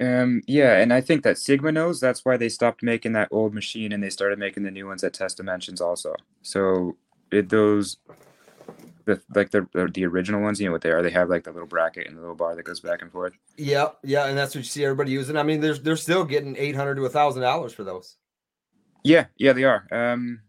Um. 0.00 0.42
Yeah, 0.46 0.78
and 0.78 0.92
I 0.92 1.00
think 1.00 1.22
that 1.22 1.38
Sigma 1.38 1.70
knows. 1.70 2.00
That's 2.00 2.24
why 2.24 2.36
they 2.36 2.48
stopped 2.48 2.82
making 2.82 3.12
that 3.12 3.28
old 3.30 3.52
machine 3.52 3.92
and 3.92 4.02
they 4.02 4.10
started 4.10 4.38
making 4.38 4.62
the 4.62 4.70
new 4.70 4.86
ones 4.86 5.02
that 5.02 5.12
test 5.12 5.36
dimensions 5.36 5.80
also. 5.80 6.14
So 6.42 6.96
it, 7.30 7.50
those, 7.50 7.98
the 9.04 9.20
like 9.34 9.50
the 9.50 9.68
the 9.92 10.06
original 10.06 10.40
ones, 10.40 10.60
you 10.60 10.66
know 10.66 10.72
what 10.72 10.80
they 10.80 10.90
are? 10.90 11.02
They 11.02 11.10
have 11.10 11.28
like 11.28 11.44
the 11.44 11.52
little 11.52 11.68
bracket 11.68 12.06
and 12.06 12.16
the 12.16 12.20
little 12.20 12.36
bar 12.36 12.56
that 12.56 12.64
goes 12.64 12.80
back 12.80 13.02
and 13.02 13.12
forth. 13.12 13.34
Yeah, 13.58 13.88
yeah, 14.02 14.26
and 14.26 14.36
that's 14.36 14.54
what 14.54 14.60
you 14.60 14.68
see 14.68 14.84
everybody 14.84 15.12
using. 15.12 15.36
I 15.36 15.42
mean, 15.42 15.60
they're 15.60 15.74
they're 15.74 15.96
still 15.96 16.24
getting 16.24 16.56
eight 16.56 16.74
hundred 16.74 16.94
to 16.96 17.04
a 17.04 17.10
thousand 17.10 17.42
dollars 17.42 17.74
for 17.74 17.84
those. 17.84 18.16
Yeah, 19.04 19.26
yeah, 19.36 19.52
they 19.52 19.64
are. 19.64 19.86
Um, 19.92 20.40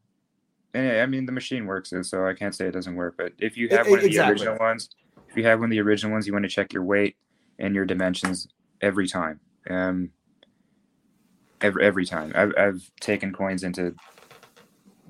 and 0.74 1.02
I 1.02 1.06
mean 1.06 1.26
the 1.26 1.34
machine 1.34 1.66
works, 1.66 1.94
so 2.04 2.26
I 2.26 2.34
can't 2.34 2.56
say 2.56 2.68
it 2.68 2.72
doesn't 2.72 2.96
work. 2.96 3.16
But 3.18 3.34
if 3.40 3.58
you 3.58 3.68
have 3.70 3.90
one 3.90 4.00
of 4.00 4.06
the 4.06 4.20
original 4.20 4.58
ones 4.58 4.90
if 5.36 5.44
you 5.44 5.50
have 5.50 5.60
one 5.60 5.68
of 5.68 5.72
the 5.72 5.82
original 5.82 6.14
ones, 6.14 6.26
you 6.26 6.32
want 6.32 6.44
to 6.44 6.50
check 6.50 6.72
your 6.72 6.84
weight 6.84 7.18
and 7.60 7.76
your 7.76 7.84
dimensions 7.84 8.48
every 8.82 9.06
time. 9.06 9.42
Um, 9.70 10.12
every 11.60 11.84
every 11.84 12.06
time. 12.06 12.32
I've 12.34 12.54
I've 12.58 12.92
taken 13.02 13.34
coins 13.34 13.64
into. 13.64 13.94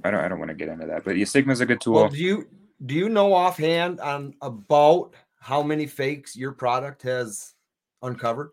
I 0.03 0.09
don't 0.09 0.19
I 0.21 0.27
don't 0.27 0.39
want 0.39 0.49
to 0.49 0.55
get 0.55 0.67
into 0.67 0.87
that, 0.87 1.03
but 1.03 1.15
yeah, 1.15 1.25
Sigma's 1.25 1.61
a 1.61 1.65
good 1.65 1.79
tool. 1.79 1.93
Well, 1.93 2.09
do 2.09 2.17
you 2.17 2.47
do 2.87 2.95
you 2.95 3.07
know 3.07 3.33
offhand 3.33 3.99
on 3.99 4.33
about 4.41 5.11
how 5.39 5.61
many 5.61 5.85
fakes 5.85 6.35
your 6.35 6.53
product 6.53 7.03
has 7.03 7.53
uncovered? 8.01 8.49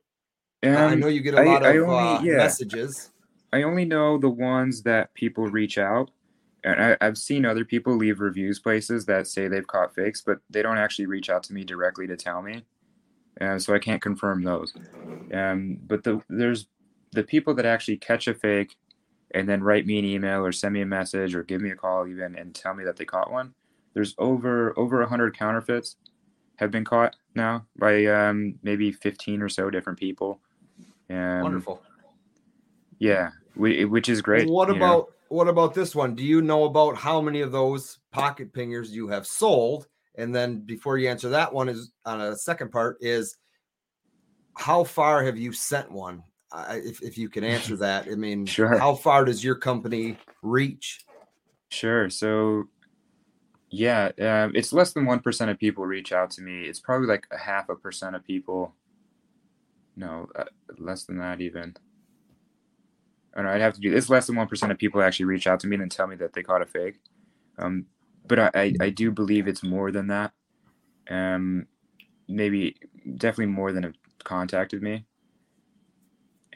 Um, 0.62 0.76
I 0.76 0.94
know 0.94 1.08
you 1.08 1.22
get 1.22 1.34
a 1.34 1.42
lot 1.42 1.64
I, 1.64 1.70
of 1.70 1.74
I 1.74 1.78
only, 1.78 1.96
uh, 1.96 2.22
yeah. 2.22 2.36
messages. 2.36 3.10
I 3.52 3.62
only 3.62 3.86
know 3.86 4.18
the 4.18 4.28
ones 4.28 4.82
that 4.82 5.12
people 5.14 5.46
reach 5.46 5.78
out 5.78 6.10
and 6.64 6.96
I, 7.00 7.04
have 7.04 7.18
seen 7.18 7.44
other 7.44 7.64
people 7.64 7.96
leave 7.96 8.20
reviews 8.20 8.58
places 8.58 9.04
that 9.06 9.26
say 9.26 9.48
they've 9.48 9.66
caught 9.66 9.94
fakes, 9.94 10.20
but 10.20 10.38
they 10.50 10.62
don't 10.62 10.78
actually 10.78 11.06
reach 11.06 11.30
out 11.30 11.42
to 11.44 11.52
me 11.52 11.64
directly 11.64 12.06
to 12.06 12.16
tell 12.16 12.42
me, 12.42 12.64
and 13.38 13.62
so 13.62 13.74
I 13.74 13.78
can't 13.78 14.02
confirm 14.02 14.42
those. 14.42 14.74
Um, 15.32 15.78
but 15.86 16.04
the, 16.04 16.22
there's 16.28 16.66
the 17.12 17.24
people 17.24 17.54
that 17.54 17.66
actually 17.66 17.96
catch 17.96 18.28
a 18.28 18.34
fake 18.34 18.76
and 19.32 19.48
then 19.48 19.62
write 19.62 19.86
me 19.86 19.98
an 19.98 20.04
email 20.04 20.44
or 20.44 20.52
send 20.52 20.74
me 20.74 20.82
a 20.82 20.86
message 20.86 21.34
or 21.34 21.42
give 21.42 21.60
me 21.60 21.70
a 21.70 21.76
call 21.76 22.06
even 22.06 22.36
and 22.36 22.54
tell 22.54 22.74
me 22.74 22.84
that 22.84 22.96
they 22.96 23.04
caught 23.04 23.30
one. 23.30 23.54
There's 23.94 24.14
over 24.18 24.78
over 24.78 25.02
a 25.02 25.08
hundred 25.08 25.36
counterfeits 25.36 25.96
have 26.56 26.70
been 26.70 26.84
caught 26.84 27.16
now 27.34 27.66
by 27.76 28.06
um, 28.06 28.58
maybe 28.62 28.92
15 28.92 29.42
or 29.42 29.48
so 29.48 29.70
different 29.70 29.98
people. 29.98 30.40
Um, 31.10 31.40
Wonderful. 31.40 31.82
Yeah, 32.98 33.30
we, 33.56 33.84
which 33.84 34.08
is 34.08 34.22
great. 34.22 34.48
What 34.48 34.70
about 34.70 34.78
know? 34.80 35.08
What 35.32 35.48
about 35.48 35.72
this 35.72 35.94
one? 35.94 36.14
Do 36.14 36.22
you 36.22 36.42
know 36.42 36.64
about 36.64 36.96
how 36.96 37.20
many 37.20 37.40
of 37.40 37.52
those 37.52 37.98
pocket 38.10 38.52
pingers 38.52 38.90
you 38.90 39.08
have 39.08 39.26
sold? 39.26 39.86
And 40.16 40.34
then 40.34 40.60
before 40.60 40.98
you 40.98 41.08
answer 41.08 41.30
that 41.30 41.52
one 41.52 41.70
is 41.70 41.90
on 42.04 42.20
a 42.20 42.36
second 42.36 42.70
part 42.70 42.98
is 43.00 43.36
how 44.58 44.84
far 44.84 45.24
have 45.24 45.38
you 45.38 45.52
sent 45.52 45.90
one? 45.90 46.22
if, 46.68 47.02
if 47.02 47.16
you 47.16 47.30
can 47.30 47.44
answer 47.44 47.76
that, 47.78 48.08
I 48.08 48.14
mean, 48.14 48.44
sure. 48.44 48.78
how 48.78 48.94
far 48.94 49.24
does 49.24 49.42
your 49.42 49.54
company 49.54 50.18
reach? 50.42 51.00
Sure. 51.70 52.10
So, 52.10 52.64
yeah, 53.70 54.10
um, 54.20 54.52
it's 54.54 54.74
less 54.74 54.92
than 54.92 55.06
1% 55.06 55.50
of 55.50 55.58
people 55.58 55.86
reach 55.86 56.12
out 56.12 56.30
to 56.32 56.42
me. 56.42 56.64
It's 56.64 56.80
probably 56.80 57.08
like 57.08 57.26
a 57.30 57.38
half 57.38 57.70
a 57.70 57.74
percent 57.74 58.14
of 58.14 58.22
people. 58.22 58.74
No, 59.96 60.28
uh, 60.36 60.44
less 60.78 61.04
than 61.04 61.16
that 61.18 61.40
even. 61.40 61.74
I 63.34 63.42
know, 63.42 63.48
I'd 63.48 63.60
have 63.60 63.74
to 63.74 63.80
do. 63.80 63.94
It's 63.94 64.10
less 64.10 64.26
than 64.26 64.36
one 64.36 64.48
percent 64.48 64.72
of 64.72 64.78
people 64.78 65.02
actually 65.02 65.26
reach 65.26 65.46
out 65.46 65.60
to 65.60 65.66
me 65.66 65.76
and 65.76 65.90
tell 65.90 66.06
me 66.06 66.16
that 66.16 66.32
they 66.32 66.42
caught 66.42 66.62
a 66.62 66.66
fake. 66.66 67.00
Um, 67.58 67.86
but 68.26 68.38
I, 68.38 68.50
I, 68.54 68.74
I 68.80 68.90
do 68.90 69.10
believe 69.10 69.48
it's 69.48 69.62
more 69.62 69.90
than 69.90 70.08
that. 70.08 70.32
Um, 71.10 71.66
maybe 72.28 72.76
definitely 73.16 73.52
more 73.52 73.72
than 73.72 73.84
have 73.84 73.94
contacted 74.24 74.82
me. 74.82 75.06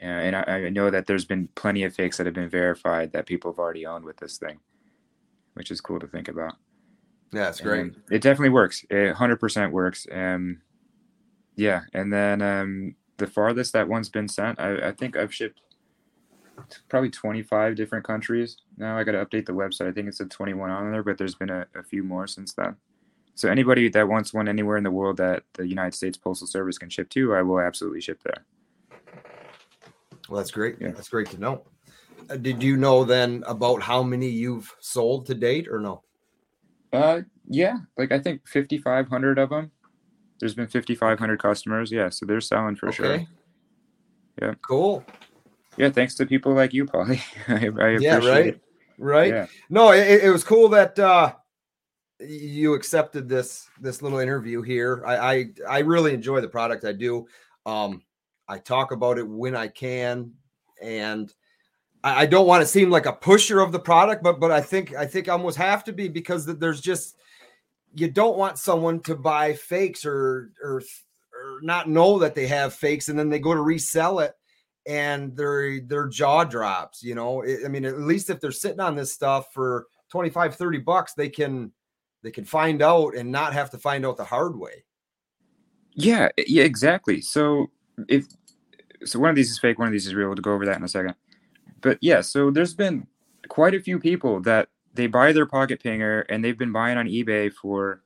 Uh, 0.01 0.05
and 0.05 0.35
I, 0.35 0.43
I 0.47 0.69
know 0.69 0.89
that 0.91 1.07
there's 1.07 1.25
been 1.25 1.49
plenty 1.55 1.83
of 1.83 1.93
fakes 1.93 2.17
that 2.17 2.27
have 2.27 2.35
been 2.35 2.49
verified 2.49 3.11
that 3.13 3.25
people 3.25 3.51
have 3.51 3.59
already 3.59 3.85
owned 3.85 4.05
with 4.05 4.17
this 4.17 4.37
thing, 4.37 4.59
which 5.55 5.71
is 5.71 5.81
cool 5.81 5.99
to 5.99 6.07
think 6.07 6.27
about. 6.27 6.53
Yeah, 7.33 7.49
it's 7.49 7.59
great. 7.59 7.81
And 7.81 7.95
it 8.11 8.21
definitely 8.21 8.49
works. 8.49 8.85
It 8.89 9.15
100% 9.15 9.71
works. 9.71 10.05
Um, 10.11 10.61
yeah, 11.55 11.81
and 11.93 12.13
then 12.13 12.41
um, 12.41 12.95
the 13.17 13.27
farthest 13.27 13.73
that 13.73 13.87
one's 13.87 14.09
been 14.09 14.27
sent, 14.27 14.59
I, 14.59 14.89
I 14.89 14.91
think 14.91 15.17
I've 15.17 15.33
shipped 15.33 15.61
probably 16.89 17.09
25 17.09 17.75
different 17.75 18.05
countries. 18.05 18.57
Now 18.77 18.97
I 18.97 19.03
got 19.03 19.13
to 19.13 19.25
update 19.25 19.45
the 19.45 19.53
website. 19.53 19.87
I 19.87 19.91
think 19.91 20.07
it's 20.07 20.19
a 20.19 20.25
21 20.25 20.69
on 20.69 20.91
there, 20.91 21.03
but 21.03 21.17
there's 21.17 21.35
been 21.35 21.49
a, 21.49 21.65
a, 21.75 21.83
few 21.83 22.03
more 22.03 22.27
since 22.27 22.53
then. 22.53 22.75
So 23.35 23.49
anybody 23.49 23.89
that 23.89 24.07
wants 24.07 24.33
one 24.33 24.47
anywhere 24.47 24.77
in 24.77 24.83
the 24.83 24.91
world 24.91 25.17
that 25.17 25.43
the 25.53 25.67
United 25.67 25.93
States 25.93 26.17
Postal 26.17 26.47
Service 26.47 26.77
can 26.77 26.89
ship 26.89 27.09
to, 27.09 27.35
I 27.35 27.41
will 27.43 27.59
absolutely 27.59 28.01
ship 28.01 28.21
there. 28.23 28.45
Well, 30.27 30.37
that's 30.37 30.51
great. 30.51 30.77
Yeah. 30.79 30.91
That's 30.91 31.09
great 31.09 31.29
to 31.29 31.39
know. 31.39 31.63
Uh, 32.29 32.37
did 32.37 32.61
you 32.63 32.75
know 32.77 33.03
then 33.03 33.43
about 33.47 33.81
how 33.81 34.03
many 34.03 34.27
you've 34.27 34.75
sold 34.79 35.25
to 35.27 35.35
date 35.35 35.67
or 35.69 35.79
no? 35.79 36.03
Uh, 36.91 37.21
yeah, 37.47 37.77
like 37.97 38.11
I 38.11 38.19
think 38.19 38.47
5,500 38.47 39.37
of 39.37 39.49
them. 39.49 39.71
There's 40.39 40.55
been 40.55 40.67
5,500 40.67 41.41
customers. 41.41 41.91
Yeah, 41.91 42.09
so 42.09 42.25
they're 42.25 42.41
selling 42.41 42.75
for 42.75 42.87
okay. 42.89 42.95
sure. 42.95 43.25
Yeah. 44.41 44.53
Cool 44.67 45.03
yeah, 45.77 45.89
thanks 45.89 46.15
to 46.15 46.25
people 46.25 46.53
like 46.53 46.73
you, 46.73 46.85
Pauly. 46.85 47.21
I, 47.47 47.85
I 47.85 47.97
yeah, 47.97 48.17
right, 48.17 48.47
it. 48.47 48.61
right. 48.97 49.33
Yeah. 49.33 49.45
No, 49.69 49.91
it, 49.91 50.23
it 50.23 50.29
was 50.29 50.43
cool 50.43 50.69
that 50.69 50.97
uh, 50.97 51.33
you 52.19 52.73
accepted 52.73 53.29
this 53.29 53.69
this 53.79 54.01
little 54.01 54.19
interview 54.19 54.61
here. 54.61 55.03
I, 55.05 55.17
I 55.17 55.45
I 55.69 55.79
really 55.79 56.13
enjoy 56.13 56.41
the 56.41 56.49
product. 56.49 56.83
I 56.83 56.93
do. 56.93 57.27
Um, 57.65 58.01
I 58.47 58.57
talk 58.57 58.91
about 58.91 59.17
it 59.17 59.27
when 59.27 59.55
I 59.55 59.67
can, 59.67 60.31
and 60.81 61.31
I, 62.03 62.21
I 62.21 62.25
don't 62.25 62.47
want 62.47 62.61
to 62.61 62.67
seem 62.67 62.89
like 62.89 63.05
a 63.05 63.13
pusher 63.13 63.59
of 63.59 63.71
the 63.71 63.79
product, 63.79 64.23
but 64.23 64.39
but 64.39 64.51
I 64.51 64.61
think 64.61 64.95
I 64.95 65.05
think 65.05 65.29
I 65.29 65.33
almost 65.33 65.57
have 65.57 65.83
to 65.85 65.93
be 65.93 66.07
because 66.07 66.45
there's 66.45 66.81
just 66.81 67.17
you 67.93 68.09
don't 68.09 68.37
want 68.37 68.57
someone 68.57 68.99
to 69.01 69.15
buy 69.15 69.53
fakes 69.53 70.05
or 70.05 70.51
or 70.63 70.81
or 71.33 71.61
not 71.61 71.87
know 71.87 72.17
that 72.19 72.33
they 72.33 72.47
have 72.47 72.73
fakes 72.73 73.09
and 73.09 73.17
then 73.17 73.29
they 73.29 73.39
go 73.39 73.53
to 73.53 73.61
resell 73.61 74.19
it 74.19 74.33
and 74.87 75.35
their 75.35 75.81
their 75.81 76.07
jaw 76.07 76.43
drops 76.43 77.03
you 77.03 77.13
know? 77.13 77.43
I 77.43 77.67
mean 77.67 77.85
at 77.85 77.99
least 77.99 78.29
if 78.29 78.39
they're 78.39 78.51
sitting 78.51 78.79
on 78.79 78.95
this 78.95 79.13
stuff 79.13 79.53
for 79.53 79.87
25 80.09 80.55
30 80.55 80.77
bucks 80.79 81.13
they 81.13 81.29
can 81.29 81.71
they 82.23 82.31
can 82.31 82.45
find 82.45 82.81
out 82.81 83.15
and 83.15 83.31
not 83.31 83.53
have 83.53 83.69
to 83.71 83.77
find 83.77 84.05
out 84.05 84.17
the 84.17 84.23
hard 84.23 84.57
way. 84.57 84.83
Yeah 85.93 86.29
yeah 86.37 86.63
exactly. 86.63 87.21
So 87.21 87.67
if 88.07 88.25
so 89.05 89.19
one 89.19 89.29
of 89.29 89.35
these 89.35 89.51
is 89.51 89.59
fake 89.59 89.77
one 89.77 89.87
of 89.87 89.91
these 89.91 90.07
is 90.07 90.15
real. 90.15 90.29
We'll 90.29 90.37
go 90.37 90.53
over 90.53 90.65
that 90.65 90.77
in 90.77 90.83
a 90.83 90.87
second. 90.87 91.15
But 91.81 91.97
yeah 92.01 92.21
so 92.21 92.49
there's 92.49 92.73
been 92.73 93.07
quite 93.49 93.75
a 93.75 93.81
few 93.81 93.99
people 93.99 94.41
that 94.41 94.69
they 94.93 95.07
buy 95.07 95.31
their 95.31 95.45
pocket 95.45 95.83
pinger 95.83 96.25
and 96.29 96.43
they've 96.43 96.57
been 96.57 96.71
buying 96.71 96.97
on 96.97 97.07
ebay 97.07 97.53
for 97.53 98.01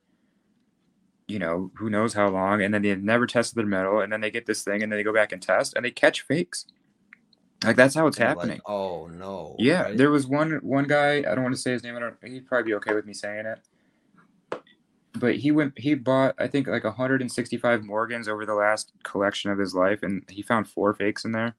you 1.32 1.38
know, 1.38 1.70
who 1.76 1.88
knows 1.88 2.12
how 2.12 2.28
long, 2.28 2.62
and 2.62 2.74
then 2.74 2.82
they 2.82 2.94
never 2.94 3.26
tested 3.26 3.56
their 3.56 3.66
metal, 3.66 4.00
and 4.00 4.12
then 4.12 4.20
they 4.20 4.30
get 4.30 4.44
this 4.44 4.62
thing, 4.62 4.82
and 4.82 4.92
then 4.92 4.98
they 4.98 5.02
go 5.02 5.14
back 5.14 5.32
and 5.32 5.40
test, 5.40 5.72
and 5.74 5.82
they 5.82 5.90
catch 5.90 6.20
fakes. 6.20 6.66
Like 7.64 7.76
that's 7.76 7.94
how 7.94 8.06
it's 8.06 8.18
happening. 8.18 8.56
Like, 8.56 8.68
oh 8.68 9.06
no! 9.06 9.54
Yeah, 9.58 9.82
right? 9.82 9.96
there 9.96 10.10
was 10.10 10.26
one 10.26 10.58
one 10.62 10.84
guy. 10.84 11.18
I 11.18 11.34
don't 11.34 11.42
want 11.42 11.54
to 11.54 11.60
say 11.60 11.72
his 11.72 11.82
name. 11.84 11.96
I 11.96 12.00
don't. 12.00 12.16
He'd 12.24 12.46
probably 12.46 12.70
be 12.70 12.74
okay 12.74 12.94
with 12.94 13.06
me 13.06 13.14
saying 13.14 13.46
it. 13.46 13.58
but 15.18 15.36
he 15.36 15.50
went 15.50 15.78
he 15.78 15.94
bought 15.94 16.34
I 16.38 16.46
think 16.48 16.66
like 16.66 16.84
165 16.84 17.84
Morgans 17.84 18.28
over 18.28 18.44
the 18.44 18.54
last 18.54 18.92
collection 19.04 19.50
of 19.50 19.58
his 19.58 19.74
life, 19.74 20.02
and 20.02 20.24
he 20.28 20.42
found 20.42 20.68
four 20.68 20.92
fakes 20.94 21.24
in 21.24 21.32
there, 21.32 21.54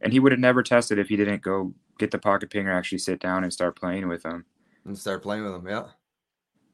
and 0.00 0.12
he 0.12 0.20
would 0.20 0.32
have 0.32 0.40
never 0.40 0.62
tested 0.62 0.98
if 0.98 1.08
he 1.08 1.16
didn't 1.16 1.42
go 1.42 1.74
get 1.98 2.10
the 2.10 2.18
pocket 2.18 2.50
pinger, 2.50 2.74
actually 2.74 2.98
sit 2.98 3.20
down 3.20 3.42
and 3.44 3.52
start 3.52 3.76
playing 3.76 4.08
with 4.08 4.22
them, 4.22 4.44
and 4.84 4.98
start 4.98 5.22
playing 5.22 5.44
with 5.44 5.52
them. 5.52 5.66
Yeah. 5.68 5.86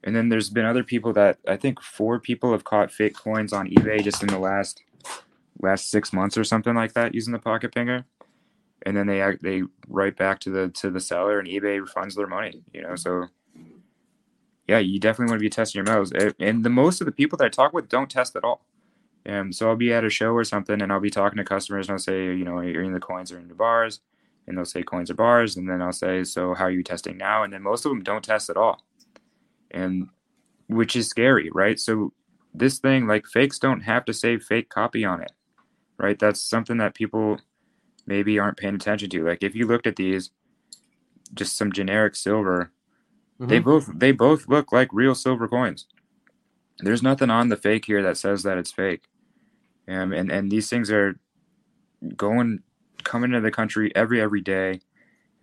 And 0.05 0.17
then 0.17 0.31
there's 0.31 0.51
been 0.51 0.65
other 0.65 0.83
people 0.83 1.13
that 1.13 1.39
I 1.47 1.57
think 1.57 1.81
four 1.81 2.19
people 2.19 2.53
have 2.53 2.65
caught 2.65 2.91
fake 2.91 3.15
coins 3.15 3.53
on 3.53 3.69
eBay 3.69 4.03
just 4.03 4.23
in 4.23 4.29
the 4.29 4.39
last 4.39 4.83
last 5.61 5.91
six 5.91 6.13
months 6.13 6.37
or 6.37 6.45
something 6.45 6.75
like 6.75 6.95
that 6.95 7.15
using 7.15 7.33
the 7.33 7.39
pocket 7.39 7.73
pinger, 7.73 8.05
and 8.85 8.97
then 8.97 9.07
they 9.07 9.37
they 9.41 9.63
write 9.89 10.17
back 10.17 10.41
to 10.41 10.51
the 10.51 10.69
to 10.71 10.91
the 10.91 11.01
seller 11.01 11.39
and 11.39 11.49
eBay 11.49 11.85
refunds 11.85 12.15
their 12.15 12.27
money. 12.27 12.63
You 12.73 12.83
know, 12.83 12.97
so 12.97 13.29
yeah, 14.69 14.79
you 14.79 14.99
definitely 15.01 15.31
want 15.31 15.41
to 15.41 15.45
be 15.45 15.51
testing 15.51 15.79
your 15.81 15.87
metals. 15.87 16.13
Eh, 16.13 16.33
and 16.39 16.65
the 16.65 16.71
most 16.71 17.01
of 17.01 17.07
the 17.07 17.13
people 17.13 17.37
that 17.39 17.45
I 17.45 17.49
talk 17.49 17.73
with 17.73 17.89
don't 17.89 18.11
test 18.11 18.37
at 18.37 18.45
all. 18.45 18.65
And 19.25 19.55
so 19.55 19.69
I'll 19.69 19.77
be 19.77 19.93
at 19.93 20.05
a 20.05 20.11
show 20.11 20.33
or 20.33 20.45
something, 20.45 20.83
and 20.83 20.93
I'll 20.93 21.01
be 21.01 21.11
talking 21.11 21.37
to 21.37 21.45
customers, 21.45 21.87
and 21.87 21.93
I'll 21.93 21.99
say, 21.99 22.25
you 22.25 22.45
know, 22.45 22.57
are 22.59 22.83
in 22.83 22.93
the 22.93 23.01
coins 23.01 23.31
or 23.31 23.39
in 23.39 23.49
the 23.49 23.55
bars, 23.55 24.01
and 24.47 24.57
they'll 24.57 24.65
say 24.65 24.83
coins 24.83 25.11
or 25.11 25.15
bars, 25.15 25.57
and 25.57 25.69
then 25.69 25.81
I'll 25.81 25.93
say, 25.93 26.25
so 26.25 26.55
how 26.55 26.65
are 26.65 26.71
you 26.71 26.83
testing 26.83 27.19
now? 27.19 27.45
And 27.45 27.53
then 27.53 27.63
most 27.63 27.85
of 27.85 27.91
them 27.91 28.03
don't 28.03 28.25
test 28.25 28.51
at 28.51 28.57
all, 28.57 28.83
and 29.71 30.09
which 30.69 30.97
is 30.97 31.07
scary, 31.07 31.51
right? 31.53 31.79
So 31.79 32.13
this 32.53 32.79
thing, 32.79 33.07
like 33.07 33.27
fakes, 33.27 33.59
don't 33.59 33.83
have 33.83 34.05
to 34.07 34.13
say 34.13 34.39
fake 34.39 34.69
copy 34.69 35.05
on 35.05 35.21
it, 35.21 35.33
right? 35.99 36.19
That's 36.19 36.43
something 36.43 36.79
that 36.79 36.95
people 36.95 37.39
maybe 38.07 38.39
aren't 38.39 38.59
paying 38.59 38.75
attention 38.75 39.11
to. 39.11 39.25
Like 39.25 39.43
if 39.43 39.55
you 39.55 39.67
looked 39.67 39.87
at 39.87 39.97
these, 39.97 40.31
just 41.35 41.57
some 41.57 41.73
generic 41.73 42.15
silver 42.17 42.73
Mm-hmm. 43.43 43.51
They 43.51 43.59
both 43.59 43.91
they 43.93 44.13
both 44.13 44.49
look 44.49 44.71
like 44.71 44.89
real 44.93 45.17
silver 45.17 45.49
coins. 45.49 45.87
There's 46.79 47.03
nothing 47.03 47.29
on 47.29 47.49
the 47.49 47.57
fake 47.57 47.85
here 47.87 48.03
that 48.03 48.17
says 48.17 48.45
that 48.45 48.57
it's 48.57 48.71
fake. 48.71 49.03
Um, 49.89 50.13
and 50.13 50.31
and 50.31 50.51
these 50.51 50.71
things 50.71 50.93
are 50.93 51.19
going 52.17 52.61
coming 53.03 53.31
into 53.31 53.41
the 53.41 53.51
country 53.51 53.91
every 53.97 54.21
every 54.21 54.41
day. 54.41 54.81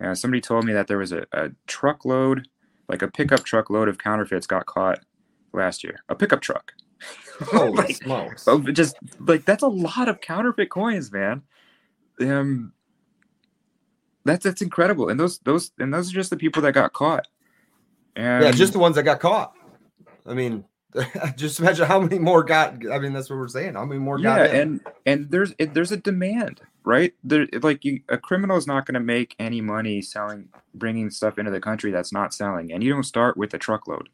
Uh, 0.02 0.14
somebody 0.14 0.40
told 0.40 0.64
me 0.64 0.72
that 0.72 0.86
there 0.86 0.96
was 0.96 1.12
a, 1.12 1.26
a 1.32 1.50
truckload, 1.66 2.48
like 2.88 3.02
a 3.02 3.08
pickup 3.08 3.44
truckload 3.44 3.86
of 3.86 3.98
counterfeits 3.98 4.46
got 4.46 4.64
caught 4.64 5.00
last 5.52 5.84
year. 5.84 6.02
A 6.08 6.14
pickup 6.14 6.40
truck. 6.40 6.72
Holy 7.40 7.72
like, 7.72 7.96
smokes! 7.96 8.48
Oh, 8.48 8.60
just 8.60 8.96
like 9.18 9.44
that's 9.44 9.62
a 9.62 9.68
lot 9.68 10.08
of 10.08 10.22
counterfeit 10.22 10.70
coins, 10.70 11.12
man. 11.12 11.42
Um, 12.20 12.72
that's 14.24 14.44
that's 14.44 14.62
incredible. 14.62 15.08
And 15.08 15.18
those 15.18 15.38
those 15.40 15.72
and 15.78 15.92
those 15.92 16.10
are 16.10 16.14
just 16.14 16.30
the 16.30 16.36
people 16.36 16.62
that 16.62 16.72
got 16.72 16.92
caught. 16.92 17.26
And 18.16 18.44
yeah, 18.44 18.50
just 18.50 18.72
the 18.72 18.78
ones 18.78 18.96
that 18.96 19.04
got 19.04 19.20
caught. 19.20 19.54
I 20.26 20.34
mean, 20.34 20.64
just 21.36 21.60
imagine 21.60 21.86
how 21.86 22.00
many 22.00 22.18
more 22.18 22.42
got. 22.42 22.74
I 22.90 22.98
mean, 22.98 23.12
that's 23.12 23.30
what 23.30 23.36
we're 23.36 23.48
saying. 23.48 23.74
How 23.74 23.84
many 23.84 24.00
more 24.00 24.18
yeah, 24.18 24.44
and 24.44 24.80
and 25.06 25.30
there's 25.30 25.54
there's 25.58 25.92
a 25.92 25.96
demand, 25.96 26.60
right? 26.84 27.14
There, 27.24 27.46
like 27.62 27.84
you, 27.84 28.00
a 28.08 28.18
criminal 28.18 28.56
is 28.56 28.66
not 28.66 28.86
going 28.86 28.94
to 28.94 29.00
make 29.00 29.34
any 29.38 29.60
money 29.60 30.02
selling, 30.02 30.48
bringing 30.74 31.10
stuff 31.10 31.38
into 31.38 31.50
the 31.50 31.60
country 31.60 31.90
that's 31.90 32.12
not 32.12 32.34
selling. 32.34 32.72
And 32.72 32.82
you 32.82 32.92
don't 32.92 33.04
start 33.04 33.36
with 33.36 33.54
a 33.54 33.58
truckload, 33.58 34.08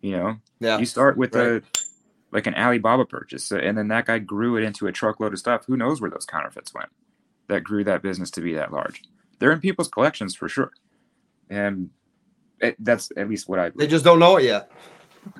you 0.00 0.12
know. 0.12 0.36
Yeah. 0.60 0.78
You 0.78 0.86
start 0.86 1.16
with 1.16 1.34
right. 1.34 1.46
a 1.46 1.62
like 2.30 2.46
an 2.46 2.54
Alibaba 2.54 3.04
purchase, 3.04 3.50
and 3.50 3.76
then 3.76 3.88
that 3.88 4.06
guy 4.06 4.18
grew 4.20 4.56
it 4.56 4.62
into 4.62 4.86
a 4.86 4.92
truckload 4.92 5.32
of 5.32 5.38
stuff. 5.38 5.66
Who 5.66 5.76
knows 5.76 6.00
where 6.00 6.10
those 6.10 6.26
counterfeits 6.26 6.72
went? 6.72 6.90
That 7.48 7.62
grew 7.62 7.84
that 7.84 8.02
business 8.02 8.30
to 8.32 8.40
be 8.40 8.54
that 8.54 8.72
large. 8.72 9.02
They're 9.38 9.52
in 9.52 9.60
people's 9.60 9.88
collections 9.88 10.34
for 10.34 10.48
sure, 10.48 10.70
and 11.50 11.90
it, 12.60 12.76
that's 12.78 13.10
at 13.16 13.28
least 13.28 13.48
what 13.48 13.58
I. 13.58 13.70
They 13.70 13.86
just 13.86 14.04
don't 14.04 14.18
know 14.18 14.36
it 14.36 14.44
yet. 14.44 14.70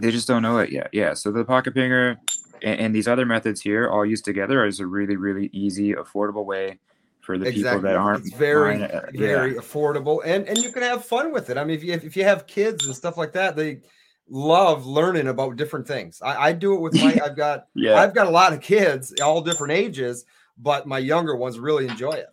They 0.01 0.11
just 0.11 0.29
don't 0.29 0.43
know 0.43 0.59
it 0.59 0.71
yet. 0.71 0.91
Yeah. 0.93 1.15
So 1.15 1.31
the 1.31 1.45
pocket 1.45 1.75
pinger 1.75 2.17
and, 2.63 2.81
and 2.81 2.95
these 2.95 3.09
other 3.09 3.27
methods 3.27 3.61
here, 3.61 3.89
all 3.89 4.05
used 4.05 4.25
together, 4.25 4.65
is 4.65 4.81
a 4.81 4.87
really, 4.87 5.17
really 5.17 5.51
easy, 5.53 5.95
affordable 5.95 6.45
way 6.45 6.79
for 7.21 7.39
the 7.39 7.47
exactly. 7.47 7.63
people 7.63 7.81
that 7.83 7.97
aren't. 7.97 8.27
It's 8.27 8.37
very, 8.37 8.83
uh, 8.83 9.03
very 9.13 9.55
yeah. 9.55 9.61
affordable, 9.61 10.21
and 10.25 10.47
and 10.47 10.59
you 10.59 10.73
can 10.73 10.83
have 10.83 11.05
fun 11.05 11.33
with 11.33 11.51
it. 11.51 11.59
I 11.59 11.65
mean, 11.65 11.77
if 11.77 11.85
you 11.85 11.93
if 11.93 12.17
you 12.17 12.25
have 12.25 12.47
kids 12.47 12.87
and 12.87 12.95
stuff 12.95 13.17
like 13.17 13.33
that, 13.33 13.57
they 13.57 13.81
love 14.29 14.87
learning 14.87 15.29
about 15.29 15.57
different 15.57 15.87
things. 15.87 16.21
I, 16.23 16.49
I 16.49 16.53
do 16.53 16.75
it 16.75 16.81
with 16.81 16.95
my. 16.95 17.19
I've 17.25 17.37
got 17.37 17.67
yeah. 17.75 17.97
I've 17.97 18.15
got 18.15 18.27
a 18.27 18.31
lot 18.31 18.53
of 18.53 18.61
kids, 18.61 19.15
all 19.23 19.41
different 19.41 19.73
ages, 19.73 20.25
but 20.59 20.87
my 20.87 20.99
younger 20.99 21.37
ones 21.37 21.59
really 21.59 21.87
enjoy 21.87 22.13
it. 22.13 22.29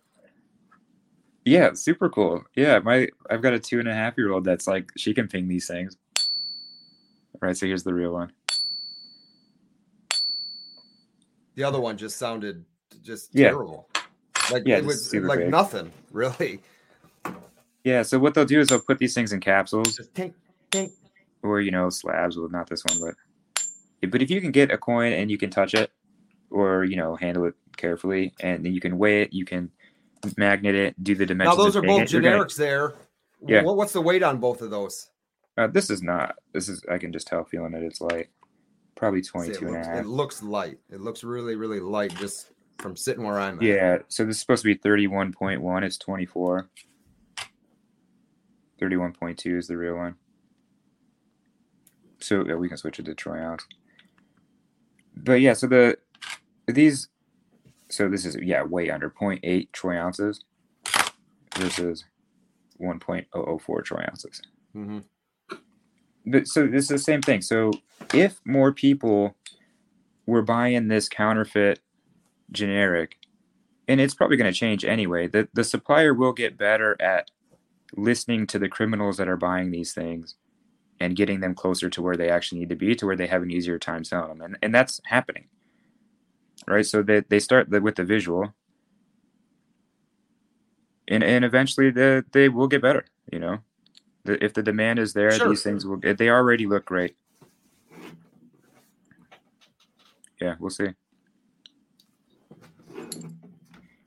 Yeah, 1.44 1.72
super 1.74 2.08
cool. 2.08 2.44
Yeah, 2.54 2.78
my 2.78 3.08
I've 3.28 3.42
got 3.42 3.52
a 3.52 3.58
two 3.58 3.80
and 3.80 3.88
a 3.88 3.94
half 3.94 4.16
year 4.16 4.32
old 4.32 4.44
that's 4.44 4.66
like 4.66 4.90
she 4.96 5.12
can 5.12 5.26
ping 5.26 5.48
these 5.48 5.66
things. 5.66 5.96
All 7.34 7.40
right, 7.48 7.56
so 7.56 7.66
here's 7.66 7.82
the 7.82 7.94
real 7.94 8.12
one. 8.12 8.32
The 11.54 11.64
other 11.64 11.80
one 11.80 11.96
just 11.96 12.16
sounded 12.16 12.64
just 13.02 13.34
yeah. 13.34 13.48
terrible. 13.48 13.88
Like 14.50 14.62
yeah, 14.66 14.78
it 14.78 14.84
was 14.84 15.12
like 15.14 15.40
big. 15.40 15.50
nothing 15.50 15.92
really. 16.12 16.60
Yeah, 17.84 18.02
so 18.02 18.18
what 18.18 18.34
they'll 18.34 18.44
do 18.44 18.60
is 18.60 18.68
they'll 18.68 18.80
put 18.80 18.98
these 18.98 19.14
things 19.14 19.32
in 19.32 19.40
capsules, 19.40 20.00
tink, 20.14 20.34
tink. 20.70 20.92
or 21.42 21.60
you 21.60 21.72
know 21.72 21.90
slabs. 21.90 22.38
Well, 22.38 22.48
not 22.48 22.68
this 22.68 22.84
one, 22.84 23.00
but 23.00 24.10
but 24.10 24.22
if 24.22 24.30
you 24.30 24.40
can 24.40 24.52
get 24.52 24.70
a 24.70 24.78
coin 24.78 25.12
and 25.12 25.30
you 25.30 25.38
can 25.38 25.50
touch 25.50 25.74
it, 25.74 25.90
or 26.52 26.84
you 26.84 26.96
know 26.96 27.16
handle 27.16 27.46
it 27.46 27.54
carefully, 27.76 28.34
and 28.40 28.64
then 28.64 28.72
you 28.72 28.80
can 28.80 28.98
weigh 28.98 29.22
it, 29.22 29.32
you 29.32 29.44
can 29.44 29.70
magnet 30.36 30.74
it, 30.74 31.02
do 31.02 31.14
the 31.14 31.26
dimensions. 31.26 31.58
Now 31.58 31.64
those 31.64 31.76
are 31.76 31.82
both 31.82 32.02
generics 32.02 32.58
gonna, 32.58 32.68
there. 32.68 32.94
Yeah. 33.46 33.62
What, 33.62 33.76
what's 33.76 33.92
the 33.92 34.00
weight 34.00 34.22
on 34.22 34.38
both 34.38 34.62
of 34.62 34.70
those? 34.70 35.10
Uh, 35.58 35.66
this 35.66 35.90
is 35.90 36.02
not. 36.02 36.36
This 36.52 36.68
is. 36.68 36.82
I 36.90 36.98
can 36.98 37.12
just 37.12 37.26
tell 37.26 37.44
feeling 37.44 37.74
it. 37.74 37.82
It's 37.82 38.00
light. 38.00 38.28
Probably 38.94 39.22
22 39.22 39.54
See, 39.54 39.64
it 39.64 39.68
looks, 39.68 39.74
and 39.74 39.84
a 39.84 39.88
half. 39.88 40.04
It 40.04 40.08
looks 40.08 40.42
light. 40.42 40.78
It 40.90 41.00
looks 41.00 41.24
really, 41.24 41.56
really 41.56 41.80
light 41.80 42.14
just 42.16 42.50
from 42.78 42.96
sitting 42.96 43.24
where 43.24 43.38
I'm 43.38 43.56
at. 43.56 43.62
Yeah. 43.62 43.98
So 44.08 44.24
this 44.24 44.36
is 44.36 44.40
supposed 44.40 44.62
to 44.62 44.74
be 44.74 44.78
31.1. 44.78 45.82
It's 45.82 45.98
24. 45.98 46.68
31.2 48.80 49.58
is 49.58 49.66
the 49.66 49.76
real 49.76 49.96
one. 49.96 50.16
So 52.20 52.44
yeah, 52.46 52.54
we 52.54 52.68
can 52.68 52.76
switch 52.76 52.98
it 52.98 53.06
to 53.06 53.14
troy 53.14 53.40
ounce. 53.40 53.66
But 55.16 55.40
yeah, 55.40 55.52
so 55.52 55.66
the 55.66 55.98
these 56.66 57.08
so 57.88 58.08
this 58.08 58.24
is 58.24 58.36
yeah 58.36 58.62
way 58.62 58.90
under 58.90 59.10
0.8 59.10 59.72
troy 59.72 59.98
ounces 59.98 60.44
versus 61.56 62.04
1.004 62.80 63.84
troy 63.84 64.04
ounces. 64.10 64.42
Mm-hmm. 64.74 64.98
But 66.26 66.46
so 66.46 66.66
this 66.66 66.84
is 66.84 66.88
the 66.88 66.98
same 66.98 67.22
thing. 67.22 67.42
So 67.42 67.72
if 68.14 68.40
more 68.44 68.72
people 68.72 69.36
were 70.26 70.42
buying 70.42 70.88
this 70.88 71.08
counterfeit 71.08 71.80
generic, 72.50 73.16
and 73.88 74.00
it's 74.00 74.14
probably 74.14 74.36
going 74.36 74.52
to 74.52 74.58
change 74.58 74.84
anyway, 74.84 75.26
the, 75.26 75.48
the 75.52 75.64
supplier 75.64 76.14
will 76.14 76.32
get 76.32 76.56
better 76.56 76.96
at 77.00 77.30
listening 77.96 78.46
to 78.46 78.58
the 78.58 78.68
criminals 78.68 79.16
that 79.16 79.28
are 79.28 79.36
buying 79.36 79.70
these 79.70 79.92
things 79.92 80.36
and 81.00 81.16
getting 81.16 81.40
them 81.40 81.54
closer 81.54 81.90
to 81.90 82.00
where 82.00 82.16
they 82.16 82.30
actually 82.30 82.60
need 82.60 82.68
to 82.68 82.76
be 82.76 82.94
to 82.94 83.06
where 83.06 83.16
they 83.16 83.26
have 83.26 83.42
an 83.42 83.50
easier 83.50 83.78
time 83.78 84.04
selling 84.04 84.38
them. 84.38 84.40
And, 84.42 84.58
and 84.62 84.74
that's 84.74 85.00
happening 85.06 85.48
right? 86.66 86.86
So 86.86 87.02
they, 87.02 87.20
they 87.20 87.38
start 87.38 87.70
the, 87.70 87.80
with 87.80 87.96
the 87.96 88.04
visual, 88.04 88.54
and 91.08 91.22
and 91.22 91.44
eventually 91.44 91.90
the, 91.90 92.24
they 92.32 92.48
will 92.48 92.68
get 92.68 92.82
better. 92.82 93.04
You 93.30 93.38
know, 93.38 93.58
the, 94.24 94.42
if 94.42 94.54
the 94.54 94.62
demand 94.62 94.98
is 94.98 95.12
there, 95.12 95.30
sure. 95.32 95.48
these 95.48 95.62
things 95.62 95.86
will. 95.86 95.98
They 96.00 96.28
already 96.28 96.66
look 96.66 96.84
great. 96.84 97.16
Yeah, 100.40 100.56
we'll 100.58 100.70
see. 100.70 100.88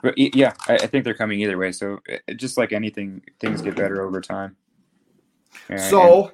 But 0.02 0.18
yeah, 0.18 0.54
I, 0.68 0.76
I 0.76 0.88
think 0.88 1.04
they're 1.04 1.16
coming 1.16 1.40
either 1.40 1.58
way. 1.58 1.72
So 1.72 2.00
eh, 2.08 2.20
eh, 2.28 2.34
just 2.34 2.58
like 2.58 2.74
anything, 2.74 3.24
things 3.40 3.62
get 3.62 3.76
better 3.76 4.04
over 4.04 4.22
time. 4.22 4.56
And, 5.70 5.80
so 5.80 6.26
and 6.26 6.34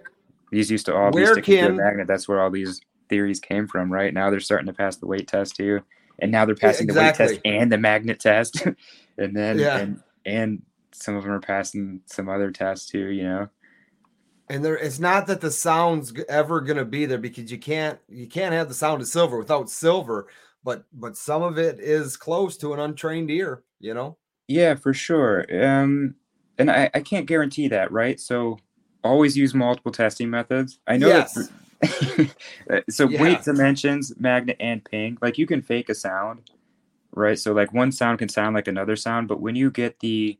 these 0.51 0.69
used 0.69 0.87
to 0.87 0.95
all 0.95 1.11
be 1.11 1.25
sticking 1.25 1.57
can, 1.57 1.67
to 1.67 1.73
a 1.75 1.77
magnet. 1.77 2.07
That's 2.07 2.27
where 2.27 2.41
all 2.41 2.49
these 2.49 2.81
theories 3.07 3.39
came 3.39 3.67
from, 3.67 3.93
right? 3.93 4.13
Now 4.13 4.29
they're 4.29 4.41
starting 4.41 4.67
to 4.67 4.73
pass 4.73 4.97
the 4.97 5.05
weight 5.05 5.27
test 5.27 5.55
too 5.55 5.81
and 6.19 6.31
now 6.31 6.45
they're 6.45 6.55
passing 6.55 6.87
yeah, 6.87 6.93
exactly. 6.93 7.25
the 7.25 7.31
weight 7.31 7.33
test 7.33 7.45
and 7.45 7.71
the 7.71 7.77
magnet 7.77 8.19
test, 8.19 8.65
and 9.17 9.35
then 9.35 9.59
yeah. 9.59 9.77
and 9.77 10.01
and 10.25 10.61
some 10.91 11.15
of 11.15 11.23
them 11.23 11.31
are 11.31 11.39
passing 11.39 12.01
some 12.05 12.29
other 12.29 12.51
tests 12.51 12.89
too. 12.89 13.09
You 13.09 13.23
know, 13.23 13.49
and 14.49 14.63
there 14.63 14.77
it's 14.77 14.99
not 14.99 15.27
that 15.27 15.41
the 15.41 15.51
sound's 15.51 16.13
ever 16.29 16.61
going 16.61 16.77
to 16.77 16.85
be 16.85 17.05
there 17.05 17.17
because 17.17 17.51
you 17.51 17.57
can't 17.57 17.99
you 18.09 18.27
can't 18.27 18.53
have 18.53 18.67
the 18.67 18.73
sound 18.73 19.01
of 19.01 19.07
silver 19.07 19.37
without 19.37 19.69
silver, 19.69 20.27
but 20.63 20.85
but 20.93 21.17
some 21.17 21.43
of 21.43 21.57
it 21.57 21.79
is 21.79 22.17
close 22.17 22.57
to 22.57 22.73
an 22.73 22.79
untrained 22.79 23.31
ear. 23.31 23.63
You 23.79 23.93
know. 23.93 24.17
Yeah, 24.47 24.75
for 24.75 24.93
sure. 24.93 25.45
Um, 25.63 26.15
and 26.57 26.69
I, 26.69 26.89
I 26.93 26.99
can't 26.99 27.25
guarantee 27.25 27.69
that, 27.69 27.89
right? 27.91 28.19
So 28.19 28.57
always 29.03 29.37
use 29.37 29.53
multiple 29.53 29.91
testing 29.93 30.29
methods. 30.29 30.79
I 30.87 30.97
know 30.97 31.07
yes. 31.07 31.33
that 31.33 31.49
so 32.89 33.07
yeah. 33.07 33.21
weight 33.21 33.43
dimensions, 33.43 34.13
magnet, 34.19 34.57
and 34.59 34.83
ping. 34.83 35.17
Like 35.21 35.37
you 35.37 35.47
can 35.47 35.61
fake 35.61 35.89
a 35.89 35.95
sound, 35.95 36.49
right? 37.13 37.37
So 37.37 37.53
like 37.53 37.73
one 37.73 37.91
sound 37.91 38.19
can 38.19 38.29
sound 38.29 38.55
like 38.55 38.67
another 38.67 38.95
sound, 38.95 39.27
but 39.27 39.41
when 39.41 39.55
you 39.55 39.71
get 39.71 39.99
the 39.99 40.37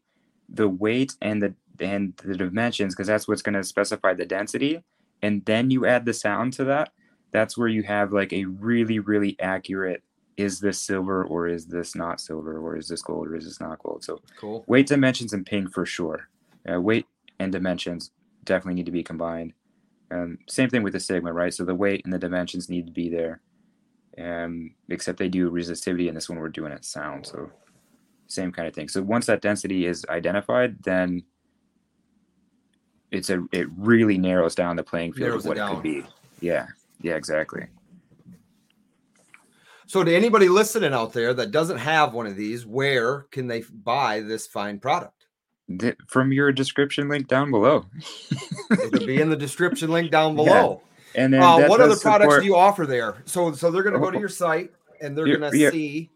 the 0.50 0.68
weight 0.68 1.16
and 1.22 1.42
the 1.42 1.54
and 1.80 2.16
the 2.18 2.36
dimensions, 2.36 2.94
because 2.94 3.08
that's 3.08 3.28
what's 3.28 3.42
going 3.42 3.56
to 3.56 3.64
specify 3.64 4.14
the 4.14 4.26
density, 4.26 4.84
and 5.22 5.44
then 5.46 5.72
you 5.72 5.86
add 5.86 6.06
the 6.06 6.14
sound 6.14 6.54
to 6.54 6.64
that, 6.66 6.92
that's 7.32 7.58
where 7.58 7.68
you 7.68 7.84
have 7.84 8.14
like 8.14 8.34
a 8.34 8.46
really 8.46 9.00
really 9.00 9.36
accurate 9.40 10.04
is 10.38 10.60
this 10.60 10.80
silver 10.80 11.24
or 11.26 11.48
is 11.48 11.66
this 11.68 11.96
not 11.96 12.20
silver 12.20 12.58
or 12.58 12.78
is 12.78 12.88
this 12.88 13.02
gold 13.02 13.28
or 13.28 13.36
is 13.36 13.46
this 13.46 13.60
not 13.60 13.80
gold 13.80 14.04
so 14.04 14.20
cool 14.40 14.64
weight 14.68 14.88
dimensions 14.88 15.34
and 15.34 15.46
ping 15.46 15.68
for 15.68 15.86
sure 15.86 16.30
uh, 16.72 16.80
weight 16.80 17.06
and 17.40 17.52
dimensions 17.52 18.12
definitely 18.44 18.76
need 18.76 18.86
to 18.86 18.92
be 18.92 19.04
combined 19.04 19.54
um, 20.12 20.38
same 20.48 20.70
thing 20.70 20.84
with 20.84 20.94
the 20.94 21.00
sigma 21.00 21.32
right? 21.32 21.54
So 21.54 21.64
the 21.64 21.76
weight 21.76 22.04
and 22.04 22.14
the 22.14 22.20
dimensions 22.20 22.70
need 22.70 22.86
to 22.88 22.92
be 22.92 23.10
there. 23.10 23.42
Um, 24.18 24.76
except 24.90 25.18
they 25.18 25.30
do 25.30 25.50
resistivity 25.50 26.10
and 26.10 26.18
this 26.18 26.28
one 26.28 26.38
we're 26.38 26.50
doing 26.50 26.74
at 26.74 26.84
sound 26.84 27.26
so 27.26 27.50
same 28.28 28.52
kind 28.52 28.68
of 28.68 28.76
thing. 28.76 28.90
So 28.90 29.02
once 29.02 29.26
that 29.28 29.42
density 29.42 29.86
is 29.86 30.06
identified 30.10 30.84
then 30.84 31.24
it's 33.10 33.30
a 33.30 33.44
it 33.54 33.68
really 33.78 34.18
narrows 34.18 34.54
down 34.54 34.76
the 34.76 34.84
playing 34.84 35.14
field 35.14 35.28
Narrows 35.30 35.46
of 35.46 35.50
what 35.50 35.58
it, 35.58 35.62
down. 35.62 35.76
could 35.76 35.84
be. 35.84 36.04
Yeah 36.42 36.68
yeah 37.02 37.16
exactly. 37.16 37.68
So, 39.92 40.06
to 40.06 40.16
anybody 40.16 40.48
listening 40.48 40.94
out 40.94 41.12
there 41.12 41.34
that 41.34 41.52
doesn't 41.52 41.80
have 41.80 42.14
one 42.14 42.26
of 42.26 42.38
these, 42.38 42.66
where 42.66 43.24
can 43.24 43.48
they 43.48 43.62
buy 43.62 44.22
this 44.22 44.48
fine 44.48 44.80
product? 44.80 45.21
From 46.08 46.32
your 46.32 46.52
description 46.52 47.08
link 47.10 47.28
down 47.28 47.52
below 47.52 47.86
It'll 48.72 49.06
be 49.06 49.22
in 49.22 49.30
the 49.30 49.36
description 49.36 49.90
link 49.92 50.12
down 50.12 50.36
below. 50.42 50.82
and 51.16 51.34
then 51.34 51.42
Uh, 51.44 51.68
what 51.68 51.82
other 51.82 51.96
products 51.98 52.26
support- 52.34 52.42
do 52.42 52.46
you 52.48 52.56
offer 52.56 52.86
there? 52.86 53.16
So, 53.26 53.52
so 53.54 53.70
they're 53.72 53.84
going 53.84 53.94
to 53.94 54.00
go 54.00 54.12
to 54.12 54.18
Oh. 54.18 54.20
your 54.20 54.30
site 54.30 54.72
and 55.02 55.18
they're 55.18 55.28
Yeah, 55.28 55.36
going 55.38 55.52
to 55.52 55.58
yeah. 55.58 55.70
see. 55.72 56.10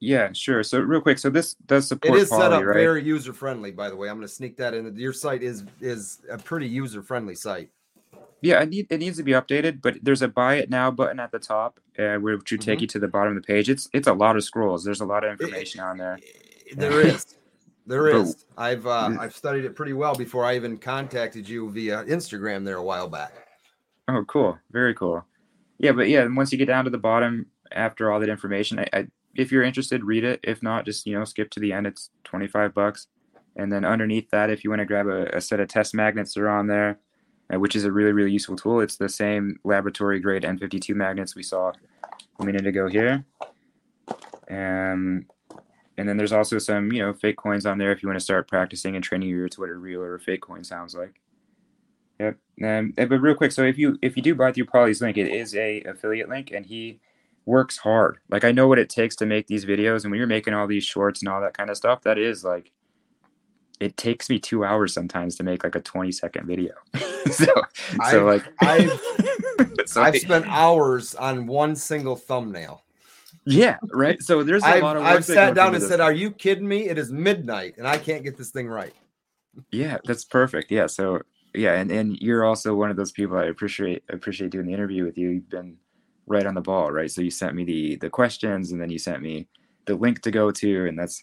yeah 0.00 0.32
sure 0.32 0.62
so 0.62 0.78
real 0.78 1.00
quick 1.00 1.18
so 1.18 1.28
this 1.30 1.54
does 1.66 1.84
It 1.84 1.88
support 1.88 2.18
is 2.18 2.28
set 2.28 2.52
up 2.52 2.62
right 2.64 2.74
very 2.74 3.02
user 3.02 3.32
friendly, 3.32 3.70
by 3.72 3.88
the 3.90 3.96
way. 3.96 4.08
I'm 4.08 4.16
going 4.16 4.28
to 4.28 4.32
sneak 4.32 4.56
that 4.58 4.72
in. 4.74 4.94
Your 4.96 5.12
site 5.12 5.42
is 5.42 5.64
is 5.80 6.20
a 6.30 6.38
pretty 6.38 6.68
user 6.68 7.02
friendly 7.02 7.34
site. 7.34 7.70
Yeah, 8.40 8.60
it, 8.62 8.68
need, 8.68 8.86
it 8.90 8.98
needs 8.98 9.16
to 9.16 9.22
be 9.22 9.32
updated, 9.32 9.80
but 9.80 9.96
there's 10.02 10.20
a 10.20 10.28
buy 10.28 10.56
it 10.56 10.68
now 10.68 10.90
button 10.90 11.18
at 11.18 11.32
the 11.32 11.38
top, 11.38 11.80
uh, 11.98 12.16
which 12.16 12.50
would 12.52 12.60
take 12.60 12.78
Mhm. 12.78 12.82
you 12.82 12.86
to 12.88 12.98
the 12.98 13.08
bottom 13.08 13.34
of 13.34 13.42
the 13.42 13.46
page. 13.46 13.70
It's 13.70 13.88
it's 13.94 14.06
a 14.06 14.12
lot 14.12 14.36
of 14.36 14.44
scrolls. 14.44 14.84
There's 14.84 15.00
a 15.00 15.06
lot 15.06 15.24
of 15.24 15.30
information 15.32 15.80
on 15.80 15.96
there. 15.98 16.18
There 16.76 17.00
is. 17.00 17.24
There 17.86 18.12
But- 18.12 18.34
I've 18.56 18.86
uh. 18.86 19.10
I've 19.20 19.36
studied 19.36 19.64
it 19.64 19.76
pretty 19.76 19.92
well 19.92 20.14
before 20.14 20.44
I 20.44 20.56
even 20.56 20.78
contacted 20.78 21.48
you 21.48 21.70
via 21.70 22.04
Instagram 22.04 22.64
there 22.64 22.76
a 22.76 22.82
while 22.82 23.08
back. 23.08 23.32
Oh, 24.08 24.24
cool, 24.26 24.58
very 24.70 24.94
cool. 24.94 25.24
Yeah, 25.78 25.92
but 25.92 26.08
yeah, 26.08 26.22
and 26.22 26.36
once 26.36 26.52
you 26.52 26.58
get 26.58 26.66
down 26.66 26.84
to 26.84 26.90
the 26.90 26.98
bottom, 26.98 27.46
after 27.72 28.10
all 28.10 28.20
that 28.20 28.28
information, 28.28 28.78
I, 28.78 28.86
I 28.92 29.06
if 29.34 29.50
you're 29.50 29.62
interested, 29.62 30.04
read 30.04 30.24
it. 30.24 30.40
If 30.42 30.62
not, 30.62 30.84
just 30.84 31.06
you 31.06 31.18
know 31.18 31.24
skip 31.24 31.50
to 31.50 31.60
the 31.60 31.72
end. 31.72 31.86
It's 31.86 32.10
25 32.24 32.72
bucks, 32.72 33.08
and 33.56 33.72
then 33.72 33.84
underneath 33.84 34.30
that, 34.30 34.50
if 34.50 34.64
you 34.64 34.70
want 34.70 34.80
to 34.80 34.86
grab 34.86 35.06
a, 35.06 35.36
a 35.36 35.40
set 35.40 35.60
of 35.60 35.68
test 35.68 35.94
magnets, 35.94 36.34
they're 36.34 36.48
on 36.48 36.66
there, 36.68 36.98
uh, 37.52 37.58
which 37.58 37.76
is 37.76 37.84
a 37.84 37.92
really 37.92 38.12
really 38.12 38.30
useful 38.32 38.56
tool. 38.56 38.80
It's 38.80 38.96
the 38.96 39.08
same 39.08 39.58
laboratory 39.64 40.20
grade 40.20 40.42
N52 40.42 40.94
magnets 40.94 41.34
we 41.34 41.42
saw 41.42 41.72
a 42.40 42.44
minute 42.44 42.66
ago 42.66 42.88
here. 42.88 43.24
Um, 44.50 45.26
and 45.96 46.08
then 46.08 46.16
there's 46.16 46.32
also 46.32 46.58
some 46.58 46.92
you 46.92 47.00
know 47.00 47.12
fake 47.12 47.36
coins 47.36 47.66
on 47.66 47.78
there 47.78 47.92
if 47.92 48.02
you 48.02 48.08
want 48.08 48.18
to 48.18 48.24
start 48.24 48.48
practicing 48.48 48.94
and 48.94 49.04
training 49.04 49.28
your 49.28 49.40
ear 49.40 49.48
to 49.48 49.60
what 49.60 49.70
a 49.70 49.74
real 49.74 50.00
or 50.00 50.14
a 50.14 50.20
fake 50.20 50.42
coin 50.42 50.64
sounds 50.64 50.94
like. 50.94 51.20
Yep. 52.20 52.36
Um, 52.62 52.92
but 52.96 53.08
real 53.20 53.34
quick, 53.34 53.52
so 53.52 53.64
if 53.64 53.76
you 53.76 53.98
if 54.02 54.16
you 54.16 54.22
do 54.22 54.34
buy 54.34 54.52
through 54.52 54.66
Pauly's 54.66 55.02
link, 55.02 55.16
it 55.16 55.28
is 55.28 55.54
a 55.56 55.82
affiliate 55.82 56.28
link, 56.28 56.52
and 56.52 56.64
he 56.64 57.00
works 57.44 57.76
hard. 57.78 58.18
Like 58.30 58.44
I 58.44 58.52
know 58.52 58.68
what 58.68 58.78
it 58.78 58.88
takes 58.88 59.16
to 59.16 59.26
make 59.26 59.46
these 59.48 59.64
videos, 59.64 60.04
and 60.04 60.10
when 60.10 60.18
you're 60.18 60.26
making 60.26 60.54
all 60.54 60.66
these 60.66 60.84
shorts 60.84 61.20
and 61.22 61.28
all 61.28 61.40
that 61.40 61.56
kind 61.56 61.70
of 61.70 61.76
stuff, 61.76 62.02
that 62.02 62.18
is 62.18 62.44
like 62.44 62.70
it 63.80 63.96
takes 63.96 64.30
me 64.30 64.38
two 64.38 64.64
hours 64.64 64.94
sometimes 64.94 65.34
to 65.36 65.42
make 65.42 65.64
like 65.64 65.74
a 65.74 65.80
20 65.80 66.12
second 66.12 66.46
video. 66.46 66.72
so 67.30 67.46
I've- 68.00 68.10
so 68.10 68.24
like 68.24 68.44
I've 68.60 69.00
so 69.86 70.00
I've 70.02 70.16
spent 70.16 70.46
hours 70.46 71.16
on 71.16 71.46
one 71.48 71.74
single 71.74 72.14
thumbnail. 72.16 72.83
Yeah 73.46 73.78
right. 73.92 74.22
So 74.22 74.42
there's 74.42 74.62
a 74.62 74.66
I've, 74.66 74.82
lot 74.82 74.96
of 74.96 75.02
work 75.02 75.12
I've 75.12 75.24
sat 75.24 75.54
down 75.54 75.74
and 75.74 75.82
this. 75.82 75.88
said, 75.88 76.00
"Are 76.00 76.12
you 76.12 76.30
kidding 76.30 76.66
me? 76.66 76.88
It 76.88 76.98
is 76.98 77.12
midnight 77.12 77.74
and 77.78 77.86
I 77.86 77.98
can't 77.98 78.22
get 78.22 78.36
this 78.36 78.50
thing 78.50 78.68
right." 78.68 78.94
Yeah, 79.70 79.98
that's 80.04 80.24
perfect. 80.24 80.70
Yeah, 80.70 80.86
so 80.86 81.22
yeah, 81.54 81.74
and 81.74 81.90
and 81.90 82.16
you're 82.20 82.44
also 82.44 82.74
one 82.74 82.90
of 82.90 82.96
those 82.96 83.12
people 83.12 83.36
I 83.36 83.46
appreciate 83.46 84.02
appreciate 84.08 84.50
doing 84.50 84.66
the 84.66 84.72
interview 84.72 85.04
with 85.04 85.16
you. 85.16 85.30
You've 85.30 85.50
been 85.50 85.76
right 86.26 86.46
on 86.46 86.54
the 86.54 86.60
ball, 86.60 86.90
right? 86.90 87.10
So 87.10 87.22
you 87.22 87.30
sent 87.30 87.54
me 87.54 87.64
the 87.64 87.96
the 87.96 88.10
questions, 88.10 88.72
and 88.72 88.80
then 88.80 88.90
you 88.90 88.98
sent 88.98 89.22
me 89.22 89.46
the 89.86 89.94
link 89.94 90.22
to 90.22 90.30
go 90.30 90.50
to, 90.50 90.86
and 90.86 90.98
that's 90.98 91.22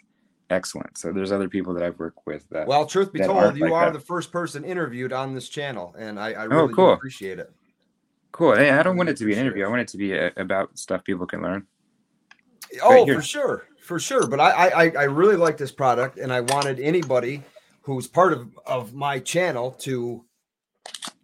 excellent. 0.49 0.97
So 0.97 1.11
there's 1.11 1.31
other 1.31 1.49
people 1.49 1.73
that 1.73 1.83
I've 1.83 1.97
worked 1.99 2.19
with 2.25 2.47
that. 2.49 2.67
Well, 2.67 2.85
truth 2.85 3.11
be 3.11 3.19
told, 3.19 3.57
you 3.57 3.63
like 3.65 3.73
are 3.73 3.85
that. 3.91 3.93
the 3.93 4.05
first 4.05 4.31
person 4.31 4.63
interviewed 4.63 5.13
on 5.13 5.33
this 5.33 5.49
channel, 5.49 5.95
and 5.97 6.19
I, 6.19 6.31
I 6.31 6.45
oh, 6.45 6.47
really 6.47 6.67
do 6.69 6.75
cool. 6.75 6.93
appreciate 6.93 7.39
it. 7.39 7.51
cool. 8.31 8.55
Hey, 8.55 8.69
I 8.69 8.83
don't 8.83 8.97
want 8.97 9.09
it 9.09 9.17
to 9.17 9.25
be 9.25 9.33
an 9.33 9.39
interview. 9.39 9.65
I 9.65 9.69
want 9.69 9.81
it 9.81 9.87
to 9.89 9.97
be 9.97 10.13
a, 10.13 10.31
about 10.37 10.77
stuff 10.77 11.03
people 11.03 11.25
can 11.25 11.41
learn. 11.41 11.65
Oh, 12.81 13.05
for 13.05 13.21
sure, 13.21 13.67
for 13.81 13.99
sure. 13.99 14.27
But 14.27 14.39
I, 14.39 14.51
I, 14.51 14.83
I- 14.85 14.93
I 14.99 15.03
really 15.03 15.35
like 15.35 15.57
this 15.57 15.71
product, 15.71 16.17
and 16.17 16.31
I 16.31 16.41
wanted 16.41 16.79
anybody 16.79 17.43
who's 17.81 18.07
part 18.07 18.33
of 18.33 18.47
of 18.65 18.93
my 18.93 19.19
channel 19.19 19.71
to 19.71 20.23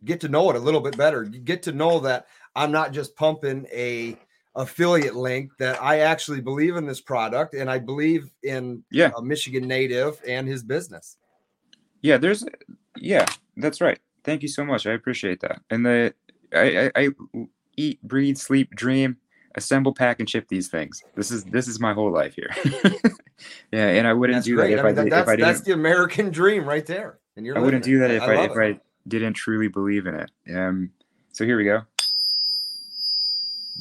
get 0.05 0.19
to 0.21 0.27
know 0.29 0.49
it 0.49 0.55
a 0.55 0.59
little 0.59 0.81
bit 0.81 0.97
better. 0.97 1.23
Get 1.23 1.63
to 1.63 1.71
know 1.71 1.99
that 2.01 2.27
I'm 2.55 2.71
not 2.71 2.91
just 2.91 3.15
pumping 3.15 3.65
a 3.71 4.17
affiliate 4.55 5.15
link. 5.15 5.51
That 5.59 5.81
I 5.81 5.99
actually 5.99 6.41
believe 6.41 6.75
in 6.75 6.85
this 6.85 7.01
product, 7.01 7.53
and 7.53 7.69
I 7.69 7.77
believe 7.79 8.31
in 8.43 8.83
Yeah. 8.91 9.11
a 9.15 9.21
Michigan 9.21 9.67
native 9.67 10.19
and 10.27 10.47
his 10.47 10.63
business. 10.63 11.17
Yeah, 12.01 12.17
there's 12.17 12.43
yeah, 12.97 13.25
that's 13.57 13.81
right. 13.81 13.99
Thank 14.23 14.41
you 14.41 14.47
so 14.49 14.65
much. 14.65 14.85
I 14.87 14.91
appreciate 14.93 15.39
that. 15.41 15.61
And 15.69 15.85
the 15.85 16.13
I, 16.53 16.87
I, 16.87 16.91
I 16.95 17.09
eat, 17.75 18.01
breathe, 18.03 18.37
sleep, 18.37 18.73
dream, 18.75 19.17
assemble, 19.57 19.93
pack, 19.93 20.19
and 20.21 20.29
ship 20.29 20.47
these 20.47 20.69
things. 20.69 21.03
This 21.15 21.31
is 21.31 21.43
this 21.45 21.67
is 21.67 21.79
my 21.79 21.91
whole 21.93 22.11
life 22.11 22.35
here. 22.35 22.49
yeah, 23.71 23.87
and 23.89 24.07
I 24.07 24.13
wouldn't 24.13 24.37
That's 24.37 24.45
do 24.45 24.55
great. 24.55 24.75
that 24.75 24.79
if 24.79 24.85
I 24.85 24.87
I, 24.87 24.91
mean, 24.91 24.95
that- 24.95 25.03
did, 25.03 25.11
that's, 25.11 25.27
if 25.27 25.27
I 25.27 25.35
that's 25.35 25.59
didn't. 25.59 25.65
the 25.65 25.73
American 25.73 26.29
dream 26.31 26.63
right 26.65 26.85
there. 26.85 27.19
And 27.35 27.45
you're 27.45 27.57
I 27.57 27.61
wouldn't 27.61 27.83
do 27.83 27.99
that 27.99 28.09
if 28.11 28.23
I, 28.23 28.35
love 28.35 28.51
if 28.51 28.57
it. 28.57 28.77
I 28.77 28.79
didn't 29.07 29.33
truly 29.33 29.67
believe 29.67 30.07
in 30.07 30.15
it. 30.15 30.31
Um, 30.55 30.91
so 31.33 31.45
here 31.45 31.57
we 31.57 31.65
go. 31.65 31.81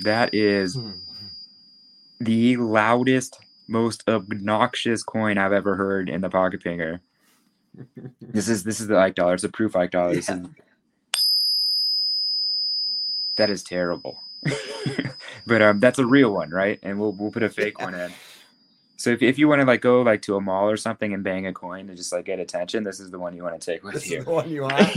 That 0.03 0.35
is 0.35 0.75
Hmm. 0.75 0.91
the 2.21 2.57
loudest, 2.59 3.39
most 3.69 4.03
obnoxious 4.09 5.03
coin 5.03 5.39
I've 5.39 5.53
ever 5.53 5.75
heard 5.77 6.09
in 6.11 6.21
the 6.21 6.29
pocket 6.31 6.63
pinger. 6.65 7.01
This 8.21 8.49
is 8.49 8.65
this 8.65 8.81
is 8.81 8.87
the 8.89 8.97
Ike 8.99 9.15
dollar. 9.15 9.35
It's 9.35 9.45
a 9.45 9.49
proof 9.51 9.77
Ike 9.77 9.91
dollar. 9.91 10.13
Yeah. 10.13 10.19
is 10.19 10.31
that 13.37 13.51
is 13.51 13.63
terrible. 13.63 14.19
But 15.47 15.63
um, 15.63 15.81
that's 15.81 15.99
a 15.99 16.07
real 16.07 16.33
one, 16.33 16.51
right? 16.51 16.79
And 16.83 16.99
we'll 16.99 17.13
we'll 17.13 17.31
put 17.31 17.43
a 17.43 17.49
fake 17.49 17.81
one 17.81 17.95
in. 17.95 18.13
So 18.99 19.11
if, 19.11 19.23
if 19.23 19.39
you 19.39 19.47
want 19.47 19.61
to 19.61 19.67
like 19.67 19.83
go 19.83 20.01
like 20.03 20.23
to 20.23 20.37
a 20.37 20.41
mall 20.41 20.71
or 20.71 20.77
something 20.79 21.13
and 21.13 21.23
bang 21.23 21.47
a 21.47 21.53
coin 21.53 21.87
to 21.89 21.95
just 21.95 22.13
like 22.13 22.25
get 22.25 22.39
attention, 22.41 22.83
this 22.83 22.99
is 22.99 23.11
the 23.11 23.19
one 23.19 23.37
you 23.37 23.43
want 23.43 23.61
to 23.61 23.73
take 23.73 23.85
with 23.85 23.95
This 23.95 24.11
you. 24.11 24.19
is 24.21 24.25
the 24.25 24.31
one 24.31 24.49
you 24.49 24.63
want. 24.63 24.97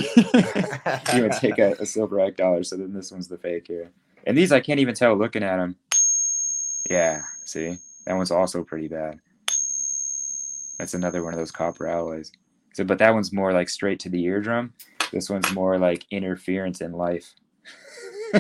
you 1.14 1.24
would 1.24 1.34
take 1.34 1.60
a, 1.60 1.74
a 1.80 1.86
silver 1.86 2.22
Ike 2.22 2.38
dollar. 2.38 2.64
So 2.64 2.78
then 2.78 2.94
this 2.94 3.12
one's 3.12 3.28
the 3.28 3.38
fake 3.38 3.68
here. 3.68 3.92
And 4.26 4.38
these 4.38 4.52
I 4.54 4.62
can't 4.62 4.80
even 4.80 4.96
tell 4.96 5.16
looking 5.18 5.44
at 5.44 5.58
them. 5.58 5.76
Yeah, 6.90 7.22
see 7.46 7.78
that 8.06 8.16
one's 8.16 8.32
also 8.32 8.64
pretty 8.64 8.88
bad. 8.88 9.20
That's 10.78 10.94
another 10.94 11.24
one 11.24 11.34
of 11.34 11.40
those 11.40 11.52
copper 11.52 11.88
alloys. 11.88 12.32
So, 12.74 12.84
but 12.86 13.00
that 13.00 13.14
one's 13.14 13.34
more 13.34 13.52
like 13.52 13.68
straight 13.68 14.00
to 14.02 14.10
the 14.10 14.24
eardrum. 14.24 14.74
This 15.12 15.30
one's 15.30 15.52
more 15.54 15.78
like 15.78 16.06
interference 16.10 16.82
in 16.82 16.94
life. 16.94 17.34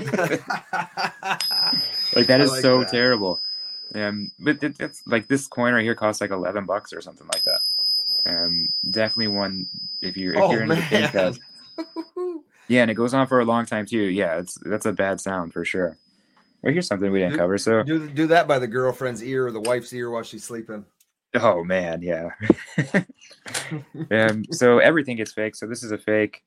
like 2.16 2.28
that 2.28 2.42
is 2.42 2.52
like 2.52 2.62
so 2.62 2.80
that. 2.80 2.90
terrible. 2.90 3.40
Um, 3.96 4.32
but 4.40 4.64
it, 4.64 4.76
it's 4.80 5.02
like 5.08 5.28
this 5.28 5.48
coin 5.48 5.74
right 5.74 5.84
here 5.84 5.96
costs 5.96 6.22
like 6.22 6.32
eleven 6.32 6.66
bucks 6.66 6.94
or 6.94 7.02
something 7.02 7.28
like 7.28 7.44
that. 7.44 7.62
Um, 8.26 8.70
definitely 8.90 9.36
one 9.36 9.66
if 10.02 10.16
you're 10.18 10.34
if 10.36 10.42
oh 10.42 10.52
you're 10.52 10.64
into 10.64 10.76
the 10.76 10.82
pink. 10.82 11.38
Yeah, 12.70 12.84
and 12.84 12.92
it 12.92 12.94
goes 12.94 13.16
on 13.16 13.26
for 13.26 13.40
a 13.40 13.46
long 13.46 13.66
time 13.66 13.88
too. 13.88 13.98
Yeah, 13.98 14.38
it's 14.38 14.56
that's 14.64 14.86
a 14.86 14.94
bad 14.94 15.20
sound 15.20 15.54
for 15.54 15.66
sure. 15.66 15.98
Well, 16.62 16.72
here's 16.72 16.86
something 16.86 17.12
we 17.12 17.18
didn't 17.20 17.34
Do- 17.34 17.40
cover. 17.40 17.58
So, 17.58 17.82
do 17.84 18.08
do 18.08 18.28
that 18.28 18.48
by 18.48 18.60
the 18.60 18.68
girlfriend's 18.68 19.24
ear 19.24 19.48
or 19.48 19.52
the 19.52 19.60
wife's 19.60 19.92
ear 19.92 20.12
while 20.12 20.22
she's 20.22 20.44
sleeping. 20.44 20.86
oh 21.34 21.64
man, 21.64 22.04
yeah. 22.04 22.30
um, 24.12 24.46
so 24.52 24.78
everything 24.78 25.18
gets 25.18 25.34
fake. 25.34 25.56
So 25.56 25.66
this 25.66 25.84
is 25.84 25.92
a 25.92 25.98
fake 25.98 26.44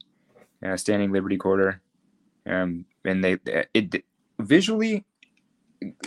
uh, 0.65 0.77
standing 0.77 1.11
Liberty 1.11 1.37
quarter. 1.37 1.81
Um, 2.47 2.85
and 3.05 3.23
they 3.23 3.39
it 3.75 4.05
visually 4.39 5.05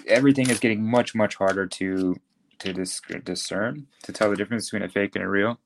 everything 0.08 0.50
is 0.50 0.60
getting 0.60 0.84
much 0.84 1.16
much 1.16 1.36
harder 1.36 1.68
to 1.68 2.16
to 2.60 2.74
dis- 2.74 3.02
discern 3.24 3.86
to 4.04 4.12
tell 4.12 4.30
the 4.30 4.36
difference 4.36 4.70
between 4.70 4.84
a 4.88 4.90
fake 4.90 5.16
and 5.16 5.24
a 5.24 5.28
real. 5.30 5.60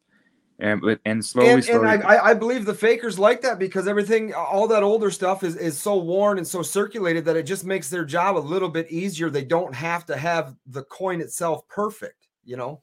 And 0.61 0.81
but 0.81 0.99
and 1.05 1.23
slowly, 1.23 1.49
and, 1.49 1.57
and 1.59 1.65
slowly. 1.65 1.87
I, 1.87 2.15
I- 2.15 2.29
I 2.31 2.33
believe 2.33 2.65
the 2.65 2.73
fakers 2.73 3.17
like 3.17 3.41
that 3.43 3.59
because 3.59 3.87
everything, 3.87 4.33
all 4.33 4.67
that 4.67 4.83
older 4.83 5.09
stuff 5.09 5.41
is, 5.43 5.55
is 5.55 5.77
so 5.77 5.95
worn 5.97 6.37
and 6.37 6.45
so 6.45 6.61
circulated 6.61 7.23
that 7.25 7.37
it 7.37 7.43
just 7.43 7.63
makes 7.63 7.89
their 7.89 8.03
job 8.03 8.35
a 8.35 8.39
little 8.39 8.67
bit 8.67 8.91
easier. 8.91 9.29
They 9.29 9.45
don't 9.45 9.73
have 9.73 10.05
to 10.07 10.17
have 10.17 10.55
the 10.67 10.83
coin 10.83 11.21
itself 11.21 11.65
perfect, 11.69 12.27
you 12.43 12.57
know? 12.57 12.81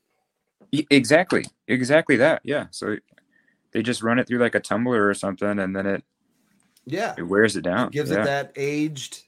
Exactly, 0.73 1.45
exactly 1.69 2.17
that. 2.17 2.41
Yeah. 2.45 2.67
So 2.71 2.97
they 3.73 3.83
just 3.83 4.03
run 4.03 4.19
it 4.19 4.27
through 4.27 4.39
like 4.39 4.55
a 4.55 4.61
tumbler 4.61 5.07
or 5.07 5.13
something, 5.13 5.59
and 5.59 5.77
then 5.77 5.85
it 5.85 6.05
Yeah. 6.87 7.15
it 7.19 7.23
wears 7.23 7.57
it 7.57 7.63
down. 7.63 7.91
Gives 7.91 8.11
yeah. 8.11 8.23
it 8.23 8.25
that 8.25 8.53
aged 8.57 9.27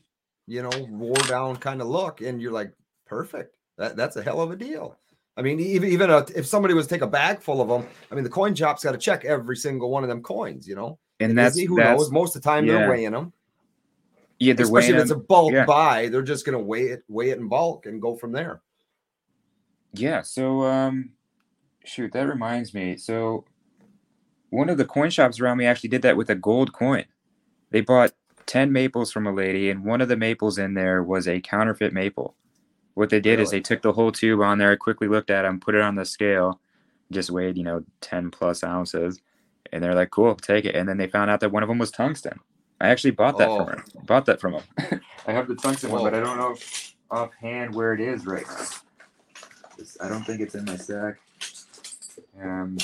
you 0.48 0.62
know, 0.62 0.70
wore 0.88 1.14
down 1.28 1.56
kind 1.56 1.80
of 1.80 1.86
look, 1.86 2.22
and 2.22 2.40
you're 2.40 2.52
like, 2.52 2.72
perfect. 3.06 3.54
That, 3.76 3.96
that's 3.96 4.16
a 4.16 4.22
hell 4.22 4.40
of 4.40 4.50
a 4.50 4.56
deal. 4.56 4.96
I 5.36 5.42
mean, 5.42 5.60
even 5.60 5.90
even 5.90 6.10
a, 6.10 6.26
if 6.34 6.46
somebody 6.46 6.74
was 6.74 6.88
to 6.88 6.94
take 6.94 7.02
a 7.02 7.06
bag 7.06 7.42
full 7.42 7.60
of 7.60 7.68
them, 7.68 7.86
I 8.10 8.16
mean, 8.16 8.24
the 8.24 8.30
coin 8.30 8.54
shop's 8.54 8.82
got 8.82 8.92
to 8.92 8.98
check 8.98 9.24
every 9.24 9.56
single 9.56 9.90
one 9.90 10.02
of 10.02 10.08
them 10.08 10.22
coins, 10.22 10.66
you 10.66 10.74
know. 10.74 10.98
And 11.20 11.38
that's 11.38 11.56
who 11.58 11.76
that's, 11.76 12.00
knows. 12.00 12.10
Most 12.10 12.34
of 12.34 12.42
the 12.42 12.48
time, 12.48 12.64
yeah. 12.64 12.72
they're 12.72 12.90
weighing 12.90 13.12
them. 13.12 13.32
Yeah, 14.40 14.54
they're 14.54 14.64
Especially 14.64 14.94
weighing 14.94 14.96
if 14.96 15.02
it's 15.02 15.10
a 15.10 15.16
bulk 15.16 15.52
yeah. 15.52 15.64
buy, 15.64 16.08
they're 16.08 16.22
just 16.22 16.44
going 16.44 16.58
to 16.58 16.64
weigh 16.64 16.86
it, 16.86 17.04
weigh 17.08 17.30
it 17.30 17.38
in 17.38 17.48
bulk, 17.48 17.86
and 17.86 18.00
go 18.00 18.16
from 18.16 18.32
there. 18.32 18.62
Yeah. 19.92 20.22
So, 20.22 20.62
um, 20.62 21.10
shoot, 21.84 22.12
that 22.12 22.26
reminds 22.26 22.72
me. 22.72 22.96
So, 22.96 23.44
one 24.50 24.68
of 24.68 24.78
the 24.78 24.84
coin 24.84 25.10
shops 25.10 25.40
around 25.40 25.58
me 25.58 25.66
actually 25.66 25.90
did 25.90 26.02
that 26.02 26.16
with 26.16 26.30
a 26.30 26.36
gold 26.36 26.72
coin. 26.72 27.04
They 27.70 27.80
bought 27.80 28.12
10 28.46 28.72
maples 28.72 29.12
from 29.12 29.26
a 29.26 29.32
lady, 29.32 29.68
and 29.70 29.84
one 29.84 30.00
of 30.00 30.08
the 30.08 30.16
maples 30.16 30.58
in 30.58 30.74
there 30.74 31.02
was 31.02 31.28
a 31.28 31.40
counterfeit 31.40 31.92
maple. 31.92 32.34
What 32.94 33.10
they 33.10 33.20
did 33.20 33.38
is 33.38 33.50
they 33.50 33.60
took 33.60 33.82
the 33.82 33.92
whole 33.92 34.10
tube 34.10 34.40
on 34.40 34.58
there, 34.58 34.76
quickly 34.76 35.06
looked 35.06 35.30
at 35.30 35.42
them, 35.42 35.60
put 35.60 35.74
it 35.74 35.80
on 35.82 35.94
the 35.94 36.04
scale, 36.04 36.60
just 37.12 37.30
weighed, 37.30 37.56
you 37.56 37.62
know, 37.62 37.84
10 38.00 38.30
plus 38.30 38.64
ounces. 38.64 39.20
And 39.72 39.84
they're 39.84 39.94
like, 39.94 40.10
cool, 40.10 40.34
take 40.34 40.64
it. 40.64 40.74
And 40.74 40.88
then 40.88 40.96
they 40.96 41.06
found 41.06 41.30
out 41.30 41.40
that 41.40 41.52
one 41.52 41.62
of 41.62 41.68
them 41.68 41.78
was 41.78 41.90
tungsten. 41.90 42.40
I 42.80 42.88
actually 42.88 43.10
bought 43.12 43.38
that 43.38 43.48
Oh. 43.48 43.58
from 43.58 43.66
her. 43.68 43.84
Bought 44.04 44.26
that 44.26 44.40
from 44.40 44.52
them. 44.54 45.00
I 45.26 45.32
have 45.32 45.46
the 45.46 45.54
tungsten 45.54 45.90
one, 45.90 46.02
but 46.02 46.14
I 46.14 46.20
don't 46.20 46.38
know 46.38 46.56
offhand 47.10 47.74
where 47.74 47.92
it 47.92 48.00
is 48.00 48.26
right 48.26 48.46
now. 48.46 48.54
It's- 49.78 49.96
I 50.00 50.08
don't 50.08 50.24
think 50.24 50.40
it's 50.40 50.54
in 50.54 50.64
my 50.64 50.76
sack. 50.76 51.16
Um, 52.42 52.78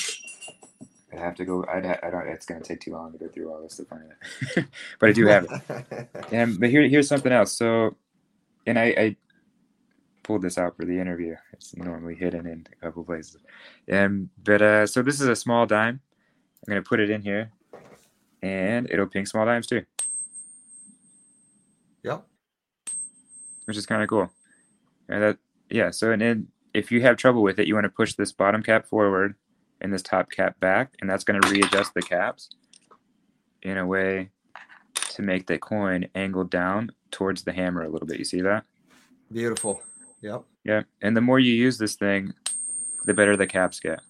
I 1.17 1.21
have 1.21 1.35
to 1.37 1.45
go. 1.45 1.65
I'd 1.69 1.85
ha- 1.85 1.99
I 2.03 2.11
don't. 2.11 2.27
It's 2.27 2.47
gonna 2.47 2.61
take 2.61 2.81
too 2.81 2.93
long 2.93 3.13
to 3.13 3.19
go 3.19 3.29
through 3.29 3.53
all 3.53 3.63
this 3.63 3.77
to 3.77 3.85
find 3.85 4.03
it. 4.57 4.67
but 4.99 5.09
I 5.09 5.13
do 5.13 5.27
have 5.27 5.47
it. 5.51 6.09
Um, 6.33 6.57
but 6.59 6.71
here, 6.71 6.83
here's 6.89 7.09
something 7.09 7.33
else. 7.33 7.53
So, 7.53 7.97
and 8.67 8.79
I, 8.79 8.85
I 8.85 9.17
pulled 10.23 10.43
this 10.43 10.59
out 10.59 10.77
for 10.77 10.85
the 10.85 10.99
interview. 10.99 11.37
It's 11.53 11.77
normally 11.77 12.15
hidden 12.15 12.47
in 12.47 12.67
a 12.73 12.87
couple 12.87 13.05
places. 13.05 13.37
And 13.87 14.31
but 14.43 14.63
uh, 14.63 14.87
so 14.87 15.03
this 15.03 15.21
is 15.21 15.29
a 15.29 15.37
small 15.37 15.67
dime. 15.67 16.01
I'm 16.67 16.71
gonna 16.71 16.83
put 16.83 17.01
it 17.01 17.11
in 17.11 17.23
here, 17.23 17.53
and 18.43 18.91
it'll 18.91 19.07
ping 19.07 19.27
small 19.27 19.45
dimes 19.45 19.67
too, 19.67 19.83
yep. 22.03 22.27
which 23.67 23.77
is 23.77 23.87
kind 23.87 24.03
of 24.03 24.09
cool. 24.09 24.31
And 25.09 25.23
that, 25.23 25.39
yeah. 25.71 25.91
So, 25.91 26.11
and 26.11 26.23
then 26.23 26.49
if 26.73 26.91
you 26.91 27.03
have 27.03 27.17
trouble 27.17 27.43
with 27.43 27.59
it, 27.59 27.69
you 27.69 27.75
want 27.75 27.85
to 27.85 27.91
push 27.91 28.15
this 28.15 28.33
bottom 28.33 28.63
cap 28.63 28.87
forward 28.87 29.37
and 29.85 29.93
this 29.93 30.03
top 30.03 30.31
cap 30.31 30.59
back, 30.61 30.95
and 31.01 31.09
that's 31.09 31.23
gonna 31.25 31.47
readjust 31.51 31.93
the 31.95 32.03
caps 32.03 32.49
in 33.63 33.77
a 33.79 33.87
way 33.87 34.31
to 35.11 35.23
make 35.23 35.47
the 35.47 35.59
coin 35.59 36.09
angled 36.15 36.51
down 36.51 36.91
towards 37.11 37.45
the 37.45 37.53
hammer 37.53 37.83
a 37.83 37.89
little 37.89 38.07
bit. 38.09 38.19
You 38.19 38.25
see 38.25 38.41
that? 38.41 38.65
Beautiful. 39.31 39.83
Yep. 40.23 40.43
Yeah, 40.65 40.83
and 41.03 41.15
the 41.15 41.21
more 41.21 41.39
you 41.39 41.53
use 41.53 41.77
this 41.77 41.97
thing, 41.97 42.33
the 43.05 43.13
better 43.13 43.37
the 43.37 43.47
caps 43.47 43.79
get. 43.79 44.01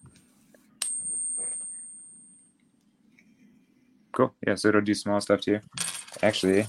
Cool. 4.13 4.33
Yeah, 4.47 4.55
so 4.55 4.69
it'll 4.69 4.79
do 4.81 4.93
small 4.93 5.19
stuff 5.19 5.41
too. 5.41 5.59
Actually, 6.23 6.59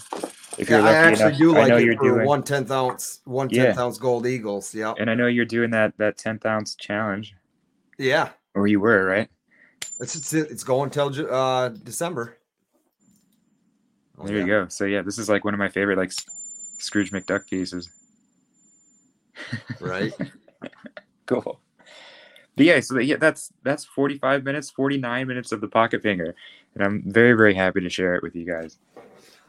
if 0.59 0.69
Yeah, 0.69 0.79
you're 0.79 0.81
I 0.81 0.81
lucky 0.83 0.97
actually 0.97 1.27
enough, 1.27 1.39
do 1.39 1.57
I 1.57 1.59
like 1.61 1.69
know 1.69 1.77
it 1.77 1.85
you're 1.85 1.97
for 1.97 2.03
doing, 2.03 2.27
one 2.27 2.43
tenth 2.43 2.71
ounce, 2.73 3.21
one 3.25 3.49
tenth 3.49 3.77
Yeah. 3.77 3.81
ounce 3.83 3.99
gold 3.99 4.27
eagles. 4.27 4.75
Yeah. 4.75 4.95
and 4.99 5.09
I 5.09 5.15
know 5.15 5.29
you're 5.29 5.45
doing 5.45 5.71
that 5.71 5.97
that 5.99 6.19
tenth 6.19 6.45
ounce 6.45 6.75
challenge, 6.75 7.37
Yeah. 7.99 8.31
Or 8.57 8.67
you 8.67 8.81
were 8.81 9.05
right. 9.05 9.29
It's 10.01 10.17
it's, 10.17 10.33
it's 10.33 10.65
going 10.65 10.91
till 10.91 11.13
uh, 11.33 11.69
December. 11.69 12.39
Oh, 14.19 14.27
There 14.27 14.39
you 14.39 14.47
go. 14.47 14.67
So 14.69 14.87
yeah, 14.87 15.03
this 15.03 15.19
is 15.19 15.29
like 15.29 15.45
one 15.45 15.55
of 15.55 15.59
my 15.59 15.69
favorite 15.69 15.99
like 15.99 16.11
Scrooge 16.79 17.13
McDuck 17.13 17.49
pieces. 17.49 17.89
Right. 19.81 20.13
Cool. 21.27 21.61
But 22.55 22.67
yeah, 22.67 22.79
so 22.79 22.95
that, 22.95 23.05
yeah, 23.05 23.17
that's 23.17 23.53
that's 23.65 23.85
45 23.85 24.45
minutes, 24.45 24.71
49 24.71 25.27
minutes 25.27 25.51
of 25.51 25.61
the 25.61 25.67
pocket 25.67 26.05
pinger, 26.05 26.35
and 26.75 26.85
I'm 26.85 27.03
very 27.05 27.33
very 27.33 27.53
happy 27.53 27.81
to 27.81 27.91
share 27.91 28.15
it 28.15 28.23
with 28.23 28.37
you 28.37 28.47
guys. 28.47 28.79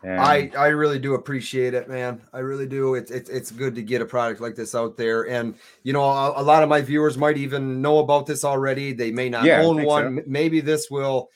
And- 0.08 0.22
I 0.22 0.49
I 0.58 0.68
really 0.68 0.99
do 0.99 1.16
appreciate 1.16 1.74
it, 1.74 1.89
man. 1.89 2.22
I 2.32 2.39
really 2.39 2.66
do. 2.68 2.95
It's 2.95 3.12
it's 3.12 3.30
it's 3.30 3.51
good 3.51 3.76
to 3.76 3.82
get 3.82 4.01
a 4.01 4.05
product 4.05 4.39
like 4.39 4.55
this 4.55 4.74
out 4.74 4.95
there, 4.95 5.28
and 5.30 5.53
you 5.84 5.91
know, 5.93 6.03
a, 6.03 6.41
a 6.41 6.43
lot 6.43 6.64
of 6.64 6.70
my 6.70 6.82
viewers 6.82 7.18
might 7.18 7.38
even 7.38 7.82
know 7.82 7.99
about 7.99 8.26
this 8.26 8.45
already. 8.45 8.93
They 8.93 9.12
may 9.12 9.30
not 9.30 9.43
Yeah, 9.45 9.62
own 9.64 9.84
one. 9.84 10.18
so. 10.18 10.24
Maybe 10.26 10.62
this 10.62 10.89
will 10.89 11.30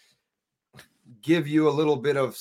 give 1.21 1.47
you 1.47 1.67
a 1.67 1.71
little 1.71 1.95
bit 1.97 2.17
of, 2.17 2.37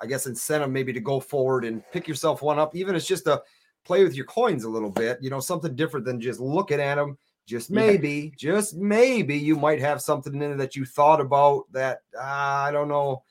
I 0.00 0.06
guess, 0.06 0.26
incentive 0.26 0.70
maybe 0.70 0.92
to 0.92 1.00
go 1.00 1.20
forward 1.20 1.64
and 1.64 1.82
pick 1.92 2.08
yourself 2.08 2.42
one 2.42 2.58
up. 2.58 2.74
Even 2.74 2.94
if 2.94 3.00
it's 3.00 3.06
just 3.08 3.24
to 3.24 3.42
play 3.84 4.02
with 4.04 4.14
your 4.14 4.26
coins 4.26 4.64
a 4.64 4.68
little 4.68 4.90
bit. 4.90 5.18
You 5.20 5.30
know, 5.30 5.40
something 5.40 5.74
different 5.76 6.06
than 6.06 6.20
just 6.20 6.40
looking 6.40 6.80
at 6.80 6.96
them. 6.96 7.16
Just 7.46 7.70
Yeah. 7.70 7.76
maybe, 7.86 8.32
just 8.36 8.76
maybe, 8.76 9.36
you 9.36 9.56
might 9.56 9.80
have 9.80 10.00
something 10.00 10.34
in 10.34 10.52
it 10.52 10.56
that 10.58 10.76
you 10.76 10.84
thought 10.84 11.20
about 11.20 11.64
that 11.72 12.00
ah, 12.18 12.64
I 12.64 12.70
don't 12.70 12.88
know, 12.88 13.22